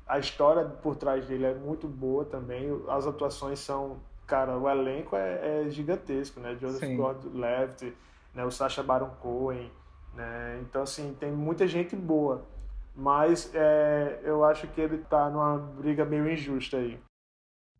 [0.05, 2.69] A história por trás dele é muito boa também.
[2.87, 3.97] As atuações são.
[4.27, 6.55] Cara, o elenco é, é gigantesco, né?
[6.59, 6.97] Joseph Sim.
[6.97, 7.95] Gordon-Levitt,
[8.33, 8.43] né?
[8.43, 9.71] o Sacha Baron Cohen,
[10.13, 10.59] né?
[10.61, 12.45] Então, assim, tem muita gente boa.
[12.93, 16.99] Mas é, eu acho que ele tá numa briga meio injusta aí.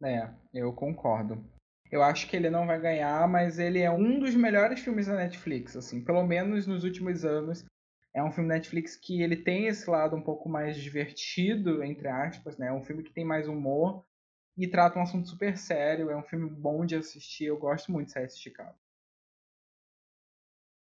[0.01, 1.43] É, eu concordo.
[1.91, 5.15] Eu acho que ele não vai ganhar, mas ele é um dos melhores filmes da
[5.15, 7.65] Netflix, assim, pelo menos nos últimos anos.
[8.13, 12.57] É um filme Netflix que ele tem esse lado um pouco mais divertido, entre aspas,
[12.57, 12.67] né?
[12.67, 14.05] É um filme que tem mais humor
[14.57, 16.09] e trata um assunto super sério.
[16.09, 17.45] É um filme bom de assistir.
[17.45, 18.75] Eu gosto muito de Sete de Chicago.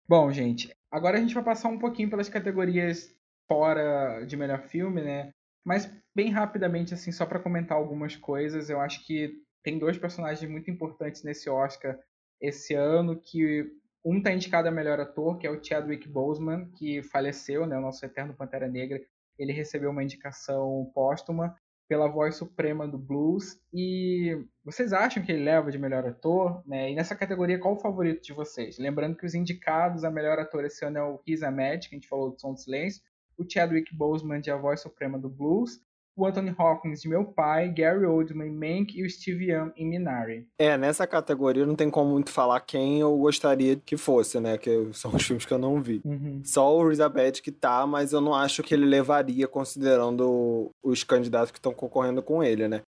[0.09, 3.15] Bom, gente, agora a gente vai passar um pouquinho pelas categorias
[3.47, 5.33] fora de melhor filme, né?
[5.65, 10.51] Mas bem rapidamente, assim, só para comentar algumas coisas, eu acho que tem dois personagens
[10.51, 11.99] muito importantes nesse Oscar
[12.41, 13.71] esse ano, que
[14.05, 17.83] um tá indicado a melhor ator, que é o Chadwick Boseman, que faleceu, né, o
[17.83, 19.01] nosso eterno Pantera Negra.
[19.39, 21.55] Ele recebeu uma indicação póstuma
[21.91, 23.61] pela voz suprema do blues.
[23.75, 26.63] E vocês acham que ele leva de melhor ator?
[26.65, 26.93] Né?
[26.93, 28.79] E nessa categoria, qual o favorito de vocês?
[28.79, 31.99] Lembrando que os indicados a melhor ator esse ano é o Riz Ahmed, que a
[31.99, 33.03] gente falou do Som do Silêncio,
[33.37, 35.81] o Chadwick Boseman de A Voz Suprema do Blues,
[36.21, 40.47] o Anthony Hopkins de Meu Pai, Gary Oldman Mank e o Steve Young em Minari.
[40.59, 44.59] É, nessa categoria não tem como muito falar quem eu gostaria que fosse, né?
[44.59, 46.03] Que são os filmes que eu não vi.
[46.05, 46.43] Uhum.
[46.45, 51.51] Só o Ahmed que tá, mas eu não acho que ele levaria, considerando os candidatos
[51.51, 52.83] que estão concorrendo com ele, né?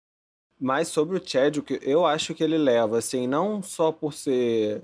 [0.58, 4.82] Mas sobre o Chadwick, eu acho que ele leva, assim, não só por ser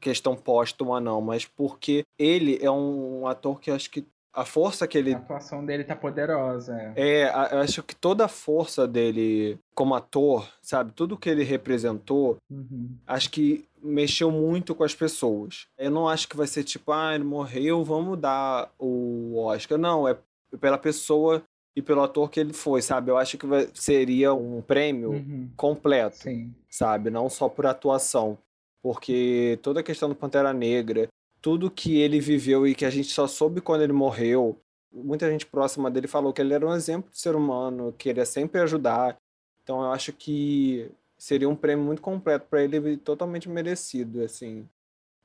[0.00, 4.86] questão póstuma, não, mas porque ele é um ator que eu acho que a força
[4.86, 6.74] que ele A atuação dele tá poderosa.
[6.96, 7.22] É.
[7.22, 12.36] é, eu acho que toda a força dele como ator, sabe, tudo que ele representou,
[12.50, 12.90] Uhum.
[13.06, 15.66] acho que mexeu muito com as pessoas.
[15.78, 19.78] Eu não acho que vai ser tipo, ah, ele morreu, vamos dar o Oscar.
[19.78, 20.16] Não, é
[20.60, 21.42] pela pessoa
[21.74, 23.10] e pelo ator que ele foi, sabe?
[23.10, 25.48] Eu acho que vai- seria um prêmio Uhum.
[25.56, 26.54] completo, Sim.
[26.68, 27.08] sabe?
[27.10, 28.36] Não só por atuação.
[28.82, 31.08] Porque toda a questão do Pantera Negra,
[31.40, 34.58] tudo que ele viveu e que a gente só soube quando ele morreu,
[34.92, 38.20] muita gente próxima dele falou que ele era um exemplo de ser humano, que ele
[38.20, 39.16] ia sempre ajudar.
[39.62, 44.66] Então eu acho que seria um prêmio muito completo para ele e totalmente merecido, assim.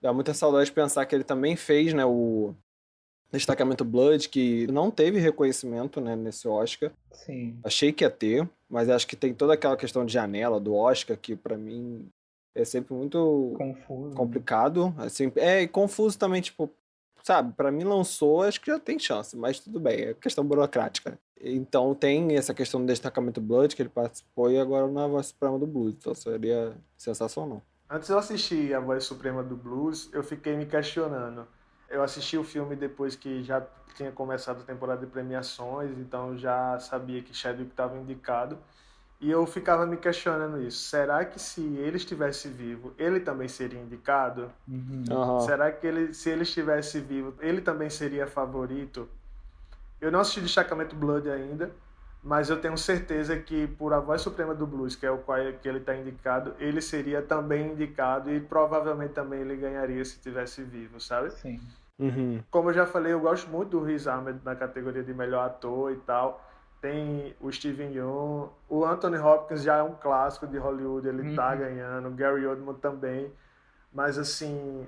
[0.02, 2.54] Dá muita saudade de pensar que ele também fez, né, o
[3.32, 6.92] Destacamento Blood, que não teve reconhecimento, né, nesse Oscar.
[7.12, 7.58] Sim.
[7.64, 11.18] Achei que ia ter, mas acho que tem toda aquela questão de janela do Oscar
[11.18, 12.08] que pra mim
[12.56, 14.16] é sempre muito Confuso.
[14.16, 16.72] complicado, assim, é e confuso também, tipo,
[17.24, 21.20] sabe, Pra mim lançou, acho que já tem chance, mas tudo bem, é questão burocrática.
[21.40, 25.60] Então tem essa questão do destacamento Blood que ele participou e agora na voz suprema
[25.60, 27.62] do Blues, então seria sensacional.
[27.90, 31.46] Antes de eu assistir A Voz Suprema do Blues, eu fiquei me questionando.
[31.88, 33.62] Eu assisti o filme depois que já
[33.96, 38.58] tinha começado a temporada de premiações, então já sabia que Chadwick estava indicado.
[39.26, 40.88] E eu ficava me questionando isso.
[40.88, 44.52] Será que se ele estivesse vivo, ele também seria indicado?
[44.68, 45.40] Uhum.
[45.40, 49.10] Será que ele, se ele estivesse vivo, ele também seria favorito?
[50.00, 51.72] Eu não assisti Destacamento Blood ainda,
[52.22, 55.40] mas eu tenho certeza que por A Voz Suprema do Blues, que é o qual
[55.60, 60.62] que ele está indicado, ele seria também indicado e provavelmente também ele ganharia se tivesse
[60.62, 61.32] vivo, sabe?
[61.32, 61.60] Sim.
[61.98, 62.44] Uhum.
[62.52, 65.92] Como eu já falei, eu gosto muito do Riz Ahmed na categoria de melhor ator
[65.92, 66.46] e tal.
[66.86, 71.52] Tem o Steven Yeun, o Anthony Hopkins já é um clássico de Hollywood, ele tá
[71.54, 71.58] Uhum.
[71.58, 73.34] ganhando, o Gary Oldman também.
[73.92, 74.86] Mas assim,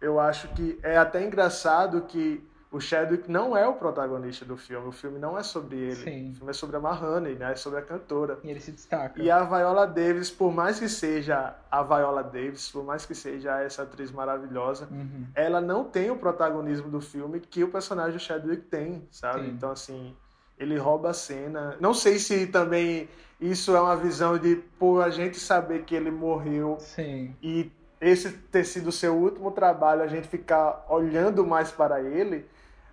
[0.00, 2.42] eu acho que é até engraçado que
[2.72, 5.96] o Chadwick não é o protagonista do filme, o filme não é sobre ele.
[5.96, 6.30] Sim.
[6.30, 7.52] O filme é sobre a Mahoney, né?
[7.52, 8.38] É sobre a cantora.
[8.42, 9.20] E ele se destaca.
[9.22, 13.60] E a Viola Davis, por mais que seja a Viola Davis, por mais que seja
[13.60, 15.26] essa atriz maravilhosa, Uhum.
[15.34, 19.42] ela não tem o protagonismo do filme que o personagem do Chadwick tem, sabe?
[19.44, 19.50] Sim.
[19.50, 20.16] Então, assim,
[20.64, 21.76] ele rouba a cena.
[21.80, 23.08] Não sei se também
[23.40, 27.34] isso é uma visão de, por a gente saber que ele morreu Sim.
[27.42, 27.70] e
[28.00, 32.46] esse ter sido o seu último trabalho, a gente ficar olhando mais para ele,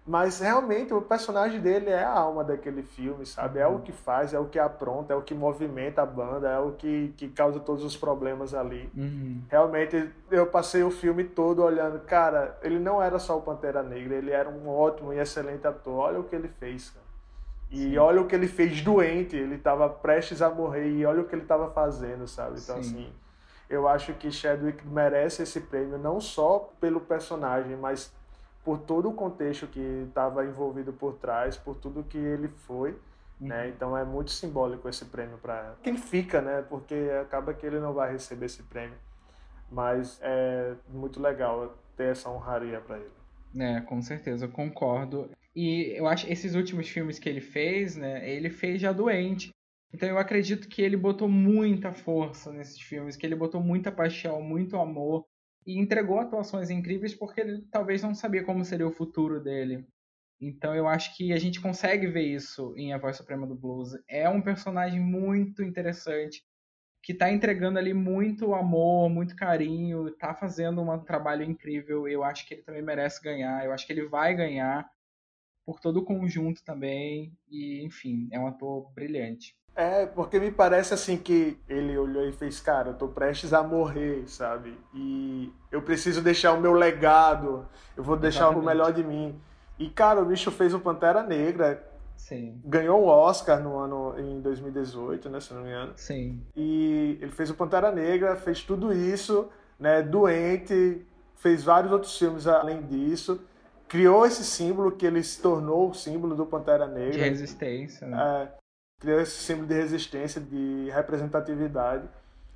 [0.05, 3.59] mas realmente o personagem dele é a alma daquele filme, sabe?
[3.59, 6.59] É o que faz, é o que apronta, é o que movimenta a banda, é
[6.59, 8.89] o que, que causa todos os problemas ali.
[8.97, 9.41] Uhum.
[9.47, 14.15] Realmente, eu passei o filme todo olhando, cara, ele não era só o Pantera Negra,
[14.15, 15.93] ele era um ótimo e excelente ator.
[15.93, 17.10] Olha o que ele fez, cara.
[17.71, 17.97] E Sim.
[17.97, 21.33] olha o que ele fez doente, ele estava prestes a morrer e olha o que
[21.33, 22.59] ele estava fazendo, sabe?
[22.59, 22.89] Então, Sim.
[22.89, 23.13] assim,
[23.69, 28.13] eu acho que Chadwick merece esse prêmio não só pelo personagem, mas
[28.63, 32.91] por todo o contexto que estava envolvido por trás, por tudo que ele foi.
[32.91, 32.97] Né?
[33.39, 33.47] Uhum.
[33.47, 33.69] Né?
[33.69, 36.63] Então é muito simbólico esse prêmio para quem fica, né?
[36.69, 38.97] Porque acaba que ele não vai receber esse prêmio.
[39.71, 43.11] Mas é muito legal ter essa honraria para ele.
[43.57, 45.29] É, com certeza, eu concordo.
[45.55, 48.29] E eu acho esses últimos filmes que ele fez, né?
[48.29, 49.49] Ele fez já doente.
[49.93, 54.41] Então eu acredito que ele botou muita força nesses filmes, que ele botou muita paixão,
[54.41, 55.25] muito amor
[55.65, 59.85] e entregou atuações incríveis porque ele talvez não sabia como seria o futuro dele.
[60.39, 63.91] Então eu acho que a gente consegue ver isso em A Voz Suprema do Blues.
[64.07, 66.43] É um personagem muito interessante
[67.03, 72.07] que está entregando ali muito amor, muito carinho, está fazendo um trabalho incrível.
[72.07, 73.65] Eu acho que ele também merece ganhar.
[73.65, 74.89] Eu acho que ele vai ganhar
[75.71, 77.31] por todo o conjunto também.
[77.49, 79.55] E enfim, é um ator brilhante.
[79.73, 83.63] É, porque me parece assim que ele olhou e fez, cara, eu tô prestes a
[83.63, 84.77] morrer, sabe?
[84.93, 87.65] E eu preciso deixar o meu legado,
[87.95, 88.63] eu vou deixar Exatamente.
[88.63, 89.39] o melhor de mim.
[89.79, 91.81] E, cara, o bicho fez o Pantera Negra,
[92.17, 92.59] Sim.
[92.65, 95.93] ganhou o Oscar no ano em 2018, né, se não me engano.
[95.95, 96.41] Sim.
[96.53, 99.49] E ele fez o Pantera Negra, fez tudo isso,
[99.79, 101.01] né, doente,
[101.37, 103.41] fez vários outros filmes além disso
[103.91, 107.11] criou esse símbolo que ele se tornou o símbolo do Pantera Negra.
[107.11, 108.17] De resistência, né?
[108.17, 108.47] É,
[109.01, 112.07] criou esse símbolo de resistência, de representatividade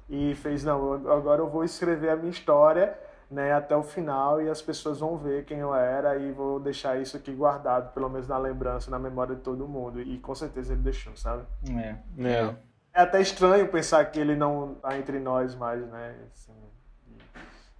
[0.10, 2.98] e fez não, agora eu vou escrever a minha história,
[3.30, 7.02] né, até o final e as pessoas vão ver quem eu era e vou deixar
[7.02, 9.99] isso aqui guardado, pelo menos na lembrança, na memória de todo mundo.
[9.99, 11.44] E com certeza ele deixou, sabe?
[11.70, 11.98] É.
[12.18, 12.56] É,
[12.94, 16.16] é até estranho pensar que ele não tá entre nós mais, né?
[16.32, 16.53] Assim,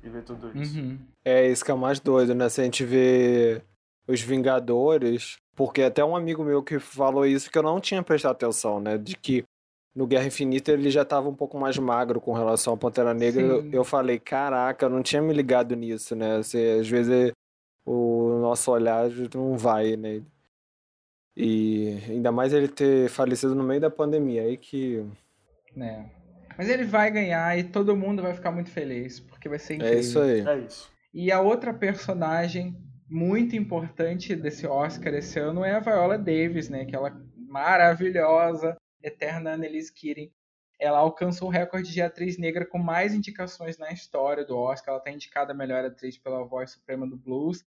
[0.06, 0.80] e, ver tudo isso.
[0.80, 1.00] Uhum.
[1.24, 2.48] É isso que é o mais doido, né?
[2.50, 3.62] Se a gente vê
[4.08, 8.34] os Vingadores, porque até um amigo meu que falou isso que eu não tinha prestado
[8.34, 8.98] atenção, né?
[8.98, 9.44] De que
[9.96, 13.42] no Guerra Infinita ele já estava um pouco mais magro com relação ao Pantera Negra.
[13.42, 16.38] Eu, eu, falei, caraca, eu não tinha me ligado nisso, né?
[16.38, 17.32] Assim, às vezes
[17.86, 20.22] o nosso olhar não vai, né?
[21.38, 25.06] E ainda mais ele ter falecido no meio da pandemia, aí que.
[25.78, 26.06] É.
[26.58, 29.98] Mas ele vai ganhar e todo mundo vai ficar muito feliz, porque vai ser incrível.
[29.98, 30.48] É isso aí.
[30.48, 30.92] É isso.
[31.14, 32.76] E a outra personagem
[33.08, 36.82] muito importante desse Oscar esse ano é a Viola Davis, né?
[36.82, 37.16] Aquela
[37.48, 40.32] maravilhosa, eterna Annelise Keating.
[40.80, 44.94] Ela alcançou o recorde de atriz negra com mais indicações na história do Oscar.
[44.94, 47.64] Ela está indicada a melhor atriz pela Voz Suprema do Blues.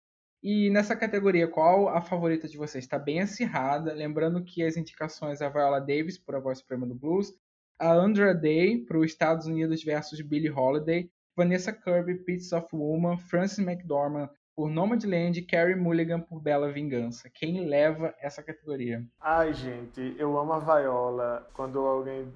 [0.42, 2.84] E nessa categoria, qual a favorita de vocês?
[2.84, 3.92] Está bem acirrada.
[3.92, 7.32] Lembrando que as indicações a Viola Davis por A Voz Suprema do Blues,
[7.78, 13.16] a Andra Day para os Estados Unidos versus Billie Holiday, Vanessa Kirby, Pieces of Woman,
[13.16, 17.30] Frances McDormand por Nomadland e Carrie Mulligan por Bela Vingança.
[17.32, 19.02] Quem leva essa categoria?
[19.20, 21.48] Ai, gente, eu amo a Viola.
[21.54, 22.32] Quando alguém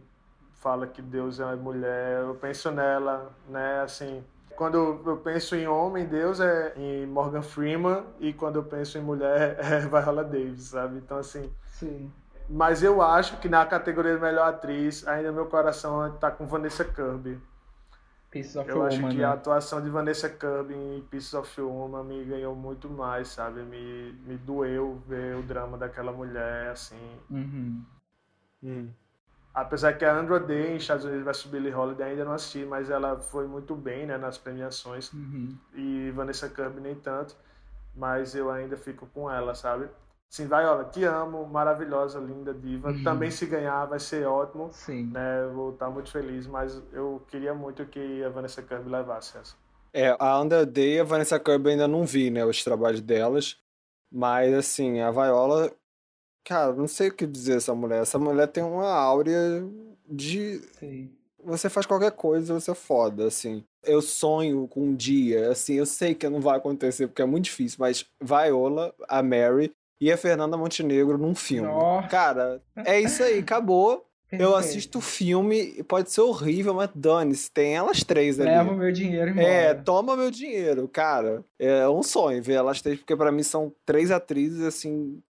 [0.55, 3.81] fala que Deus é mulher, eu penso nela, né?
[3.81, 4.25] Assim,
[4.57, 9.03] quando eu penso em homem, Deus é em Morgan Freeman e quando eu penso em
[9.03, 10.97] mulher é Viola Davis, sabe?
[10.97, 11.53] Então assim.
[11.73, 12.11] Sim.
[12.49, 16.85] Mas eu acho que na categoria de melhor atriz, ainda meu coração está com Vanessa
[16.85, 17.41] Kirby.
[18.37, 19.25] Pieces of eu Woman, acho que né?
[19.25, 23.63] a atuação de Vanessa Kirby em Pieces of Woman me ganhou muito mais, sabe?
[23.63, 27.19] Me, me doeu ver o drama daquela mulher, assim.
[27.31, 27.85] Uhum.
[28.63, 28.89] Hum.
[29.55, 32.91] Apesar que a Andra Day em Estados Unidos vs Billie Holiday ainda não assisti, mas
[32.91, 35.11] ela foi muito bem né, nas premiações.
[35.13, 35.57] Uhum.
[35.75, 37.35] E Vanessa Kirby nem tanto.
[37.95, 39.89] Mas eu ainda fico com ela, sabe?
[40.29, 42.91] Sim, Viola, te amo, maravilhosa, linda, diva.
[42.91, 43.03] Uhum.
[43.03, 44.71] Também se ganhar vai ser ótimo.
[44.73, 45.07] Sim.
[45.07, 45.47] Né?
[45.55, 49.55] Vou estar muito feliz, mas eu queria muito que a Vanessa Kirby levasse essa.
[49.93, 53.57] É, a Under Day e a Vanessa Kirby ainda não vi, né, os trabalhos delas.
[54.13, 55.73] Mas, assim, a Viola,
[56.45, 58.03] cara, não sei o que dizer essa mulher.
[58.03, 59.65] Essa mulher tem uma áurea
[60.07, 60.59] de.
[60.79, 61.11] Sim.
[61.43, 63.65] Você faz qualquer coisa, você é foda, assim.
[63.83, 67.45] Eu sonho com um dia, assim, eu sei que não vai acontecer porque é muito
[67.45, 71.69] difícil, mas Viola, a Mary, e a Fernanda Montenegro num filme.
[71.69, 72.09] Nossa.
[72.09, 74.05] Cara, é isso aí, acabou.
[74.33, 78.51] Eu assisto o filme, pode ser horrível, mas dane-se, tem elas três ali.
[78.51, 79.47] Leva o meu dinheiro embora.
[79.47, 81.45] É, toma meu dinheiro, cara.
[81.59, 85.23] É um sonho ver elas três, porque para mim são três atrizes, assim,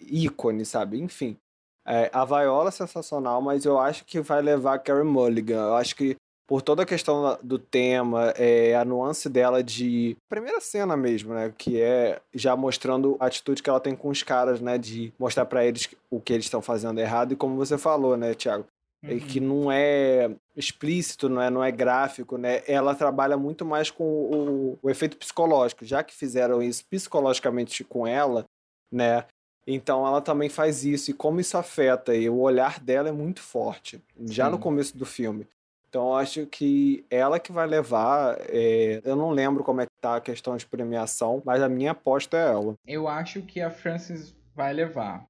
[0.00, 1.00] ícones, sabe?
[1.00, 1.36] Enfim.
[1.86, 5.68] É, a Viola é sensacional, mas eu acho que vai levar a Carey Mulligan.
[5.68, 6.16] Eu acho que
[6.46, 11.52] por toda a questão do tema, é, a nuance dela de primeira cena mesmo, né,
[11.56, 15.46] que é já mostrando a atitude que ela tem com os caras, né, de mostrar
[15.46, 18.66] para eles o que eles estão fazendo errado e como você falou, né, Thiago,
[19.02, 19.18] uhum.
[19.20, 22.62] que não é explícito, não é, não é gráfico, né?
[22.66, 28.06] Ela trabalha muito mais com o, o efeito psicológico, já que fizeram isso psicologicamente com
[28.06, 28.44] ela,
[28.90, 29.24] né?
[29.66, 33.40] Então ela também faz isso e como isso afeta e o olhar dela é muito
[33.40, 34.50] forte já Sim.
[34.50, 35.46] no começo do filme.
[35.92, 38.38] Então acho que ela que vai levar.
[38.48, 39.02] É...
[39.04, 42.38] eu não lembro como é que tá a questão de premiação, mas a minha aposta
[42.38, 42.74] é ela.
[42.86, 45.26] Eu acho que a Frances vai levar.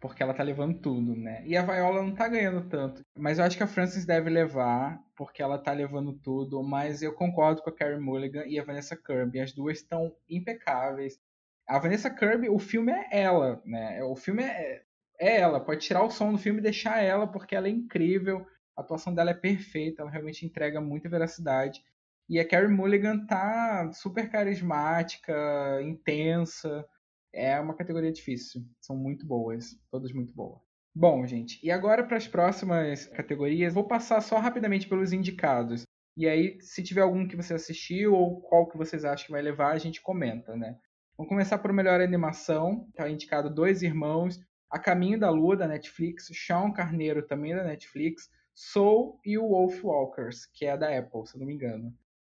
[0.00, 1.44] Porque ela tá levando tudo, né?
[1.46, 3.02] E a Viola não tá ganhando tanto.
[3.16, 6.60] Mas eu acho que a Frances deve levar, porque ela tá levando tudo.
[6.64, 9.38] Mas eu concordo com a Carrie Mulligan e a Vanessa Kirby.
[9.38, 11.20] As duas estão impecáveis.
[11.68, 14.02] A Vanessa Kirby, o filme é ela, né?
[14.02, 14.82] O filme é,
[15.20, 15.60] é ela.
[15.60, 18.44] Pode tirar o som do filme e deixar ela, porque ela é incrível.
[18.82, 21.84] A atuação dela é perfeita, ela realmente entrega muita veracidade.
[22.28, 26.84] E a Carrie Mulligan tá super carismática, intensa.
[27.32, 28.62] É uma categoria difícil.
[28.80, 30.60] São muito boas, todas muito boas.
[30.92, 35.84] Bom, gente, e agora para as próximas categorias, vou passar só rapidamente pelos indicados.
[36.16, 39.40] E aí, se tiver algum que você assistiu ou qual que vocês acham que vai
[39.40, 40.76] levar, a gente comenta, né?
[41.16, 42.90] Vamos começar por melhor animação.
[42.96, 48.28] Tá indicado Dois Irmãos, A Caminho da Lua, da Netflix, Sean Carneiro, também da Netflix,
[48.54, 51.92] Soul e o Wolf Walkers, que é da Apple, se eu não me engano.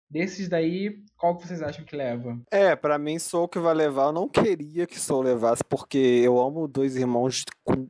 [0.10, 2.40] Desses daí, qual que vocês acham que leva?
[2.50, 4.06] É, para mim Soul que vai levar.
[4.06, 7.88] Eu não queria que Soul levasse, porque eu amo Dois Irmãos com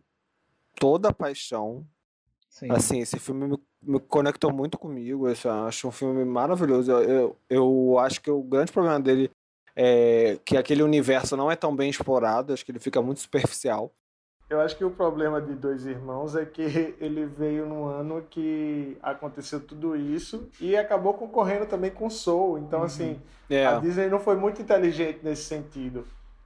[0.75, 1.87] toda a paixão.
[2.49, 2.69] Sim.
[2.71, 5.29] Assim, esse filme me, me conectou muito comigo.
[5.29, 6.91] Eu acho um filme maravilhoso.
[6.91, 9.31] Eu, eu, eu acho que o grande problema dele
[9.73, 12.51] é que aquele universo não é tão bem explorado.
[12.51, 13.93] Acho que ele fica muito superficial.
[14.49, 16.61] Eu acho que o problema de Dois Irmãos é que
[16.99, 22.57] ele veio no ano que aconteceu tudo isso e acabou concorrendo também com Soul.
[22.57, 22.85] Então, uhum.
[22.85, 23.65] assim, é.
[23.65, 26.05] a Disney não foi muito inteligente nesse sentido,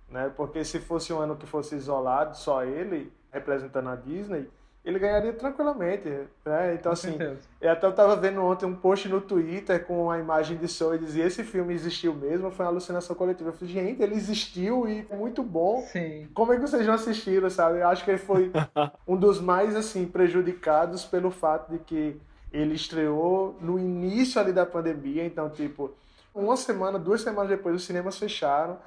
[0.09, 0.31] né?
[0.35, 4.49] Porque se fosse um ano que fosse isolado, só ele representando a Disney,
[4.83, 6.09] ele ganharia tranquilamente,
[6.45, 6.73] né?
[6.73, 7.17] Então, com assim,
[7.61, 10.99] eu até estava vendo ontem um post no Twitter com a imagem de Soul e
[10.99, 13.49] dizia esse filme existiu mesmo, foi uma alucinação coletiva.
[13.49, 15.81] Eu falei, gente, ele existiu e é muito bom.
[15.91, 16.27] Sim.
[16.33, 17.79] Como é que vocês não assistiram, sabe?
[17.79, 18.51] Eu acho que ele foi
[19.07, 22.19] um dos mais, assim, prejudicados pelo fato de que
[22.51, 25.91] ele estreou no início ali da pandemia, então, tipo,
[26.35, 28.77] uma semana, duas semanas depois, os cinemas fecharam,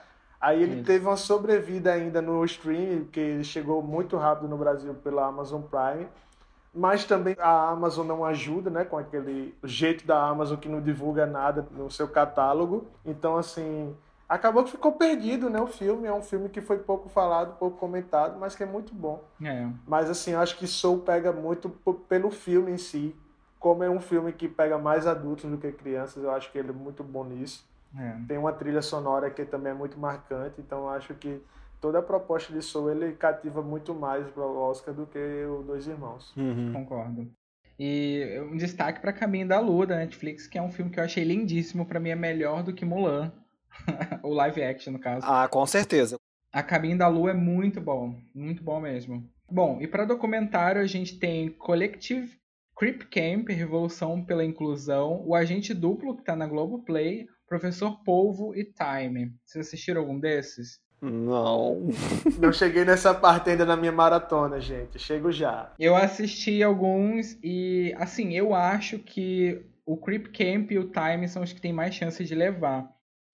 [0.40, 4.94] Aí ele teve uma sobrevida ainda no streaming, porque ele chegou muito rápido no Brasil
[4.94, 6.06] pela Amazon Prime.
[6.74, 8.84] Mas também a Amazon não ajuda, né?
[8.84, 12.86] Com aquele jeito da Amazon que não divulga nada no seu catálogo.
[13.02, 13.96] Então, assim,
[14.28, 15.58] acabou que ficou perdido, né?
[15.58, 18.94] O filme é um filme que foi pouco falado, pouco comentado, mas que é muito
[18.94, 19.24] bom.
[19.42, 19.66] É.
[19.86, 21.70] Mas, assim, acho que Soul pega muito
[22.08, 23.16] pelo filme em si.
[23.58, 26.68] Como é um filme que pega mais adultos do que crianças, eu acho que ele
[26.68, 27.66] é muito bom nisso.
[27.98, 28.26] É.
[28.28, 31.40] Tem uma trilha sonora que também é muito marcante, então acho que
[31.80, 35.62] toda a proposta de Soul ele cativa muito mais para o Oscar do que o
[35.62, 36.34] Dois Irmãos.
[36.36, 36.72] Uhum.
[36.72, 37.30] Concordo.
[37.78, 41.04] E um destaque para Caminho da Lua da Netflix, que é um filme que eu
[41.04, 43.32] achei lindíssimo, para mim é melhor do que Mulan,
[44.22, 45.26] o live action no caso.
[45.26, 46.16] Ah, com certeza.
[46.52, 49.28] A Caminho da Lua é muito bom, muito bom mesmo.
[49.50, 52.36] Bom, e para documentário a gente tem Collective
[52.76, 58.64] Creep Camp, Revolução pela Inclusão, O Agente Duplo, que está na Globoplay, Professor Polvo e
[58.64, 59.32] Time.
[59.44, 60.80] Vocês assistiram algum desses?
[61.00, 61.88] Não.
[62.40, 64.98] Não cheguei nessa parte ainda na minha maratona, gente.
[64.98, 65.72] Chego já.
[65.78, 71.42] Eu assisti alguns e, assim, eu acho que o Creep Camp e o Time são
[71.42, 72.90] os que têm mais chances de levar.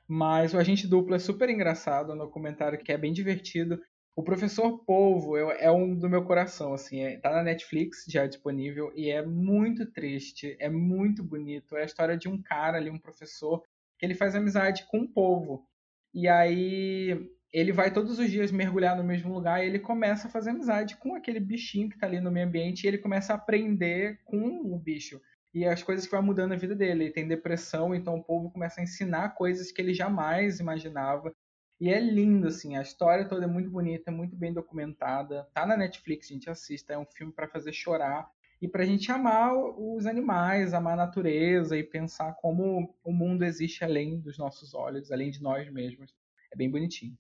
[0.07, 3.81] Mas o Agente Duplo é super engraçado, é um documentário que é bem divertido.
[4.15, 8.29] O Professor Polvo é, um do meu coração, assim, é, tá na Netflix, já é
[8.29, 11.77] disponível, e é muito triste, é muito bonito.
[11.77, 13.63] É a história de um cara ali, um professor,
[14.03, 15.65] ele faz amizade com o povo.
[16.13, 20.31] E aí ele vai todos os dias mergulhar no mesmo lugar e ele começa a
[20.31, 23.37] fazer amizade com aquele bichinho que está ali no meio ambiente e ele começa a
[23.37, 25.21] aprender com o bicho.
[25.55, 27.05] E as coisas que vai mudando a vida dele.
[27.05, 31.33] Ele tem depressão, então o povo começa a ensinar coisas que ele jamais imaginava.
[31.79, 35.47] E é lindo, assim, a história toda é muito bonita, é muito bem documentada.
[35.53, 38.31] Tá na Netflix, gente assista, é um filme para fazer chorar
[38.63, 43.45] e para a gente amar os animais, amar a natureza e pensar como o mundo
[43.45, 46.15] existe além dos nossos olhos, além de nós mesmos.
[46.49, 47.19] É bem bonitinho.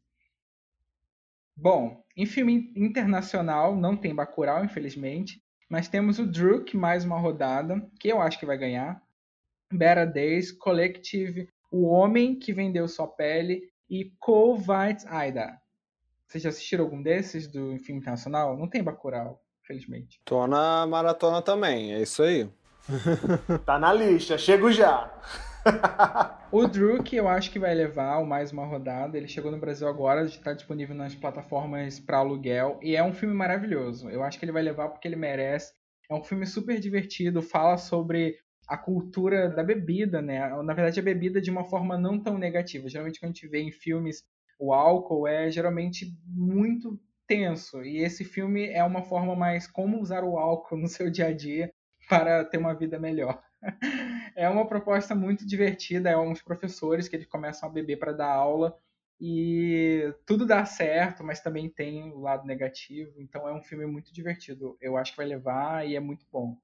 [1.56, 7.90] Bom, em filme internacional não tem Bacurau, infelizmente, mas temos o Druk, mais uma rodada,
[7.98, 9.02] que eu acho que vai ganhar.
[9.69, 15.60] Better Days, Collective, O Homem que Vendeu Sua Pele e Colvite Aida.
[16.24, 18.56] Vocês já assistiram algum desses do filme internacional?
[18.56, 20.20] Não tem Bacurau infelizmente.
[20.24, 22.48] Tô na maratona também, é isso aí.
[23.64, 25.10] tá na lista, chego já.
[26.51, 29.16] o Druk eu acho que vai levar mais uma rodada.
[29.16, 33.34] Ele chegou no Brasil agora, está disponível nas plataformas para aluguel e é um filme
[33.34, 34.10] maravilhoso.
[34.10, 35.72] Eu acho que ele vai levar porque ele merece.
[36.10, 38.36] É um filme super divertido, fala sobre
[38.68, 40.40] a cultura da bebida, né?
[40.62, 42.89] Na verdade, a bebida de uma forma não tão negativa.
[42.89, 44.24] Geralmente, quando a gente vê em filmes
[44.62, 46.97] o álcool é geralmente muito
[47.32, 47.82] tenso.
[47.82, 51.32] E esse filme é uma forma mais como usar o álcool no seu dia a
[51.32, 51.72] dia
[52.09, 53.42] para ter uma vida melhor.
[54.36, 56.10] é uma proposta muito divertida.
[56.10, 58.76] É uns professores que eles começam a beber para dar aula
[59.18, 63.20] e tudo dá certo, mas também tem o lado negativo.
[63.20, 64.76] Então é um filme muito divertido.
[64.80, 66.59] Eu acho que vai levar e é muito bom.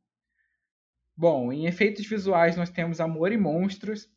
[1.16, 4.08] Bom, em efeitos visuais nós temos Amor e Monstros,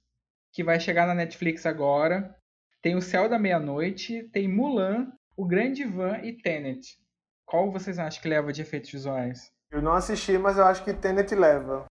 [0.51, 2.35] que vai chegar na Netflix agora.
[2.81, 5.11] Tem O Céu da Meia-Noite, tem Mulan,
[5.41, 6.99] O Grande Van e Tenet.
[7.47, 9.51] Qual vocês acham que leva de efeitos visuais?
[9.71, 11.85] Eu não assisti, mas eu acho que Tenet leva.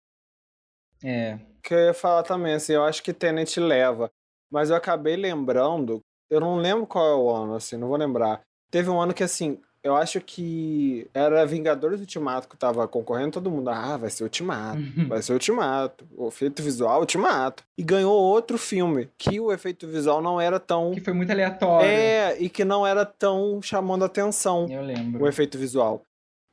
[1.02, 1.40] É.
[1.64, 4.12] Que eu ia falar também, assim, eu acho que Tenet leva.
[4.52, 8.42] Mas eu acabei lembrando, eu não lembro qual é o ano, assim, não vou lembrar.
[8.70, 13.50] Teve um ano que, assim, eu acho que era Vingadores Ultimato que tava concorrendo, todo
[13.50, 15.08] mundo, ah, vai ser Ultimato, uhum.
[15.08, 17.64] vai ser Ultimato, o efeito visual Ultimato.
[17.78, 20.92] E ganhou outro filme, que o efeito visual não era tão...
[20.92, 21.88] Que foi muito aleatório.
[21.88, 24.68] É, e que não era tão chamando atenção.
[24.70, 25.24] Eu lembro.
[25.24, 26.04] O efeito visual.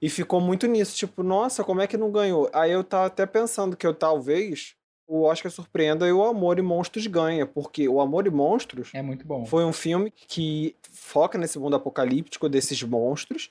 [0.00, 2.48] E ficou muito nisso, tipo, nossa, como é que não ganhou?
[2.52, 4.74] Aí eu tava até pensando que eu talvez
[5.06, 9.02] o Oscar surpreenda e o Amor e Monstros ganha, porque o Amor e Monstros é
[9.02, 9.44] muito bom.
[9.44, 13.50] Foi um filme que foca nesse mundo apocalíptico desses monstros,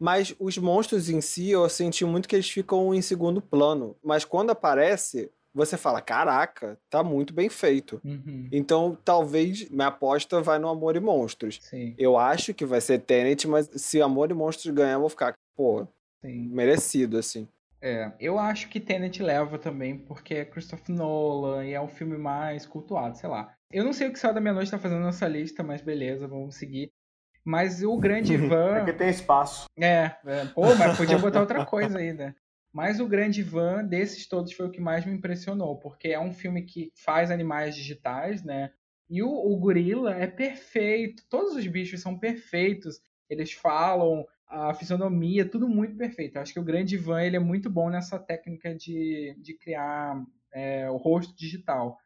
[0.00, 4.24] mas os monstros em si eu senti muito que eles ficam em segundo plano, mas
[4.24, 8.00] quando aparece você fala, caraca, tá muito bem feito.
[8.02, 8.48] Uhum.
[8.50, 11.58] Então, talvez minha aposta vai no Amor e Monstros.
[11.60, 11.94] Sim.
[11.98, 15.34] Eu acho que vai ser Tenet, mas se Amor e Monstros ganhar, eu vou ficar,
[15.54, 15.86] pô,
[16.22, 16.48] Sim.
[16.48, 17.46] merecido, assim.
[17.82, 22.16] É, eu acho que Tenet leva também, porque é Christopher Nolan e é um filme
[22.16, 23.52] mais cultuado, sei lá.
[23.72, 26.54] Eu não sei o que Céu da Meia-Noite tá fazendo nessa lista, mas beleza, vamos
[26.54, 26.92] seguir.
[27.44, 28.76] Mas o Grande Van...
[28.76, 29.66] Porque tem espaço.
[29.76, 32.34] É, é, pô, mas podia botar outra coisa aí, né?
[32.72, 36.32] Mas o Grande Van, desses todos, foi o que mais me impressionou, porque é um
[36.32, 38.70] filme que faz animais digitais, né?
[39.10, 43.00] E o, o gorila é perfeito, todos os bichos são perfeitos.
[43.28, 46.36] Eles falam, a fisionomia, tudo muito perfeito.
[46.36, 50.22] Eu acho que o Grande Van ele é muito bom nessa técnica de, de criar
[50.52, 51.98] é, o rosto digital.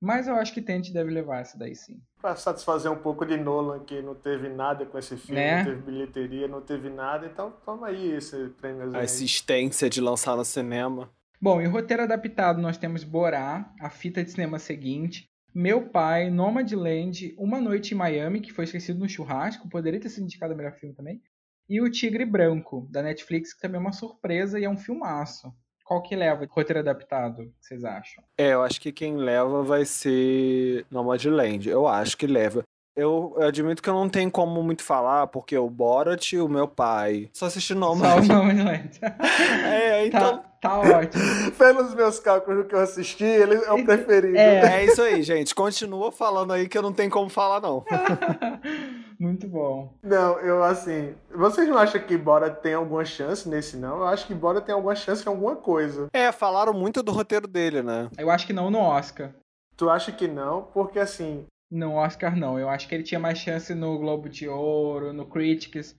[0.00, 1.98] Mas eu acho que Tente deve levar essa daí sim.
[2.20, 5.58] Para satisfazer um pouco de Nolan, que não teve nada com esse filme, né?
[5.58, 8.94] não teve bilheteria, não teve nada, então toma aí esse prêmio.
[8.94, 11.10] A assistência de lançar no cinema.
[11.40, 17.34] Bom, em roteiro adaptado nós temos Borá, a fita de cinema seguinte, Meu Pai, Nomadland,
[17.38, 20.72] Uma Noite em Miami, que foi esquecido no churrasco, poderia ter sido indicado o melhor
[20.72, 21.22] filme também,
[21.68, 25.52] e O Tigre Branco, da Netflix, que também é uma surpresa e é um filmaço.
[25.84, 28.24] Qual que leva roteiro adaptado, vocês acham?
[28.38, 31.68] É, eu acho que quem leva vai ser Nomadland.
[31.68, 32.62] Eu acho que leva.
[32.96, 36.68] Eu, eu, admito que eu não tenho como muito falar, porque o Borat, o meu
[36.68, 38.26] pai, só assisti Nomadland.
[38.26, 39.00] Só o Nomadland.
[39.66, 40.38] é, então...
[40.38, 40.54] Tá.
[40.64, 41.52] Tá ótimo.
[41.58, 44.38] Pelos meus cálculos que eu assisti, ele é o preferido.
[44.38, 44.80] É.
[44.80, 45.54] é isso aí, gente.
[45.54, 47.84] Continua falando aí que eu não tenho como falar, não.
[49.24, 49.90] Muito bom.
[50.02, 51.14] Não, eu assim.
[51.34, 54.00] Vocês não acham que Bora tem alguma chance nesse, não?
[54.00, 56.08] Eu acho que Bora tem alguma chance em alguma coisa.
[56.12, 58.10] É, falaram muito do roteiro dele, né?
[58.18, 59.32] Eu acho que não no Oscar.
[59.78, 60.64] Tu acha que não?
[60.74, 61.46] Porque assim.
[61.70, 62.58] No Oscar, não.
[62.58, 65.96] Eu acho que ele tinha mais chance no Globo de Ouro, no Critics.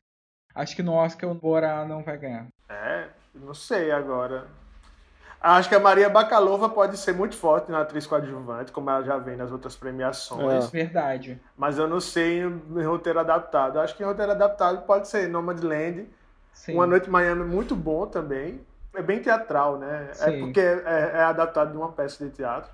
[0.53, 2.47] Acho que no Oscar o Bora não vai ganhar.
[2.69, 4.47] É, não sei agora.
[5.45, 9.19] Acho que a Maria Bacalova pode ser muito forte na atriz coadjuvante, como ela já
[9.19, 10.65] vem nas outras premiações.
[10.65, 10.67] É.
[10.69, 11.39] Verdade.
[11.55, 13.79] Mas eu não sei em roteiro adaptado.
[13.79, 16.07] Acho que em roteiro adaptado pode ser Nomadland.
[16.51, 16.73] Sim.
[16.73, 18.59] Uma Noite em Miami muito bom também.
[18.95, 20.07] É bem teatral, né?
[20.09, 20.23] É Sim.
[20.23, 22.71] É porque é, é, adaptado de uma peça de teatro.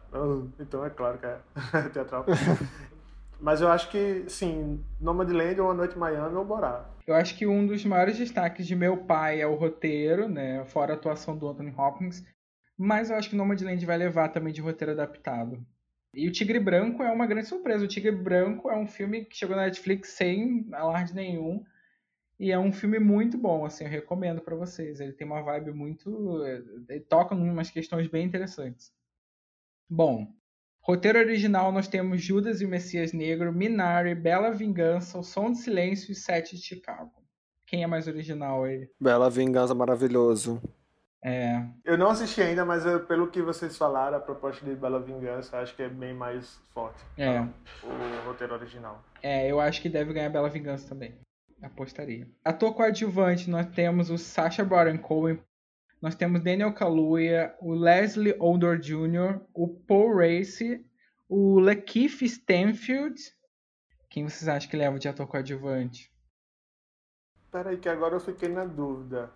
[0.57, 1.39] Então é claro que é
[1.91, 2.25] teatral.
[3.37, 6.85] Mas eu acho que, sim, Nomadland ou Uma Noite em Miami ou Borá.
[7.05, 10.63] Eu acho que um dos maiores destaques de Meu Pai é o roteiro, né?
[10.65, 12.23] Fora a atuação do Anthony Hopkins.
[12.83, 15.63] Mas eu acho que Nomadland vai levar também de roteiro adaptado.
[16.15, 17.85] E o Tigre Branco é uma grande surpresa.
[17.85, 21.63] O Tigre Branco é um filme que chegou na Netflix sem alarde nenhum.
[22.39, 24.99] E é um filme muito bom, assim, eu recomendo para vocês.
[24.99, 26.43] Ele tem uma vibe muito.
[26.89, 28.91] Ele toca em umas questões bem interessantes.
[29.87, 30.33] Bom,
[30.81, 35.59] roteiro original nós temos Judas e o Messias Negro, Minari, Bela Vingança, O Som de
[35.59, 37.13] Silêncio e Sete de Chicago.
[37.67, 38.89] Quem é mais original aí?
[38.99, 40.59] Bela Vingança, maravilhoso.
[41.23, 41.63] É.
[41.85, 45.57] Eu não assisti ainda, mas eu, pelo que vocês falaram, a proposta de Bela Vingança
[45.57, 47.03] acho que é bem mais forte.
[47.17, 47.41] É.
[47.83, 49.03] O roteiro original.
[49.21, 51.19] É, eu acho que deve ganhar Bela Vingança também.
[51.61, 52.27] Apostaria.
[52.43, 55.39] Ator coadjuvante, nós temos o Sacha Baron Cohen
[56.01, 60.83] nós temos Daniel Kaluuya, o Leslie Odom Jr., o Paul Race,
[61.29, 63.21] o Lakeith Stanfield.
[64.09, 66.11] Quem vocês acham que leva de ator coadjuvante?
[67.51, 69.31] Peraí, que agora eu fiquei na dúvida.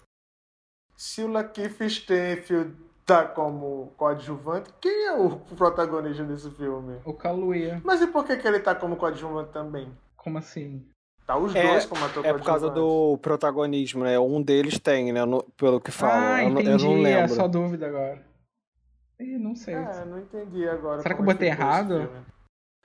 [0.95, 6.99] Se o Lakeith Stanfield tá como coadjuvante, quem é o protagonista desse filme?
[7.05, 7.81] O Kaluuya.
[7.84, 9.91] Mas e por que, que ele tá como coadjuvante também?
[10.15, 10.84] Como assim?
[11.26, 14.17] Tá os é, dois como ator É por causa do protagonismo, né?
[14.19, 15.26] Um deles tem, né?
[15.26, 16.34] No, pelo que falam.
[16.34, 16.69] Ah, eu, entendi.
[16.69, 17.22] eu não lembro.
[17.22, 18.23] É só dúvida agora.
[19.19, 19.73] Ih, não sei.
[19.73, 21.01] É, não entendi agora.
[21.01, 22.11] Será que eu botei errado?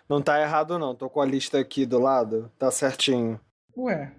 [0.08, 0.94] Não tá errado, não.
[0.94, 2.50] Tô com a lista aqui do lado.
[2.58, 3.38] Tá certinho.
[3.76, 4.12] Ué.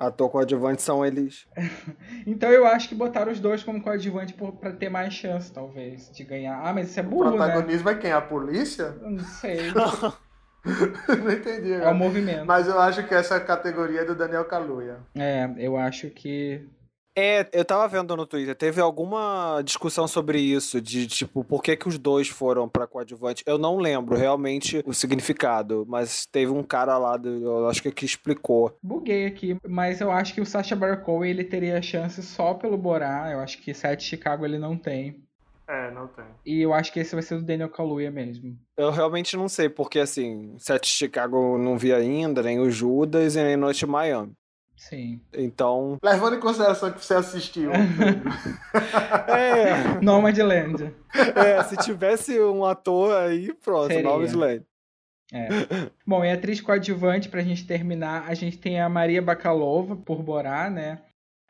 [0.00, 1.46] Ator coadjuvante são eles.
[2.26, 6.24] então eu acho que botaram os dois como coadjuvante para ter mais chance, talvez, de
[6.24, 6.58] ganhar.
[6.64, 7.96] Ah, mas isso é burro, O protagonismo né?
[7.96, 8.12] é quem?
[8.12, 8.96] A polícia?
[9.02, 9.58] Eu não sei.
[10.64, 11.74] não entendi.
[11.74, 12.46] É o movimento.
[12.46, 15.00] Mas eu acho que essa categoria é do Daniel Kaluuya.
[15.14, 16.66] É, eu acho que
[17.20, 21.76] é, eu tava vendo no Twitter, teve alguma discussão sobre isso, de tipo, por que
[21.76, 23.44] que os dois foram pra coadjuvante.
[23.46, 27.90] Eu não lembro realmente o significado, mas teve um cara lá, do, eu acho que
[27.90, 28.76] que explicou.
[28.82, 32.78] Buguei aqui, mas eu acho que o Sacha Baron Cohen, ele teria chance só pelo
[32.78, 35.22] Borá, eu acho que Sete Chicago ele não tem.
[35.68, 36.24] É, não tem.
[36.44, 38.58] E eu acho que esse vai ser do Daniel Kaluuya mesmo.
[38.76, 43.42] Eu realmente não sei, porque assim, Sete Chicago não vi ainda, nem o Judas e
[43.42, 44.32] nem Noite Miami.
[44.80, 45.20] Sim.
[45.34, 45.98] Então.
[46.02, 47.70] Levando em consideração que você assistiu.
[49.28, 50.00] é.
[50.00, 50.94] Nomadland.
[51.36, 54.02] É, se tivesse um ator aí, pronto, Seria.
[54.08, 54.64] Nomadland.
[55.34, 55.48] É.
[56.06, 60.70] Bom, e atriz coadjuvante, pra gente terminar, a gente tem a Maria Bakalova, por Borá,
[60.70, 61.02] né?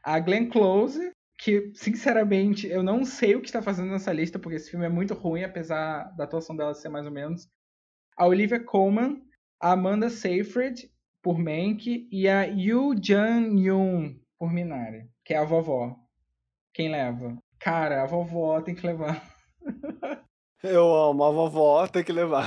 [0.03, 4.57] A Glenn Close, que, sinceramente, eu não sei o que está fazendo nessa lista, porque
[4.57, 7.49] esse filme é muito ruim, apesar da atuação dela ser mais ou menos.
[8.17, 9.23] A Olivia Colman,
[9.61, 10.91] a Amanda Seyfried
[11.23, 15.97] por Menk e a Yu Jan Yoon por Minari, que é a vovó.
[16.73, 17.37] Quem leva?
[17.59, 19.23] Cara, a vovó tem que levar.
[20.63, 22.45] Eu amo, a vovó tem que levar.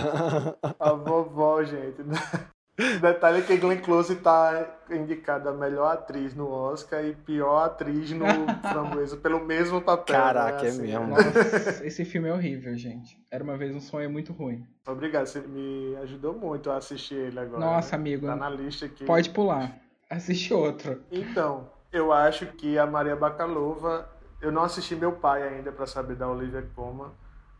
[0.79, 1.97] A vovó, gente.
[3.01, 8.11] Detalhe é que Glenn Close tá indicada a melhor atriz no Oscar e pior atriz
[8.11, 8.25] no
[8.67, 10.15] Framboesa pelo mesmo papel.
[10.15, 10.69] Caraca, né?
[10.69, 11.07] assim, é mesmo.
[11.07, 13.21] Nossa, esse filme é horrível, gente.
[13.29, 14.65] Era uma vez um sonho muito ruim.
[14.87, 17.59] Obrigado, você me ajudou muito a assistir ele agora.
[17.59, 18.01] Nossa, né?
[18.01, 18.25] amigo.
[18.25, 19.05] Tá na lista aqui.
[19.05, 19.77] Pode pular.
[20.09, 21.03] Assiste outro.
[21.11, 24.09] Então, eu acho que a Maria Bakalova.
[24.41, 27.11] Eu não assisti meu pai ainda para saber da Olivia Colman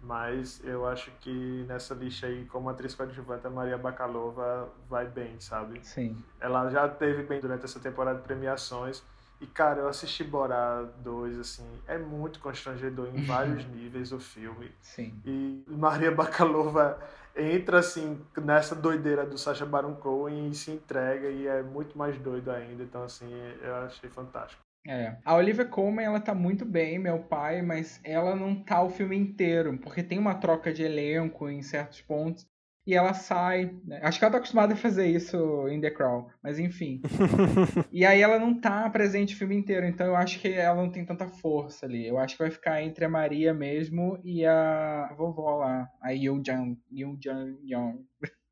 [0.04, 5.40] mas eu acho que nessa lista aí, como atriz coadjuvante, a Maria Bakalova vai bem,
[5.40, 5.80] sabe?
[5.82, 6.22] Sim.
[6.40, 9.02] Ela já teve bem durante essa temporada de premiações.
[9.40, 14.72] E, cara, eu assisti Borá 2, assim, é muito constrangedor em vários níveis o filme.
[14.82, 15.20] Sim.
[15.26, 16.98] E Maria Bakalova
[17.36, 22.18] entra, assim, nessa doideira do Sacha Baron Cohen e se entrega e é muito mais
[22.18, 22.84] doido ainda.
[22.84, 23.30] Então, assim,
[23.62, 24.63] eu achei fantástico.
[24.88, 25.16] É.
[25.24, 29.16] A Olivia Colman, ela tá muito bem, meu pai, mas ela não tá o filme
[29.16, 32.46] inteiro, porque tem uma troca de elenco em certos pontos
[32.86, 33.74] e ela sai.
[33.86, 34.00] Né?
[34.04, 37.02] Acho que ela tá acostumada a fazer isso em The Crown, mas enfim.
[37.92, 40.92] e aí ela não tá presente o filme inteiro, então eu acho que ela não
[40.92, 42.06] tem tanta força ali.
[42.06, 46.42] Eu acho que vai ficar entre a Maria mesmo e a vovó lá, a Yoo
[46.44, 48.06] Jang Young.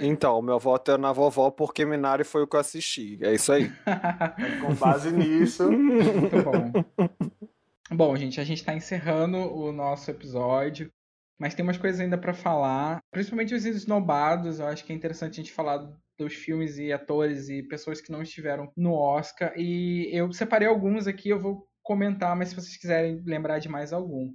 [0.00, 3.18] Então, meu voto é na vovó porque Minari foi o que eu assisti.
[3.22, 3.70] É isso aí.
[4.60, 5.70] Com base nisso.
[5.70, 7.10] Muito bom.
[7.90, 10.90] Bom, gente, a gente está encerrando o nosso episódio,
[11.38, 14.60] mas tem umas coisas ainda para falar, principalmente os esnobados.
[14.60, 18.12] Eu acho que é interessante a gente falar dos filmes e atores e pessoas que
[18.12, 19.52] não estiveram no Oscar.
[19.56, 23.92] E eu separei alguns aqui, eu vou comentar, mas se vocês quiserem lembrar de mais
[23.92, 24.32] algum.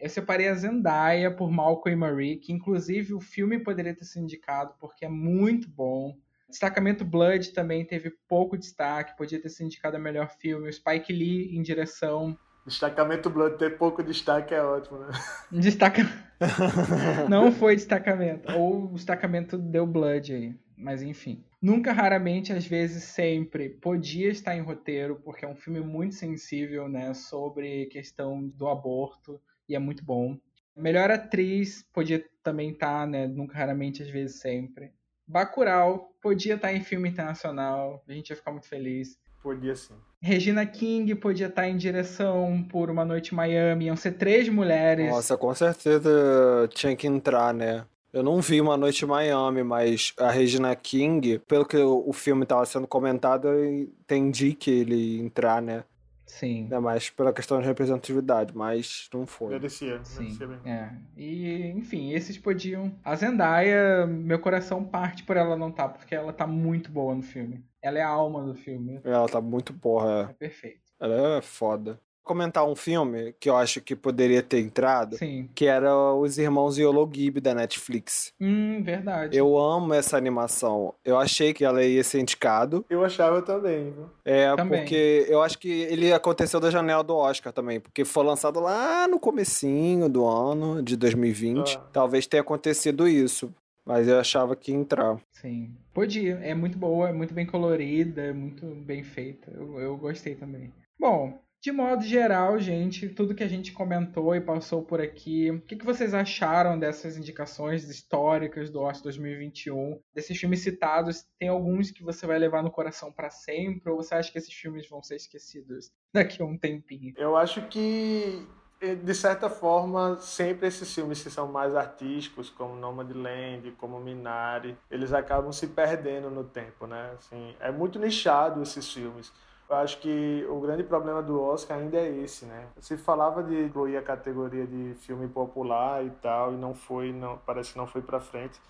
[0.00, 4.24] Eu separei a Zendaya por Malcolm e Marie, que inclusive o filme poderia ter sido
[4.24, 6.16] indicado porque é muito bom.
[6.48, 10.68] Destacamento Blood também teve pouco destaque, podia ter sido indicado a melhor filme.
[10.68, 12.36] O Spike Lee em direção.
[12.64, 15.10] Destacamento Blood ter pouco destaque é ótimo, né?
[15.52, 16.02] Destaca...
[17.30, 18.52] Não foi destacamento.
[18.52, 20.54] Ou o destacamento deu Blood aí.
[20.76, 21.44] Mas enfim.
[21.62, 26.88] Nunca, raramente, às vezes, sempre podia estar em roteiro, porque é um filme muito sensível,
[26.88, 27.14] né?
[27.14, 30.38] Sobre questão do aborto e é muito bom.
[30.76, 33.26] Melhor atriz podia também estar, tá, né?
[33.26, 34.92] Nunca, raramente, às vezes, sempre.
[35.26, 39.18] Bacurau podia estar tá em filme internacional, a gente ia ficar muito feliz.
[39.42, 39.94] Podia sim.
[40.20, 44.48] Regina King podia estar tá em direção por Uma Noite em Miami, iam ser três
[44.48, 45.08] mulheres.
[45.08, 47.84] Nossa, com certeza tinha que entrar, né?
[48.12, 52.44] Eu não vi Uma Noite em Miami, mas a Regina King, pelo que o filme
[52.44, 55.84] estava sendo comentado, eu entendi que ele ia entrar, né?
[56.26, 56.62] Sim.
[56.62, 59.50] Ainda mais pela questão de representatividade, mas não foi.
[59.50, 60.36] Merecia, Sim.
[60.64, 60.90] É.
[61.16, 62.92] E, enfim, esses podiam.
[63.04, 67.22] A Zendaya, meu coração parte por ela não tá, porque ela tá muito boa no
[67.22, 67.64] filme.
[67.80, 69.00] Ela é a alma do filme.
[69.04, 70.28] Ela tá muito porra.
[70.30, 70.80] É perfeito.
[70.98, 72.00] Ela é foda.
[72.26, 75.48] Comentar um filme que eu acho que poderia ter entrado, Sim.
[75.54, 78.32] que era Os Irmãos Yologib da Netflix.
[78.40, 79.36] Hum, verdade.
[79.38, 80.92] Eu amo essa animação.
[81.04, 82.84] Eu achei que ela ia ser indicado.
[82.90, 84.10] Eu achava também, viu?
[84.24, 84.80] É, Também.
[84.80, 89.06] porque eu acho que ele aconteceu da janela do Oscar também, porque foi lançado lá
[89.06, 91.76] no comecinho do ano de 2020.
[91.76, 91.80] Ah.
[91.92, 93.54] Talvez tenha acontecido isso,
[93.84, 95.16] mas eu achava que ia entrar.
[95.30, 95.70] Sim.
[95.94, 96.40] Podia.
[96.42, 99.50] É muito boa, é muito bem colorida, é muito bem feita.
[99.54, 100.72] Eu, eu gostei também.
[100.98, 105.60] Bom, de modo geral, gente, tudo que a gente comentou e passou por aqui, o
[105.60, 110.00] que, que vocês acharam dessas indicações históricas do Oscar 2021?
[110.14, 113.90] Desses filmes citados, tem alguns que você vai levar no coração para sempre?
[113.90, 117.14] Ou você acha que esses filmes vão ser esquecidos daqui a um tempinho?
[117.16, 118.46] Eu acho que,
[118.80, 124.78] eh, de certa forma, sempre esses filmes que são mais artísticos, como Nomadland, como Minari,
[124.88, 127.12] eles acabam se perdendo no tempo, né?
[127.18, 129.32] Assim, é muito nichado esses filmes.
[129.68, 132.68] Eu acho que o grande problema do Oscar ainda é esse, né?
[132.78, 137.38] Se falava de incluir a categoria de filme popular e tal, e não foi, não,
[137.38, 138.60] parece que não foi para frente.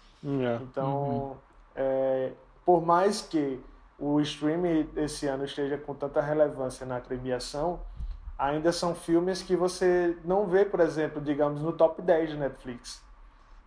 [0.63, 1.37] Então,
[1.75, 2.33] é,
[2.65, 3.61] por mais que
[3.99, 7.81] o streaming esse ano esteja com tanta relevância na premiação,
[8.39, 13.03] ainda são filmes que você não vê, por exemplo, digamos, no top 10 de Netflix,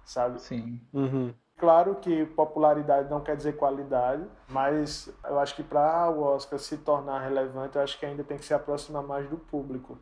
[0.04, 0.42] sabe?
[0.42, 0.80] Sim.
[0.94, 1.34] Uhum.
[1.60, 6.78] Claro que popularidade não quer dizer qualidade, mas eu acho que para o Oscar se
[6.78, 9.98] tornar relevante, eu acho que ainda tem que se aproximar mais do público.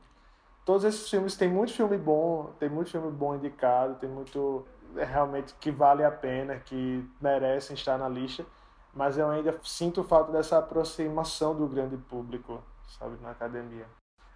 [0.63, 4.65] Todos esses filmes tem muito filme bom, tem muito filme bom indicado, tem muito
[4.95, 8.45] é, realmente que vale a pena, que merecem estar na lista,
[8.93, 12.61] mas eu ainda sinto falta dessa aproximação do grande público,
[12.99, 13.85] sabe, na academia.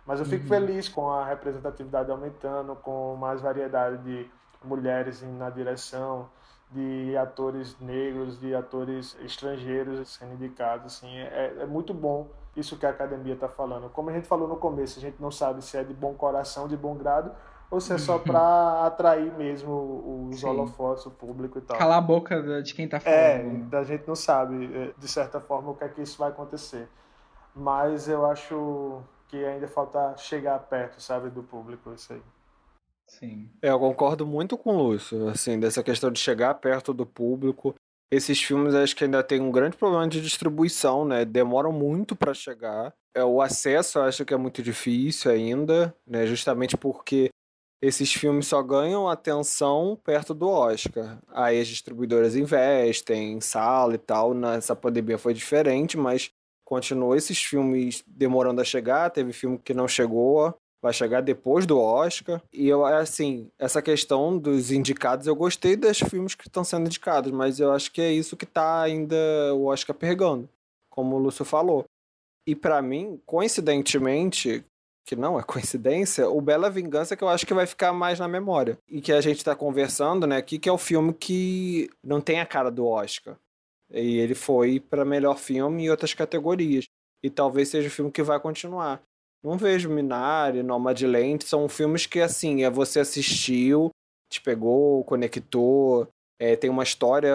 [0.08, 0.50] Mas eu fico Uhum.
[0.50, 4.28] feliz com a representatividade aumentando, com mais variedade de
[4.64, 6.28] mulheres na direção,
[6.72, 10.98] de atores negros, de atores estrangeiros sendo indicados.
[10.98, 13.90] Assim, é, é muito bom isso que a academia está falando.
[13.90, 16.68] Como a gente falou no começo, a gente não sabe se é de bom coração,
[16.68, 17.32] de bom grado,
[17.70, 20.48] ou se é só para atrair mesmo os Sim.
[20.48, 21.78] holofotes, o público e tal.
[21.78, 23.74] Calar a boca de quem tá É, falando.
[23.74, 26.88] a gente não sabe, é, de certa forma, o que é que isso vai acontecer.
[27.56, 32.22] Mas eu acho que ainda falta chegar perto, sabe, do público, isso aí.
[33.12, 33.50] Sim.
[33.62, 37.76] É, eu concordo muito com o Lúcio, assim, dessa questão de chegar perto do público.
[38.10, 41.26] Esses filmes acho que ainda tem um grande problema de distribuição, né?
[41.26, 42.94] Demoram muito para chegar.
[43.16, 46.26] É, o acesso eu acho que é muito difícil ainda, né?
[46.26, 47.30] Justamente porque
[47.82, 51.20] esses filmes só ganham atenção perto do Oscar.
[51.30, 54.34] Aí as distribuidoras investem em sala e tal.
[54.34, 56.32] Nessa pandemia foi diferente, mas
[56.66, 59.10] continuou esses filmes demorando a chegar.
[59.10, 62.42] Teve filme que não chegou, vai chegar depois do Oscar.
[62.52, 67.32] E eu, assim, essa questão dos indicados, eu gostei dos filmes que estão sendo indicados,
[67.32, 69.16] mas eu acho que é isso que tá ainda
[69.54, 70.50] o Oscar pegando,
[70.90, 71.86] como o Lúcio falou.
[72.48, 74.64] E pra mim, coincidentemente,
[75.06, 78.28] que não é coincidência, o Bela Vingança que eu acho que vai ficar mais na
[78.28, 78.78] memória.
[78.90, 82.40] E que a gente tá conversando, né, aqui, que é o filme que não tem
[82.40, 83.38] a cara do Oscar.
[83.92, 86.86] E ele foi para melhor filme e outras categorias.
[87.22, 89.02] E talvez seja o filme que vai continuar.
[89.44, 93.90] Não vejo Minari, Nomadland, são filmes que, assim, é você assistiu,
[94.30, 96.08] te pegou, conectou,
[96.40, 97.34] é, tem uma história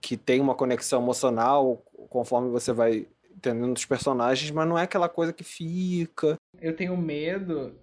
[0.00, 1.76] que tem uma conexão emocional
[2.08, 6.36] conforme você vai entendendo os personagens, mas não é aquela coisa que fica.
[6.60, 7.78] Eu tenho medo.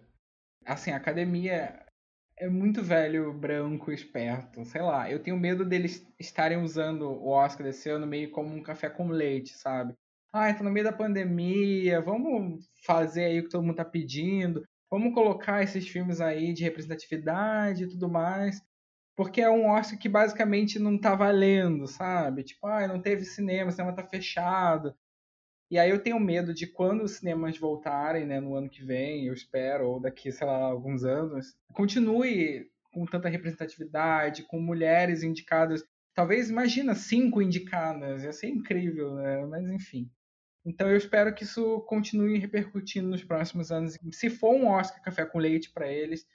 [0.66, 1.86] Assim, a academia
[2.38, 4.66] é muito velho, branco, esperto.
[4.66, 5.10] Sei lá.
[5.10, 9.08] Eu tenho medo deles estarem usando o Oscar desse ano meio como um café com
[9.08, 9.94] leite, sabe?
[10.38, 14.66] Ah, tá no meio da pandemia, vamos fazer aí o que todo mundo tá pedindo.
[14.92, 18.62] Vamos colocar esses filmes aí de representatividade e tudo mais.
[19.16, 22.44] Porque é um Oscar que basicamente não tá valendo, sabe?
[22.44, 24.94] Tipo, ah, não teve cinema, o cinema tá fechado.
[25.72, 29.28] E aí eu tenho medo de quando os cinemas voltarem, né, no ano que vem,
[29.28, 35.82] eu espero, ou daqui, sei lá, alguns anos, continue com tanta representatividade, com mulheres indicadas.
[36.14, 39.46] Talvez, imagina, cinco indicadas, ia ser incrível, né?
[39.46, 40.12] Mas enfim.
[40.66, 43.98] Então eu espero que isso continue repercutindo nos próximos anos.
[44.12, 46.28] Se for um Oscar Café com Leite para eles,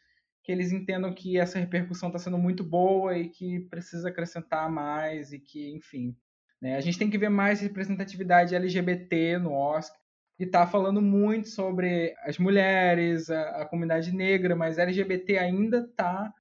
[0.43, 5.33] que eles entendam que essa repercussão está sendo muito boa e que precisa acrescentar mais
[5.33, 6.17] e que, enfim,
[6.61, 6.77] né?
[6.77, 9.99] A gente tem que ver mais representatividade LGBT no Oscar.
[10.39, 16.33] E tá falando muito sobre as mulheres, a, a comunidade negra, mas LGBT ainda tá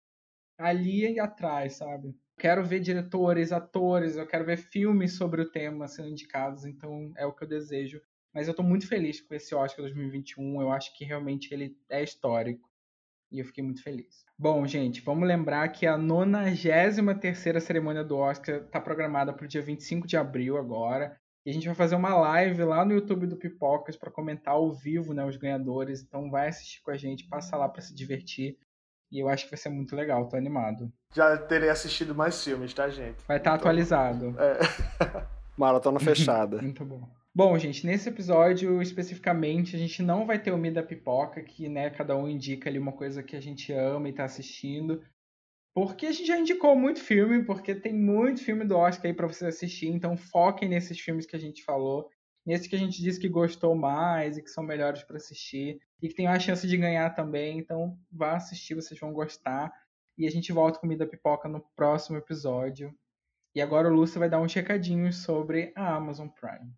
[0.57, 2.15] ali atrás, sabe?
[2.39, 7.25] Quero ver diretores, atores, eu quero ver filmes sobre o tema sendo indicados, então é
[7.25, 8.01] o que eu desejo.
[8.33, 12.01] Mas eu tô muito feliz com esse Oscar 2021, eu acho que realmente ele é
[12.01, 12.69] histórico.
[13.31, 14.25] E eu fiquei muito feliz.
[14.37, 19.61] Bom, gente, vamos lembrar que a 93ª cerimônia do Oscar está programada para o dia
[19.61, 21.19] 25 de abril agora.
[21.45, 24.73] E a gente vai fazer uma live lá no YouTube do Pipocas para comentar ao
[24.73, 26.01] vivo né, os ganhadores.
[26.01, 28.57] Então vai assistir com a gente, passa lá para se divertir.
[29.11, 30.91] E eu acho que vai ser muito legal, tô animado.
[31.13, 33.17] Já terei assistido mais filmes, tá, gente?
[33.27, 34.35] Vai estar tá então, atualizado.
[34.39, 34.59] É.
[35.57, 36.61] Maratona fechada.
[36.61, 37.09] muito bom.
[37.33, 41.69] Bom, gente, nesse episódio especificamente, a gente não vai ter o Mi da Pipoca, que
[41.69, 45.01] né, cada um indica ali uma coisa que a gente ama e tá assistindo.
[45.73, 49.27] Porque a gente já indicou muito filme, porque tem muito filme do Oscar aí para
[49.27, 52.09] vocês assistir, então foquem nesses filmes que a gente falou,
[52.49, 56.07] nesses que a gente disse que gostou mais e que são melhores para assistir e
[56.07, 59.71] que tem a chance de ganhar também, então vá assistir, vocês vão gostar.
[60.17, 62.93] E a gente volta com Comida Pipoca no próximo episódio.
[63.53, 66.73] E agora o Lúcio vai dar uns recadinhos sobre a Amazon Prime.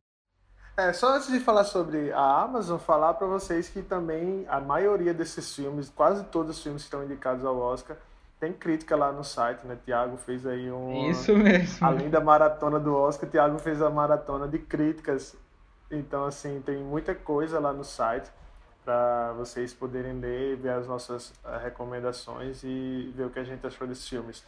[0.77, 5.14] É, só antes de falar sobre a Amazon, falar para vocês que também a maioria
[5.14, 7.98] desses filmes, quase todos os filmes que estão indicados ao Oscar,
[8.39, 9.77] tem crítica lá no site, né?
[9.85, 11.10] Tiago fez aí um.
[11.10, 11.85] Isso mesmo.
[11.85, 15.38] Além da maratona do Oscar, Tiago fez a maratona de críticas.
[15.92, 18.32] Então, assim, tem muita coisa lá no site
[18.84, 23.66] para vocês poderem ler, ver as nossas uh, recomendações e ver o que a gente
[23.68, 24.44] achou desses filmes.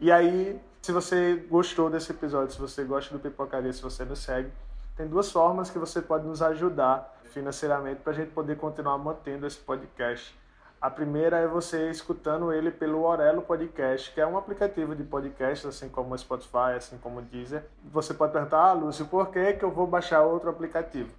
[0.00, 4.18] E aí, se você gostou desse episódio, se você gosta do Pipocaria, se você nos
[4.18, 4.50] segue,
[4.96, 9.46] tem duas formas que você pode nos ajudar financeiramente para a gente poder continuar mantendo
[9.46, 10.36] esse podcast.
[10.80, 15.66] A primeira é você escutando ele pelo Orelo Podcast, que é um aplicativo de podcast,
[15.66, 17.64] assim como o Spotify, assim como o Deezer.
[17.86, 21.10] Você pode perguntar, ah, Lúcio, por que, que eu vou baixar outro aplicativo?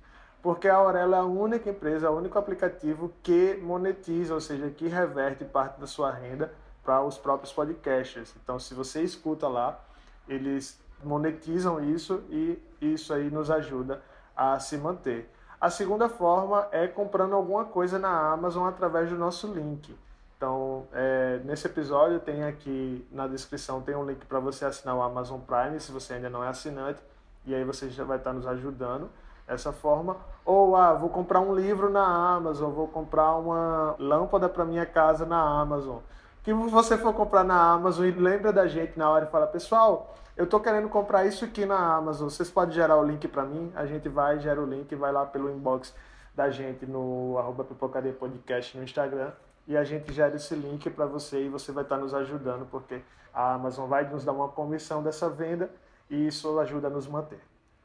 [0.41, 4.87] Porque a Aurelo é a única empresa, o único aplicativo que monetiza, ou seja, que
[4.87, 8.33] reverte parte da sua renda para os próprios podcasters.
[8.41, 9.77] Então, se você escuta lá,
[10.25, 14.01] eles monetizam isso e isso aí nos ajuda
[14.33, 15.29] a se manter.
[15.59, 19.93] A segunda forma é comprando alguma coisa na Amazon através do nosso link.
[20.37, 25.01] Então, é, nesse episódio tem aqui na descrição tem um link para você assinar o
[25.01, 27.01] Amazon Prime, se você ainda não é assinante,
[27.45, 29.09] e aí você já vai estar nos ajudando
[29.45, 30.15] dessa forma.
[30.45, 35.25] Ou, ah, vou comprar um livro na Amazon, vou comprar uma lâmpada para minha casa
[35.25, 35.97] na Amazon.
[36.41, 40.15] Que você for comprar na Amazon e lembra da gente na hora e fala, pessoal,
[40.39, 42.29] eu estou querendo comprar isso aqui na Amazon.
[42.29, 43.73] Vocês podem gerar o link para mim?
[43.75, 45.93] A gente vai, gera o link, vai lá pelo inbox
[46.33, 49.33] da gente no arroba pipocaria podcast no Instagram
[49.67, 53.01] e a gente gera esse link para você e você vai estar nos ajudando porque
[53.33, 55.69] a Amazon vai nos dar uma comissão dessa venda
[56.09, 57.41] e isso ajuda a nos manter.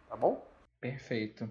[0.08, 0.46] Tá bom?
[0.80, 1.50] Perfeito.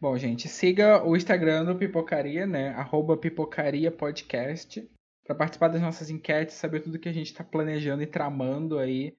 [0.00, 2.68] Bom, gente, siga o Instagram do Pipocaria, né?
[2.76, 4.88] Arroba Pipocaria Podcast,
[5.24, 9.16] para participar das nossas enquetes, saber tudo que a gente está planejando e tramando aí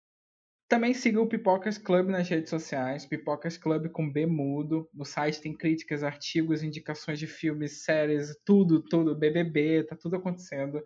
[0.70, 4.88] também siga o Pipocas Club nas redes sociais, Pipocas Club com B mudo.
[4.94, 10.80] No site tem críticas, artigos, indicações de filmes, séries, tudo, tudo, BBB, tá tudo acontecendo.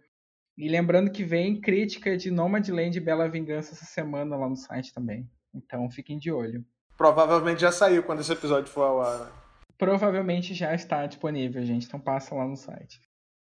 [0.58, 4.94] E lembrando que vem crítica de Nomadland e Bela Vingança essa semana lá no site
[4.94, 5.30] também.
[5.54, 6.66] Então fiquem de olho.
[6.98, 9.20] Provavelmente já saiu quando esse episódio for ao ar.
[9.20, 9.32] Né?
[9.78, 11.88] Provavelmente já está disponível, gente.
[11.88, 13.02] Então passa lá no site.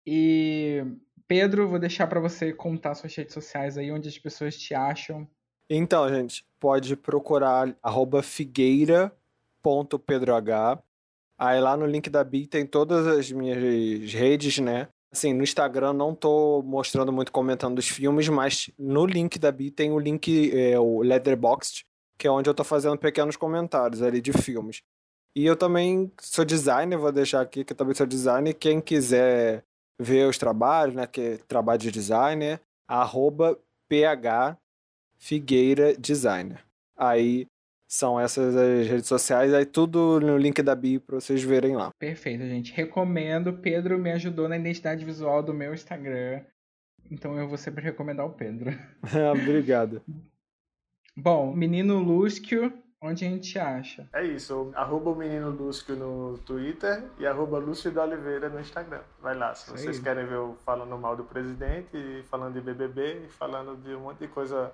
[0.06, 0.84] E
[1.26, 5.26] Pedro, vou deixar para você contar suas redes sociais aí, onde as pessoas te acham
[5.70, 7.76] então, gente, pode procurar
[8.24, 10.82] figueira.pedroh.
[11.38, 14.88] Aí lá no link da Bi tem todas as minhas redes, né?
[15.12, 19.72] Assim, no Instagram não tô mostrando muito comentando os filmes, mas no link da Bi
[19.72, 21.86] tem o link, é, o Letterboxd,
[22.18, 24.82] que é onde eu tô fazendo pequenos comentários ali de filmes.
[25.36, 28.54] E eu também sou designer, vou deixar aqui que eu também sou designer.
[28.54, 29.64] Quem quiser
[30.00, 33.58] ver os trabalhos, né, que é trabalho de designer, arroba
[33.88, 34.58] ph
[35.18, 36.64] Figueira Designer.
[36.96, 37.46] Aí
[37.88, 41.92] são essas as redes sociais, aí tudo no link da bio para vocês verem lá.
[41.98, 42.74] Perfeito, gente.
[42.74, 43.54] Recomendo.
[43.54, 46.42] Pedro me ajudou na identidade visual do meu Instagram.
[47.10, 48.72] Então eu vou sempre recomendar o Pedro.
[49.32, 50.02] Obrigado.
[51.16, 54.10] Bom, menino Lúcio Onde a gente acha?
[54.12, 59.02] É isso, arroba o menino Lúcio no Twitter e arroba Lúcio da Oliveira no Instagram.
[59.22, 60.04] Vai lá, se isso vocês aí.
[60.04, 64.20] querem ver eu falando mal do presidente, falando de BBB e falando de um monte
[64.20, 64.74] de coisa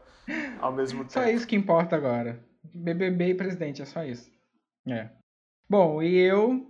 [0.61, 1.11] ao mesmo tempo.
[1.11, 2.39] Só isso que importa agora.
[2.73, 4.31] BBB e presidente, é só isso.
[4.87, 5.09] É.
[5.69, 6.65] Bom, e eu,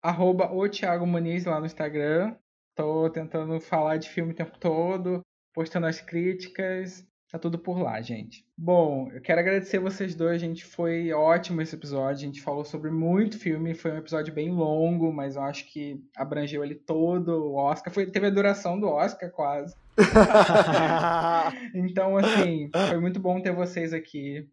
[0.00, 2.36] arroba o Thiago Muniz lá no Instagram.
[2.76, 5.20] Tô tentando falar de filme o tempo todo,
[5.52, 7.04] postando as críticas.
[7.30, 8.46] Tá tudo por lá, gente.
[8.56, 10.64] Bom, eu quero agradecer vocês dois, gente.
[10.64, 12.22] Foi ótimo esse episódio.
[12.22, 13.74] A gente falou sobre muito filme.
[13.74, 17.30] Foi um episódio bem longo, mas eu acho que abrangeu ele todo.
[17.30, 19.74] O Oscar foi, teve a duração do Oscar quase.
[21.74, 24.48] então, assim, foi muito bom ter vocês aqui.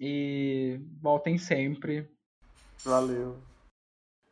[0.00, 2.08] E voltem sempre.
[2.84, 3.36] Valeu.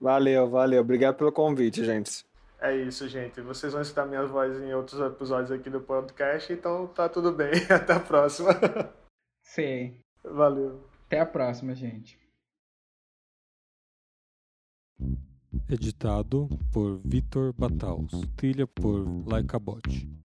[0.01, 0.81] Valeu, valeu.
[0.81, 2.25] Obrigado pelo convite, gente.
[2.59, 3.41] É isso, gente.
[3.41, 7.53] Vocês vão escutar minha voz em outros episódios aqui do podcast, então tá tudo bem.
[7.71, 8.51] Até a próxima.
[9.43, 9.95] Sim.
[10.25, 10.83] Valeu.
[11.07, 12.19] Até a próxima, gente.
[15.69, 18.11] Editado por Vitor Bataus.
[18.37, 20.17] Trilha por Laika Bot.